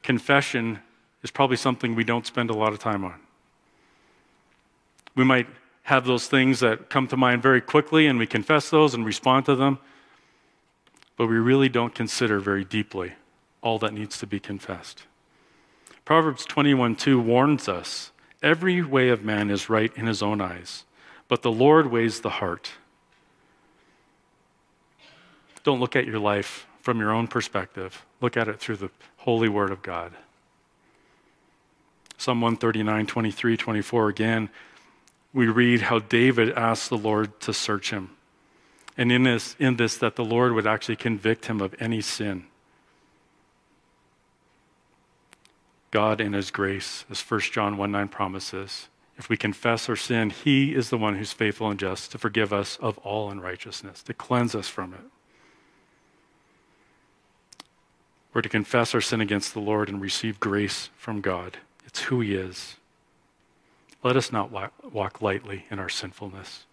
confession 0.02 0.80
is 1.22 1.30
probably 1.30 1.56
something 1.56 1.94
we 1.94 2.04
don't 2.04 2.26
spend 2.26 2.50
a 2.50 2.52
lot 2.52 2.74
of 2.74 2.80
time 2.80 3.02
on. 3.02 3.14
We 5.14 5.24
might 5.24 5.46
have 5.84 6.04
those 6.04 6.28
things 6.28 6.60
that 6.60 6.90
come 6.90 7.08
to 7.08 7.16
mind 7.16 7.42
very 7.42 7.62
quickly 7.62 8.06
and 8.08 8.18
we 8.18 8.26
confess 8.26 8.68
those 8.68 8.92
and 8.92 9.06
respond 9.06 9.46
to 9.46 9.56
them, 9.56 9.78
but 11.16 11.28
we 11.28 11.36
really 11.36 11.70
don't 11.70 11.94
consider 11.94 12.40
very 12.40 12.62
deeply 12.62 13.14
all 13.62 13.78
that 13.78 13.94
needs 13.94 14.18
to 14.18 14.26
be 14.26 14.38
confessed. 14.38 15.04
Proverbs 16.04 16.44
21 16.44 16.94
2 16.94 17.18
warns 17.18 17.70
us, 17.70 18.12
every 18.42 18.82
way 18.82 19.08
of 19.08 19.24
man 19.24 19.50
is 19.50 19.68
right 19.68 19.92
in 19.96 20.06
his 20.06 20.22
own 20.22 20.40
eyes, 20.40 20.84
but 21.26 21.42
the 21.42 21.52
Lord 21.52 21.90
weighs 21.90 22.20
the 22.20 22.30
heart. 22.30 22.70
Don't 25.64 25.80
look 25.80 25.96
at 25.96 26.06
your 26.06 26.18
life 26.18 26.66
from 26.80 27.00
your 27.00 27.12
own 27.12 27.26
perspective. 27.26 28.06
Look 28.20 28.36
at 28.36 28.48
it 28.48 28.60
through 28.60 28.76
the 28.76 28.90
holy 29.18 29.48
word 29.48 29.70
of 29.70 29.82
God. 29.82 30.12
Psalm 32.16 32.40
139, 32.40 33.06
23, 33.06 33.56
24 33.56 34.08
again, 34.08 34.48
we 35.32 35.46
read 35.46 35.82
how 35.82 35.98
David 35.98 36.50
asked 36.52 36.88
the 36.88 36.96
Lord 36.96 37.38
to 37.42 37.52
search 37.52 37.90
him. 37.90 38.10
And 38.96 39.12
in 39.12 39.22
this, 39.22 39.54
in 39.58 39.76
this, 39.76 39.96
that 39.98 40.16
the 40.16 40.24
Lord 40.24 40.52
would 40.52 40.66
actually 40.66 40.96
convict 40.96 41.46
him 41.46 41.60
of 41.60 41.74
any 41.78 42.00
sin. 42.00 42.46
God, 45.90 46.20
in 46.20 46.32
his 46.32 46.50
grace, 46.50 47.04
as 47.10 47.20
1 47.20 47.40
John 47.40 47.76
1 47.76 47.90
9 47.90 48.08
promises, 48.08 48.88
if 49.16 49.28
we 49.28 49.36
confess 49.36 49.88
our 49.88 49.96
sin, 49.96 50.30
he 50.30 50.74
is 50.74 50.90
the 50.90 50.98
one 50.98 51.16
who's 51.16 51.32
faithful 51.32 51.70
and 51.70 51.80
just 51.80 52.12
to 52.12 52.18
forgive 52.18 52.52
us 52.52 52.76
of 52.80 52.98
all 52.98 53.30
unrighteousness, 53.30 54.02
to 54.04 54.14
cleanse 54.14 54.54
us 54.54 54.68
from 54.68 54.94
it. 54.94 55.00
We're 58.32 58.42
to 58.42 58.48
confess 58.48 58.94
our 58.94 59.00
sin 59.00 59.20
against 59.20 59.54
the 59.54 59.60
Lord 59.60 59.88
and 59.88 60.00
receive 60.00 60.38
grace 60.38 60.90
from 60.96 61.20
God. 61.20 61.58
It's 61.84 62.02
who 62.02 62.20
He 62.20 62.34
is. 62.34 62.76
Let 64.04 64.16
us 64.16 64.30
not 64.30 64.52
walk 64.92 65.20
lightly 65.20 65.64
in 65.70 65.80
our 65.80 65.88
sinfulness. 65.88 66.64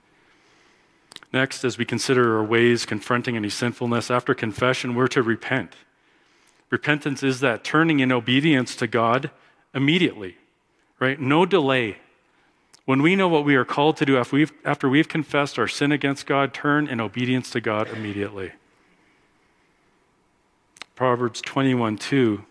Next, 1.34 1.63
as 1.63 1.78
we 1.78 1.86
consider 1.86 2.38
our 2.38 2.43
ways 2.43 2.86
confronting 2.86 3.36
any 3.36 3.49
sinfulness, 3.49 4.11
after 4.11 4.36
confession, 4.36 4.93
we're 4.93 5.07
to 5.07 5.24
repent. 5.24 5.76
Repentance 6.70 7.24
is 7.24 7.39
that 7.41 7.63
turning 7.63 7.99
in 7.99 8.11
obedience 8.11 8.76
to 8.78 8.88
God 8.88 9.32
immediately, 9.74 10.38
right? 10.99 11.20
No 11.20 11.45
delay. 11.45 11.97
When 12.86 13.01
we 13.01 13.16
know 13.16 13.28
what 13.28 13.45
we 13.45 13.55
are 13.55 13.66
called 13.66 13.97
to 13.97 14.05
do 14.05 14.18
after 14.18 14.36
we've, 14.36 14.53
after 14.63 14.89
we've 14.89 15.07
confessed 15.07 15.57
our 15.57 15.68
sin 15.68 15.91
against 15.91 16.26
God, 16.26 16.53
turn 16.53 16.88
in 16.88 16.99
obedience 16.99 17.49
to 17.51 17.61
God 17.61 17.88
immediately. 17.89 18.51
Proverbs 20.95 21.41
21 21.41 21.97
2 21.97 22.45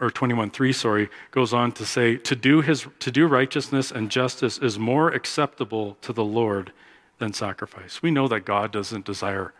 or 0.00 0.10
21 0.10 0.50
3 0.50 0.72
sorry 0.72 1.08
goes 1.30 1.52
on 1.52 1.72
to 1.72 1.84
say 1.84 2.16
to 2.16 2.34
do 2.34 2.60
his 2.60 2.86
to 3.00 3.10
do 3.10 3.26
righteousness 3.26 3.90
and 3.90 4.10
justice 4.10 4.58
is 4.58 4.78
more 4.78 5.10
acceptable 5.10 5.96
to 6.00 6.12
the 6.12 6.24
lord 6.24 6.72
than 7.18 7.32
sacrifice 7.32 8.00
we 8.02 8.10
know 8.10 8.26
that 8.26 8.44
god 8.44 8.72
doesn't 8.72 9.04
desire 9.04 9.52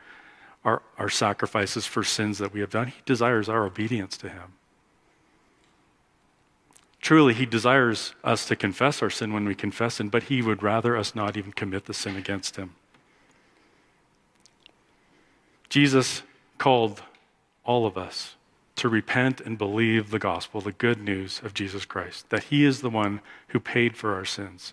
our, 0.65 0.83
our 0.99 1.09
sacrifices 1.09 1.87
for 1.87 2.03
sins 2.03 2.39
that 2.39 2.53
we 2.53 2.61
have 2.61 2.71
done 2.71 2.89
he 2.89 3.01
desires 3.05 3.49
our 3.49 3.65
obedience 3.65 4.17
to 4.17 4.29
him 4.29 4.55
truly 7.01 7.35
he 7.35 7.47
desires 7.47 8.15
us 8.23 8.47
to 8.47 8.55
confess 8.55 9.03
our 9.03 9.11
sin 9.11 9.33
when 9.33 9.45
we 9.45 9.55
confess 9.55 10.01
him 10.01 10.09
but 10.09 10.25
he 10.25 10.43
would 10.43 10.63
rather 10.63 10.97
us 10.97 11.15
not 11.15 11.37
even 11.37 11.53
commit 11.53 11.87
the 11.87 11.95
sin 11.95 12.17
against 12.17 12.57
him 12.57 12.75
jesus 15.69 16.23
called 16.59 17.03
all 17.65 17.87
of 17.87 17.97
us 17.97 18.37
to 18.81 18.89
repent 18.89 19.43
and 19.43 19.59
believe 19.59 20.11
the 20.11 20.19
gospel, 20.19 20.63
the 20.63 20.73
good 20.73 21.03
news 21.03 21.39
of 21.45 21.53
Jesus 21.53 21.85
Christ, 21.85 22.31
that 22.31 22.45
He 22.45 22.65
is 22.65 22.81
the 22.81 22.89
one 22.89 23.21
who 23.49 23.61
paid 23.61 23.95
for 23.95 24.15
our 24.15 24.25
sins. 24.25 24.73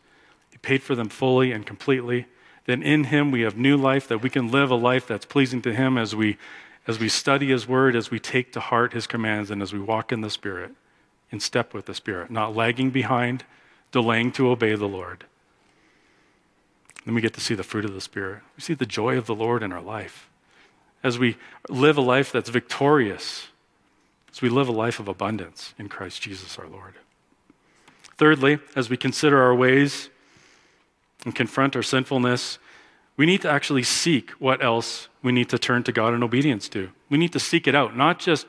He 0.49 0.57
paid 0.59 0.81
for 0.81 0.95
them 0.95 1.09
fully 1.09 1.51
and 1.51 1.65
completely. 1.65 2.25
Then 2.67 2.83
in 2.83 3.05
Him 3.05 3.31
we 3.31 3.41
have 3.41 3.57
new 3.57 3.75
life, 3.77 4.07
that 4.09 4.21
we 4.21 4.29
can 4.29 4.51
live 4.51 4.69
a 4.69 4.75
life 4.75 5.07
that's 5.07 5.25
pleasing 5.25 5.61
to 5.63 5.73
Him 5.73 5.97
as 5.97 6.15
we, 6.15 6.37
as 6.85 6.99
we 6.99 7.09
study 7.09 7.47
His 7.47 7.67
Word, 7.67 7.95
as 7.95 8.11
we 8.11 8.19
take 8.19 8.51
to 8.53 8.59
heart 8.59 8.93
His 8.93 9.07
commands, 9.07 9.49
and 9.49 9.63
as 9.63 9.73
we 9.73 9.79
walk 9.79 10.11
in 10.11 10.21
the 10.21 10.29
Spirit, 10.29 10.73
in 11.31 11.39
step 11.39 11.73
with 11.73 11.85
the 11.85 11.93
Spirit, 11.93 12.29
not 12.29 12.55
lagging 12.55 12.91
behind, 12.91 13.45
delaying 13.91 14.33
to 14.33 14.49
obey 14.49 14.75
the 14.75 14.87
Lord. 14.87 15.25
Then 17.05 17.15
we 17.15 17.21
get 17.21 17.33
to 17.35 17.41
see 17.41 17.55
the 17.55 17.63
fruit 17.63 17.85
of 17.85 17.93
the 17.93 18.01
Spirit. 18.01 18.41
We 18.57 18.61
see 18.61 18.73
the 18.73 18.85
joy 18.85 19.17
of 19.17 19.27
the 19.27 19.35
Lord 19.35 19.63
in 19.63 19.71
our 19.71 19.81
life. 19.81 20.29
As 21.01 21.17
we 21.17 21.37
live 21.69 21.97
a 21.97 22.01
life 22.01 22.33
that's 22.33 22.49
victorious, 22.49 23.47
as 24.29 24.41
we 24.41 24.49
live 24.49 24.67
a 24.67 24.73
life 24.73 24.99
of 24.99 25.07
abundance 25.07 25.73
in 25.79 25.87
Christ 25.87 26.21
Jesus 26.21 26.59
our 26.59 26.67
Lord. 26.67 26.95
Thirdly, 28.17 28.59
as 28.75 28.89
we 28.89 28.97
consider 28.97 29.41
our 29.41 29.55
ways 29.55 30.09
and 31.25 31.35
confront 31.35 31.75
our 31.75 31.83
sinfulness, 31.83 32.59
we 33.17 33.25
need 33.25 33.41
to 33.41 33.49
actually 33.49 33.83
seek 33.83 34.31
what 34.31 34.63
else 34.63 35.09
we 35.23 35.31
need 35.31 35.49
to 35.49 35.57
turn 35.57 35.83
to 35.83 35.91
God 35.91 36.13
in 36.13 36.23
obedience 36.23 36.69
to. 36.69 36.91
We 37.09 37.17
need 37.17 37.33
to 37.33 37.39
seek 37.39 37.67
it 37.67 37.75
out, 37.75 37.97
not 37.97 38.19
just 38.19 38.47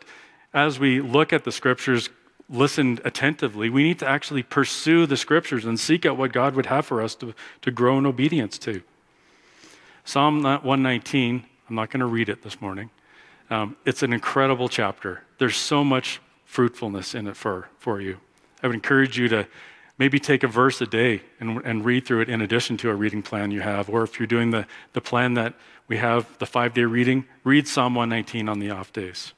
as 0.52 0.78
we 0.78 1.00
look 1.00 1.32
at 1.32 1.44
the 1.44 1.52
scriptures, 1.52 2.10
listen 2.50 2.98
attentively. 3.04 3.70
We 3.70 3.82
need 3.82 3.98
to 4.00 4.08
actually 4.08 4.42
pursue 4.42 5.06
the 5.06 5.16
scriptures 5.16 5.64
and 5.64 5.78
seek 5.78 6.06
out 6.06 6.16
what 6.16 6.32
God 6.32 6.54
would 6.54 6.66
have 6.66 6.86
for 6.86 7.02
us 7.02 7.14
to, 7.16 7.34
to 7.62 7.70
grow 7.70 7.98
in 7.98 8.06
obedience 8.06 8.58
to. 8.58 8.82
Psalm 10.04 10.42
119, 10.42 11.44
I'm 11.68 11.74
not 11.74 11.90
going 11.90 12.00
to 12.00 12.06
read 12.06 12.28
it 12.28 12.42
this 12.42 12.60
morning. 12.60 12.90
Um, 13.50 13.76
it's 13.84 14.02
an 14.02 14.12
incredible 14.12 14.68
chapter. 14.68 15.22
There's 15.38 15.56
so 15.56 15.84
much 15.84 16.20
fruitfulness 16.44 17.14
in 17.14 17.26
it 17.26 17.36
for, 17.36 17.68
for 17.78 18.00
you. 18.00 18.18
I 18.62 18.66
would 18.66 18.74
encourage 18.74 19.18
you 19.18 19.28
to 19.28 19.46
maybe 19.98 20.20
take 20.20 20.42
a 20.42 20.48
verse 20.48 20.80
a 20.80 20.86
day 20.86 21.22
and, 21.40 21.60
and 21.64 21.84
read 21.84 22.06
through 22.06 22.20
it 22.20 22.28
in 22.28 22.40
addition 22.40 22.76
to 22.78 22.90
a 22.90 22.94
reading 22.94 23.22
plan 23.22 23.50
you 23.50 23.60
have. 23.60 23.90
Or 23.90 24.04
if 24.04 24.18
you're 24.18 24.26
doing 24.26 24.50
the, 24.50 24.66
the 24.92 25.00
plan 25.00 25.34
that 25.34 25.54
we 25.88 25.96
have, 25.98 26.38
the 26.38 26.46
five 26.46 26.72
day 26.72 26.84
reading, 26.84 27.26
read 27.44 27.66
Psalm 27.66 27.94
119 27.94 28.48
on 28.48 28.60
the 28.60 28.70
off 28.70 28.92
days. 28.92 29.32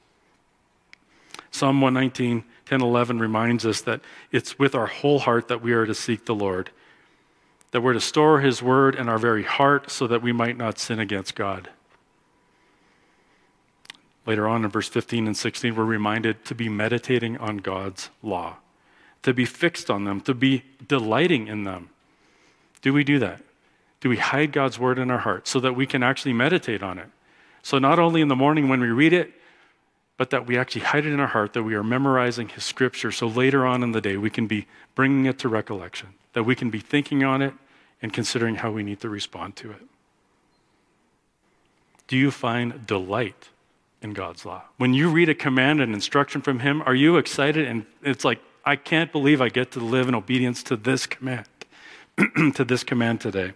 Psalm 1.50 1.80
119, 1.80 2.44
10, 2.66 2.80
11 2.80 3.18
reminds 3.18 3.66
us 3.66 3.80
that 3.80 4.00
it's 4.30 4.58
with 4.58 4.74
our 4.74 4.86
whole 4.86 5.20
heart 5.20 5.48
that 5.48 5.62
we 5.62 5.72
are 5.72 5.86
to 5.86 5.94
seek 5.94 6.26
the 6.26 6.34
Lord, 6.34 6.70
that 7.72 7.80
we're 7.80 7.92
to 7.92 8.00
store 8.00 8.40
his 8.40 8.62
word 8.62 8.94
in 8.94 9.08
our 9.08 9.18
very 9.18 9.42
heart 9.42 9.90
so 9.90 10.06
that 10.06 10.22
we 10.22 10.32
might 10.32 10.56
not 10.56 10.78
sin 10.78 11.00
against 11.00 11.34
God. 11.34 11.70
Later 14.26 14.46
on 14.46 14.64
in 14.64 14.70
verse 14.70 14.88
15 14.88 15.26
and 15.26 15.36
16, 15.36 15.74
we're 15.74 15.84
reminded 15.84 16.44
to 16.44 16.54
be 16.54 16.68
meditating 16.68 17.36
on 17.38 17.56
God's 17.56 18.10
law 18.22 18.58
to 19.22 19.34
be 19.34 19.44
fixed 19.44 19.90
on 19.90 20.04
them, 20.04 20.20
to 20.22 20.34
be 20.34 20.64
delighting 20.86 21.48
in 21.48 21.64
them. 21.64 21.90
Do 22.82 22.92
we 22.92 23.04
do 23.04 23.18
that? 23.18 23.42
Do 24.00 24.08
we 24.08 24.16
hide 24.16 24.52
God's 24.52 24.78
word 24.78 24.98
in 24.98 25.10
our 25.10 25.18
heart 25.18 25.46
so 25.46 25.60
that 25.60 25.76
we 25.76 25.86
can 25.86 26.02
actually 26.02 26.32
meditate 26.32 26.82
on 26.82 26.98
it? 26.98 27.08
So, 27.62 27.78
not 27.78 27.98
only 27.98 28.22
in 28.22 28.28
the 28.28 28.36
morning 28.36 28.68
when 28.68 28.80
we 28.80 28.88
read 28.88 29.12
it, 29.12 29.32
but 30.16 30.30
that 30.30 30.46
we 30.46 30.56
actually 30.58 30.82
hide 30.82 31.06
it 31.06 31.12
in 31.12 31.20
our 31.20 31.26
heart, 31.26 31.52
that 31.52 31.62
we 31.62 31.74
are 31.74 31.82
memorizing 31.82 32.48
His 32.48 32.64
scripture, 32.64 33.10
so 33.10 33.26
later 33.26 33.66
on 33.66 33.82
in 33.82 33.92
the 33.92 34.00
day 34.00 34.16
we 34.16 34.30
can 34.30 34.46
be 34.46 34.66
bringing 34.94 35.26
it 35.26 35.38
to 35.40 35.48
recollection, 35.48 36.08
that 36.32 36.44
we 36.44 36.54
can 36.54 36.70
be 36.70 36.80
thinking 36.80 37.24
on 37.24 37.42
it 37.42 37.54
and 38.02 38.12
considering 38.12 38.56
how 38.56 38.70
we 38.70 38.82
need 38.82 39.00
to 39.00 39.08
respond 39.08 39.56
to 39.56 39.70
it. 39.70 39.82
Do 42.06 42.16
you 42.16 42.30
find 42.30 42.86
delight 42.86 43.48
in 44.02 44.14
God's 44.14 44.44
law? 44.44 44.64
When 44.78 44.94
you 44.94 45.10
read 45.10 45.28
a 45.28 45.34
command 45.34 45.80
and 45.80 45.94
instruction 45.94 46.40
from 46.40 46.60
Him, 46.60 46.82
are 46.82 46.94
you 46.94 47.16
excited 47.18 47.66
and 47.66 47.86
it's 48.02 48.24
like, 48.24 48.40
I 48.64 48.76
can't 48.76 49.10
believe 49.10 49.40
I 49.40 49.48
get 49.48 49.72
to 49.72 49.80
live 49.80 50.08
in 50.08 50.14
obedience 50.14 50.62
to 50.64 50.76
this 50.76 51.06
command, 51.06 51.46
to 52.54 52.64
this 52.64 52.84
command 52.84 53.20
today. 53.20 53.54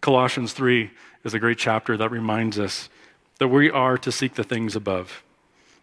Colossians 0.00 0.52
3 0.52 0.90
is 1.24 1.32
a 1.32 1.38
great 1.38 1.58
chapter 1.58 1.96
that 1.96 2.10
reminds 2.10 2.58
us 2.58 2.88
that 3.38 3.48
we 3.48 3.70
are 3.70 3.96
to 3.98 4.12
seek 4.12 4.34
the 4.34 4.44
things 4.44 4.76
above, 4.76 5.22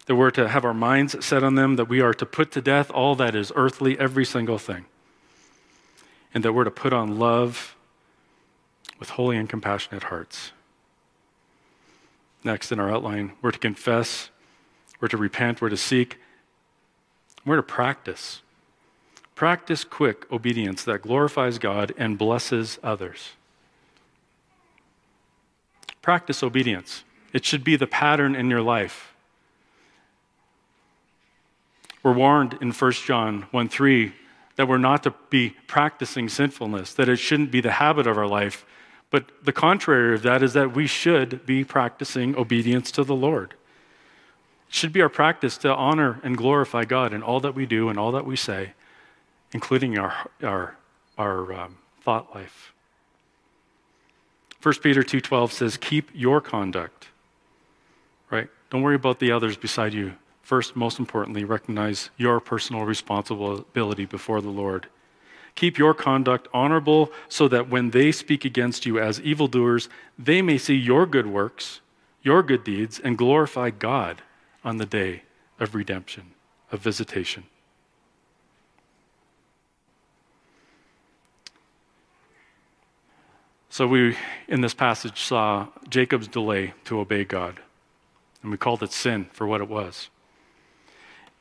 that 0.06 0.14
we're 0.14 0.30
to 0.30 0.48
have 0.48 0.64
our 0.64 0.74
minds 0.74 1.24
set 1.24 1.42
on 1.42 1.54
them, 1.54 1.76
that 1.76 1.88
we 1.88 2.00
are 2.00 2.14
to 2.14 2.26
put 2.26 2.52
to 2.52 2.60
death 2.60 2.90
all 2.90 3.14
that 3.14 3.34
is 3.34 3.50
earthly, 3.56 3.98
every 3.98 4.24
single 4.24 4.58
thing, 4.58 4.84
and 6.32 6.44
that 6.44 6.52
we're 6.52 6.64
to 6.64 6.70
put 6.70 6.92
on 6.92 7.18
love 7.18 7.76
with 8.98 9.10
holy 9.10 9.36
and 9.36 9.48
compassionate 9.48 10.04
hearts. 10.04 10.52
Next 12.44 12.70
in 12.70 12.78
our 12.78 12.90
outline, 12.90 13.32
we're 13.42 13.50
to 13.50 13.58
confess, 13.58 14.30
we're 15.00 15.08
to 15.08 15.16
repent, 15.16 15.60
we're 15.60 15.70
to 15.70 15.76
seek, 15.76 16.19
we're 17.44 17.56
to 17.56 17.62
practice. 17.62 18.42
Practice 19.34 19.84
quick 19.84 20.30
obedience 20.30 20.84
that 20.84 21.02
glorifies 21.02 21.58
God 21.58 21.94
and 21.96 22.18
blesses 22.18 22.78
others. 22.82 23.30
Practice 26.02 26.42
obedience. 26.42 27.04
It 27.32 27.44
should 27.44 27.64
be 27.64 27.76
the 27.76 27.86
pattern 27.86 28.34
in 28.34 28.50
your 28.50 28.62
life. 28.62 29.14
We're 32.02 32.12
warned 32.12 32.58
in 32.60 32.72
1 32.72 32.92
John 32.92 33.46
1 33.50 33.68
3 33.68 34.12
that 34.56 34.68
we're 34.68 34.78
not 34.78 35.02
to 35.04 35.14
be 35.30 35.56
practicing 35.66 36.28
sinfulness, 36.28 36.92
that 36.94 37.08
it 37.08 37.16
shouldn't 37.16 37.50
be 37.50 37.60
the 37.60 37.72
habit 37.72 38.06
of 38.06 38.18
our 38.18 38.26
life. 38.26 38.64
But 39.10 39.44
the 39.44 39.52
contrary 39.52 40.14
of 40.14 40.22
that 40.22 40.42
is 40.42 40.52
that 40.52 40.74
we 40.74 40.86
should 40.86 41.44
be 41.46 41.64
practicing 41.64 42.36
obedience 42.36 42.90
to 42.92 43.04
the 43.04 43.14
Lord. 43.14 43.54
Should 44.72 44.92
be 44.92 45.02
our 45.02 45.08
practice 45.08 45.58
to 45.58 45.74
honor 45.74 46.20
and 46.22 46.36
glorify 46.36 46.84
God 46.84 47.12
in 47.12 47.24
all 47.24 47.40
that 47.40 47.56
we 47.56 47.66
do 47.66 47.88
and 47.88 47.98
all 47.98 48.12
that 48.12 48.24
we 48.24 48.36
say, 48.36 48.72
including 49.52 49.98
our, 49.98 50.30
our, 50.44 50.76
our 51.18 51.52
um, 51.52 51.78
thought 52.02 52.32
life. 52.32 52.72
1 54.62 54.74
Peter 54.80 55.02
2:12 55.02 55.50
says, 55.50 55.76
"Keep 55.76 56.10
your 56.14 56.40
conduct." 56.40 57.08
Right? 58.30 58.48
Don't 58.70 58.82
worry 58.82 58.94
about 58.94 59.18
the 59.18 59.32
others 59.32 59.56
beside 59.56 59.92
you. 59.92 60.12
First, 60.40 60.76
most 60.76 61.00
importantly, 61.00 61.42
recognize 61.42 62.10
your 62.16 62.38
personal 62.38 62.84
responsibility 62.84 64.04
before 64.04 64.40
the 64.40 64.50
Lord. 64.50 64.86
Keep 65.56 65.78
your 65.78 65.94
conduct 65.94 66.46
honorable 66.54 67.10
so 67.28 67.48
that 67.48 67.68
when 67.68 67.90
they 67.90 68.12
speak 68.12 68.44
against 68.44 68.86
you 68.86 69.00
as 69.00 69.20
evildoers, 69.20 69.88
they 70.16 70.42
may 70.42 70.58
see 70.58 70.76
your 70.76 71.06
good 71.06 71.26
works, 71.26 71.80
your 72.22 72.44
good 72.44 72.62
deeds, 72.62 73.00
and 73.00 73.18
glorify 73.18 73.70
God 73.70 74.22
on 74.64 74.76
the 74.76 74.86
day 74.86 75.22
of 75.58 75.74
redemption, 75.74 76.32
of 76.70 76.80
visitation. 76.80 77.44
So, 83.72 83.86
we 83.86 84.16
in 84.48 84.62
this 84.62 84.74
passage 84.74 85.20
saw 85.20 85.68
Jacob's 85.88 86.26
delay 86.26 86.74
to 86.84 86.98
obey 86.98 87.24
God, 87.24 87.60
and 88.42 88.50
we 88.50 88.56
called 88.56 88.82
it 88.82 88.92
sin 88.92 89.28
for 89.32 89.46
what 89.46 89.60
it 89.60 89.68
was. 89.68 90.10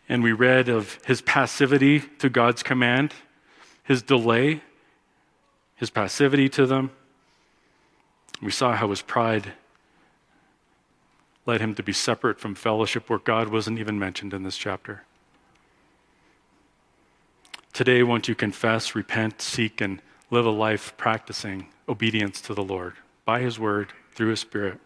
And 0.08 0.24
we 0.24 0.32
read 0.32 0.70
of 0.70 1.00
his 1.06 1.22
passivity 1.22 2.02
to 2.20 2.30
God's 2.30 2.62
command, 2.62 3.14
his 3.84 4.04
delay, 4.04 4.62
his 5.76 5.90
passivity 5.90 6.50
to 6.50 6.66
them. 6.66 6.92
We 8.42 8.52
saw 8.52 8.76
how 8.76 8.90
his 8.90 9.02
pride 9.02 9.54
led 11.50 11.62
him 11.62 11.74
to 11.74 11.82
be 11.82 11.92
separate 11.92 12.40
from 12.40 12.54
fellowship 12.54 13.10
where 13.10 13.18
God 13.18 13.50
wasn't 13.50 13.80
even 13.80 13.98
mentioned 13.98 14.36
in 14.36 14.44
this 14.44 14.56
chapter. 14.56 15.02
Today, 17.74 18.04
won't 18.04 18.28
you 18.28 18.36
confess, 18.36 18.94
repent, 18.94 19.42
seek, 19.42 19.82
and 19.82 20.00
live 20.30 20.46
a 20.46 20.52
life 20.52 20.94
practicing 20.96 21.66
obedience 21.88 22.40
to 22.42 22.54
the 22.54 22.62
Lord 22.64 22.94
by 23.26 23.40
His 23.40 23.58
Word, 23.58 23.94
through 24.14 24.30
His 24.30 24.40
Spirit? 24.40 24.80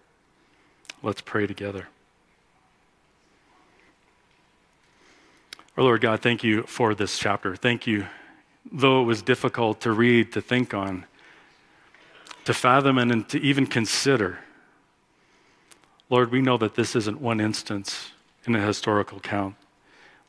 Let's 1.01 1.19
pray 1.19 1.47
together. 1.47 1.89
Our 5.75 5.83
Lord 5.83 5.99
God, 5.99 6.21
thank 6.21 6.45
you 6.45 6.63
for 6.63 6.95
this 6.95 7.19
chapter. 7.19 7.57
Thank 7.57 7.85
you, 7.87 8.05
though 8.71 9.01
it 9.01 9.05
was 9.05 9.21
difficult 9.21 9.81
to 9.81 9.91
read, 9.91 10.31
to 10.31 10.39
think 10.39 10.73
on, 10.73 11.03
to 12.45 12.53
fathom, 12.53 12.97
and 12.97 13.27
to 13.27 13.41
even 13.41 13.67
consider. 13.67 14.39
Lord, 16.09 16.31
we 16.31 16.41
know 16.41 16.57
that 16.57 16.75
this 16.75 16.95
isn't 16.95 17.21
one 17.21 17.39
instance 17.39 18.11
in 18.45 18.55
a 18.55 18.65
historical 18.65 19.19
count. 19.19 19.55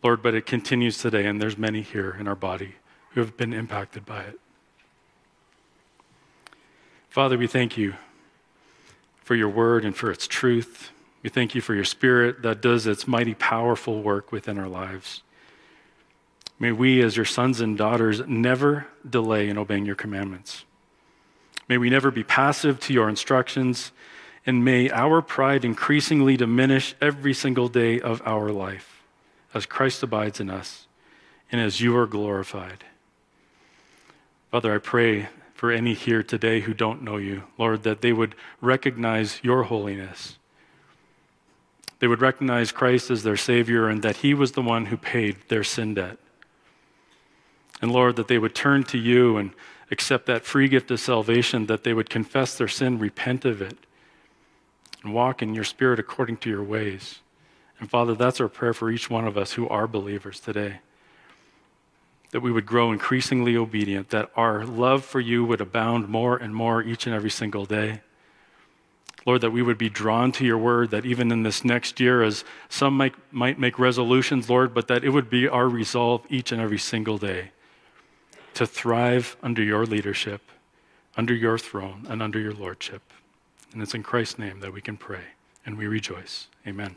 Lord, 0.02 0.22
but 0.22 0.34
it 0.34 0.46
continues 0.46 0.98
today, 0.98 1.26
and 1.26 1.40
there's 1.40 1.58
many 1.58 1.82
here 1.82 2.16
in 2.18 2.28
our 2.28 2.34
body 2.34 2.74
who 3.10 3.20
have 3.20 3.36
been 3.36 3.52
impacted 3.52 4.04
by 4.04 4.22
it. 4.22 4.38
Father, 7.08 7.38
we 7.38 7.46
thank 7.46 7.76
you 7.76 7.94
for 9.22 9.34
your 9.34 9.48
word 9.48 9.84
and 9.84 9.96
for 9.96 10.10
its 10.10 10.26
truth. 10.26 10.90
We 11.22 11.30
thank 11.30 11.54
you 11.54 11.60
for 11.60 11.74
your 11.74 11.84
spirit 11.84 12.42
that 12.42 12.60
does 12.60 12.86
its 12.86 13.08
mighty, 13.08 13.34
powerful 13.34 14.02
work 14.02 14.30
within 14.30 14.58
our 14.58 14.68
lives. 14.68 15.22
May 16.58 16.72
we, 16.72 17.02
as 17.02 17.16
your 17.16 17.24
sons 17.24 17.60
and 17.60 17.78
daughters, 17.78 18.20
never 18.26 18.86
delay 19.08 19.48
in 19.48 19.56
obeying 19.56 19.86
your 19.86 19.94
commandments. 19.94 20.64
May 21.68 21.78
we 21.78 21.88
never 21.88 22.10
be 22.10 22.22
passive 22.22 22.78
to 22.80 22.92
your 22.92 23.08
instructions 23.08 23.90
and 24.46 24.64
may 24.64 24.90
our 24.90 25.22
pride 25.22 25.64
increasingly 25.64 26.36
diminish 26.36 26.94
every 27.00 27.32
single 27.32 27.68
day 27.68 28.00
of 28.00 28.22
our 28.26 28.50
life 28.50 29.02
as 29.54 29.66
Christ 29.66 30.02
abides 30.02 30.40
in 30.40 30.50
us 30.50 30.86
and 31.50 31.60
as 31.60 31.80
you 31.80 31.96
are 31.96 32.06
glorified. 32.06 32.84
Father, 34.50 34.74
I 34.74 34.78
pray 34.78 35.28
for 35.54 35.70
any 35.70 35.94
here 35.94 36.22
today 36.22 36.60
who 36.60 36.74
don't 36.74 37.02
know 37.02 37.16
you, 37.16 37.44
Lord, 37.56 37.84
that 37.84 38.02
they 38.02 38.12
would 38.12 38.34
recognize 38.60 39.40
your 39.42 39.64
holiness. 39.64 40.36
They 42.00 42.08
would 42.08 42.20
recognize 42.20 42.72
Christ 42.72 43.10
as 43.10 43.22
their 43.22 43.36
Savior 43.36 43.88
and 43.88 44.02
that 44.02 44.18
He 44.18 44.34
was 44.34 44.52
the 44.52 44.62
one 44.62 44.86
who 44.86 44.96
paid 44.96 45.36
their 45.48 45.64
sin 45.64 45.94
debt. 45.94 46.18
And 47.80 47.90
Lord, 47.90 48.16
that 48.16 48.28
they 48.28 48.38
would 48.38 48.54
turn 48.54 48.84
to 48.84 48.98
you 48.98 49.36
and 49.36 49.52
accept 49.90 50.26
that 50.26 50.44
free 50.44 50.68
gift 50.68 50.90
of 50.90 51.00
salvation, 51.00 51.66
that 51.66 51.84
they 51.84 51.94
would 51.94 52.10
confess 52.10 52.58
their 52.58 52.68
sin, 52.68 52.98
repent 52.98 53.44
of 53.44 53.62
it, 53.62 53.78
and 55.04 55.14
walk 55.14 55.42
in 55.42 55.54
your 55.54 55.64
spirit 55.64 56.00
according 56.00 56.38
to 56.38 56.50
your 56.50 56.64
ways. 56.64 57.20
And 57.78 57.90
Father, 57.90 58.14
that's 58.14 58.40
our 58.40 58.48
prayer 58.48 58.72
for 58.72 58.90
each 58.90 59.10
one 59.10 59.26
of 59.26 59.36
us 59.36 59.52
who 59.52 59.68
are 59.68 59.86
believers 59.86 60.40
today. 60.40 60.78
That 62.30 62.40
we 62.40 62.50
would 62.50 62.66
grow 62.66 62.90
increasingly 62.90 63.56
obedient, 63.56 64.10
that 64.10 64.30
our 64.34 64.64
love 64.64 65.04
for 65.04 65.20
you 65.20 65.44
would 65.44 65.60
abound 65.60 66.08
more 66.08 66.36
and 66.36 66.54
more 66.54 66.82
each 66.82 67.06
and 67.06 67.14
every 67.14 67.30
single 67.30 67.66
day. 67.66 68.00
Lord, 69.26 69.40
that 69.42 69.52
we 69.52 69.62
would 69.62 69.78
be 69.78 69.88
drawn 69.88 70.32
to 70.32 70.44
your 70.44 70.58
word, 70.58 70.90
that 70.90 71.06
even 71.06 71.30
in 71.30 71.44
this 71.44 71.64
next 71.64 72.00
year, 72.00 72.22
as 72.22 72.44
some 72.68 72.96
might, 72.96 73.14
might 73.32 73.58
make 73.58 73.78
resolutions, 73.78 74.50
Lord, 74.50 74.74
but 74.74 74.88
that 74.88 75.04
it 75.04 75.10
would 75.10 75.30
be 75.30 75.48
our 75.48 75.68
resolve 75.68 76.26
each 76.28 76.52
and 76.52 76.60
every 76.60 76.78
single 76.78 77.18
day 77.18 77.50
to 78.54 78.66
thrive 78.66 79.36
under 79.42 79.62
your 79.62 79.86
leadership, 79.86 80.42
under 81.16 81.34
your 81.34 81.58
throne, 81.58 82.06
and 82.08 82.22
under 82.22 82.38
your 82.38 82.52
lordship. 82.52 83.13
And 83.74 83.82
it's 83.82 83.92
in 83.92 84.04
Christ's 84.04 84.38
name 84.38 84.60
that 84.60 84.72
we 84.72 84.80
can 84.80 84.96
pray 84.96 85.24
and 85.66 85.76
we 85.76 85.88
rejoice. 85.88 86.46
Amen. 86.64 86.94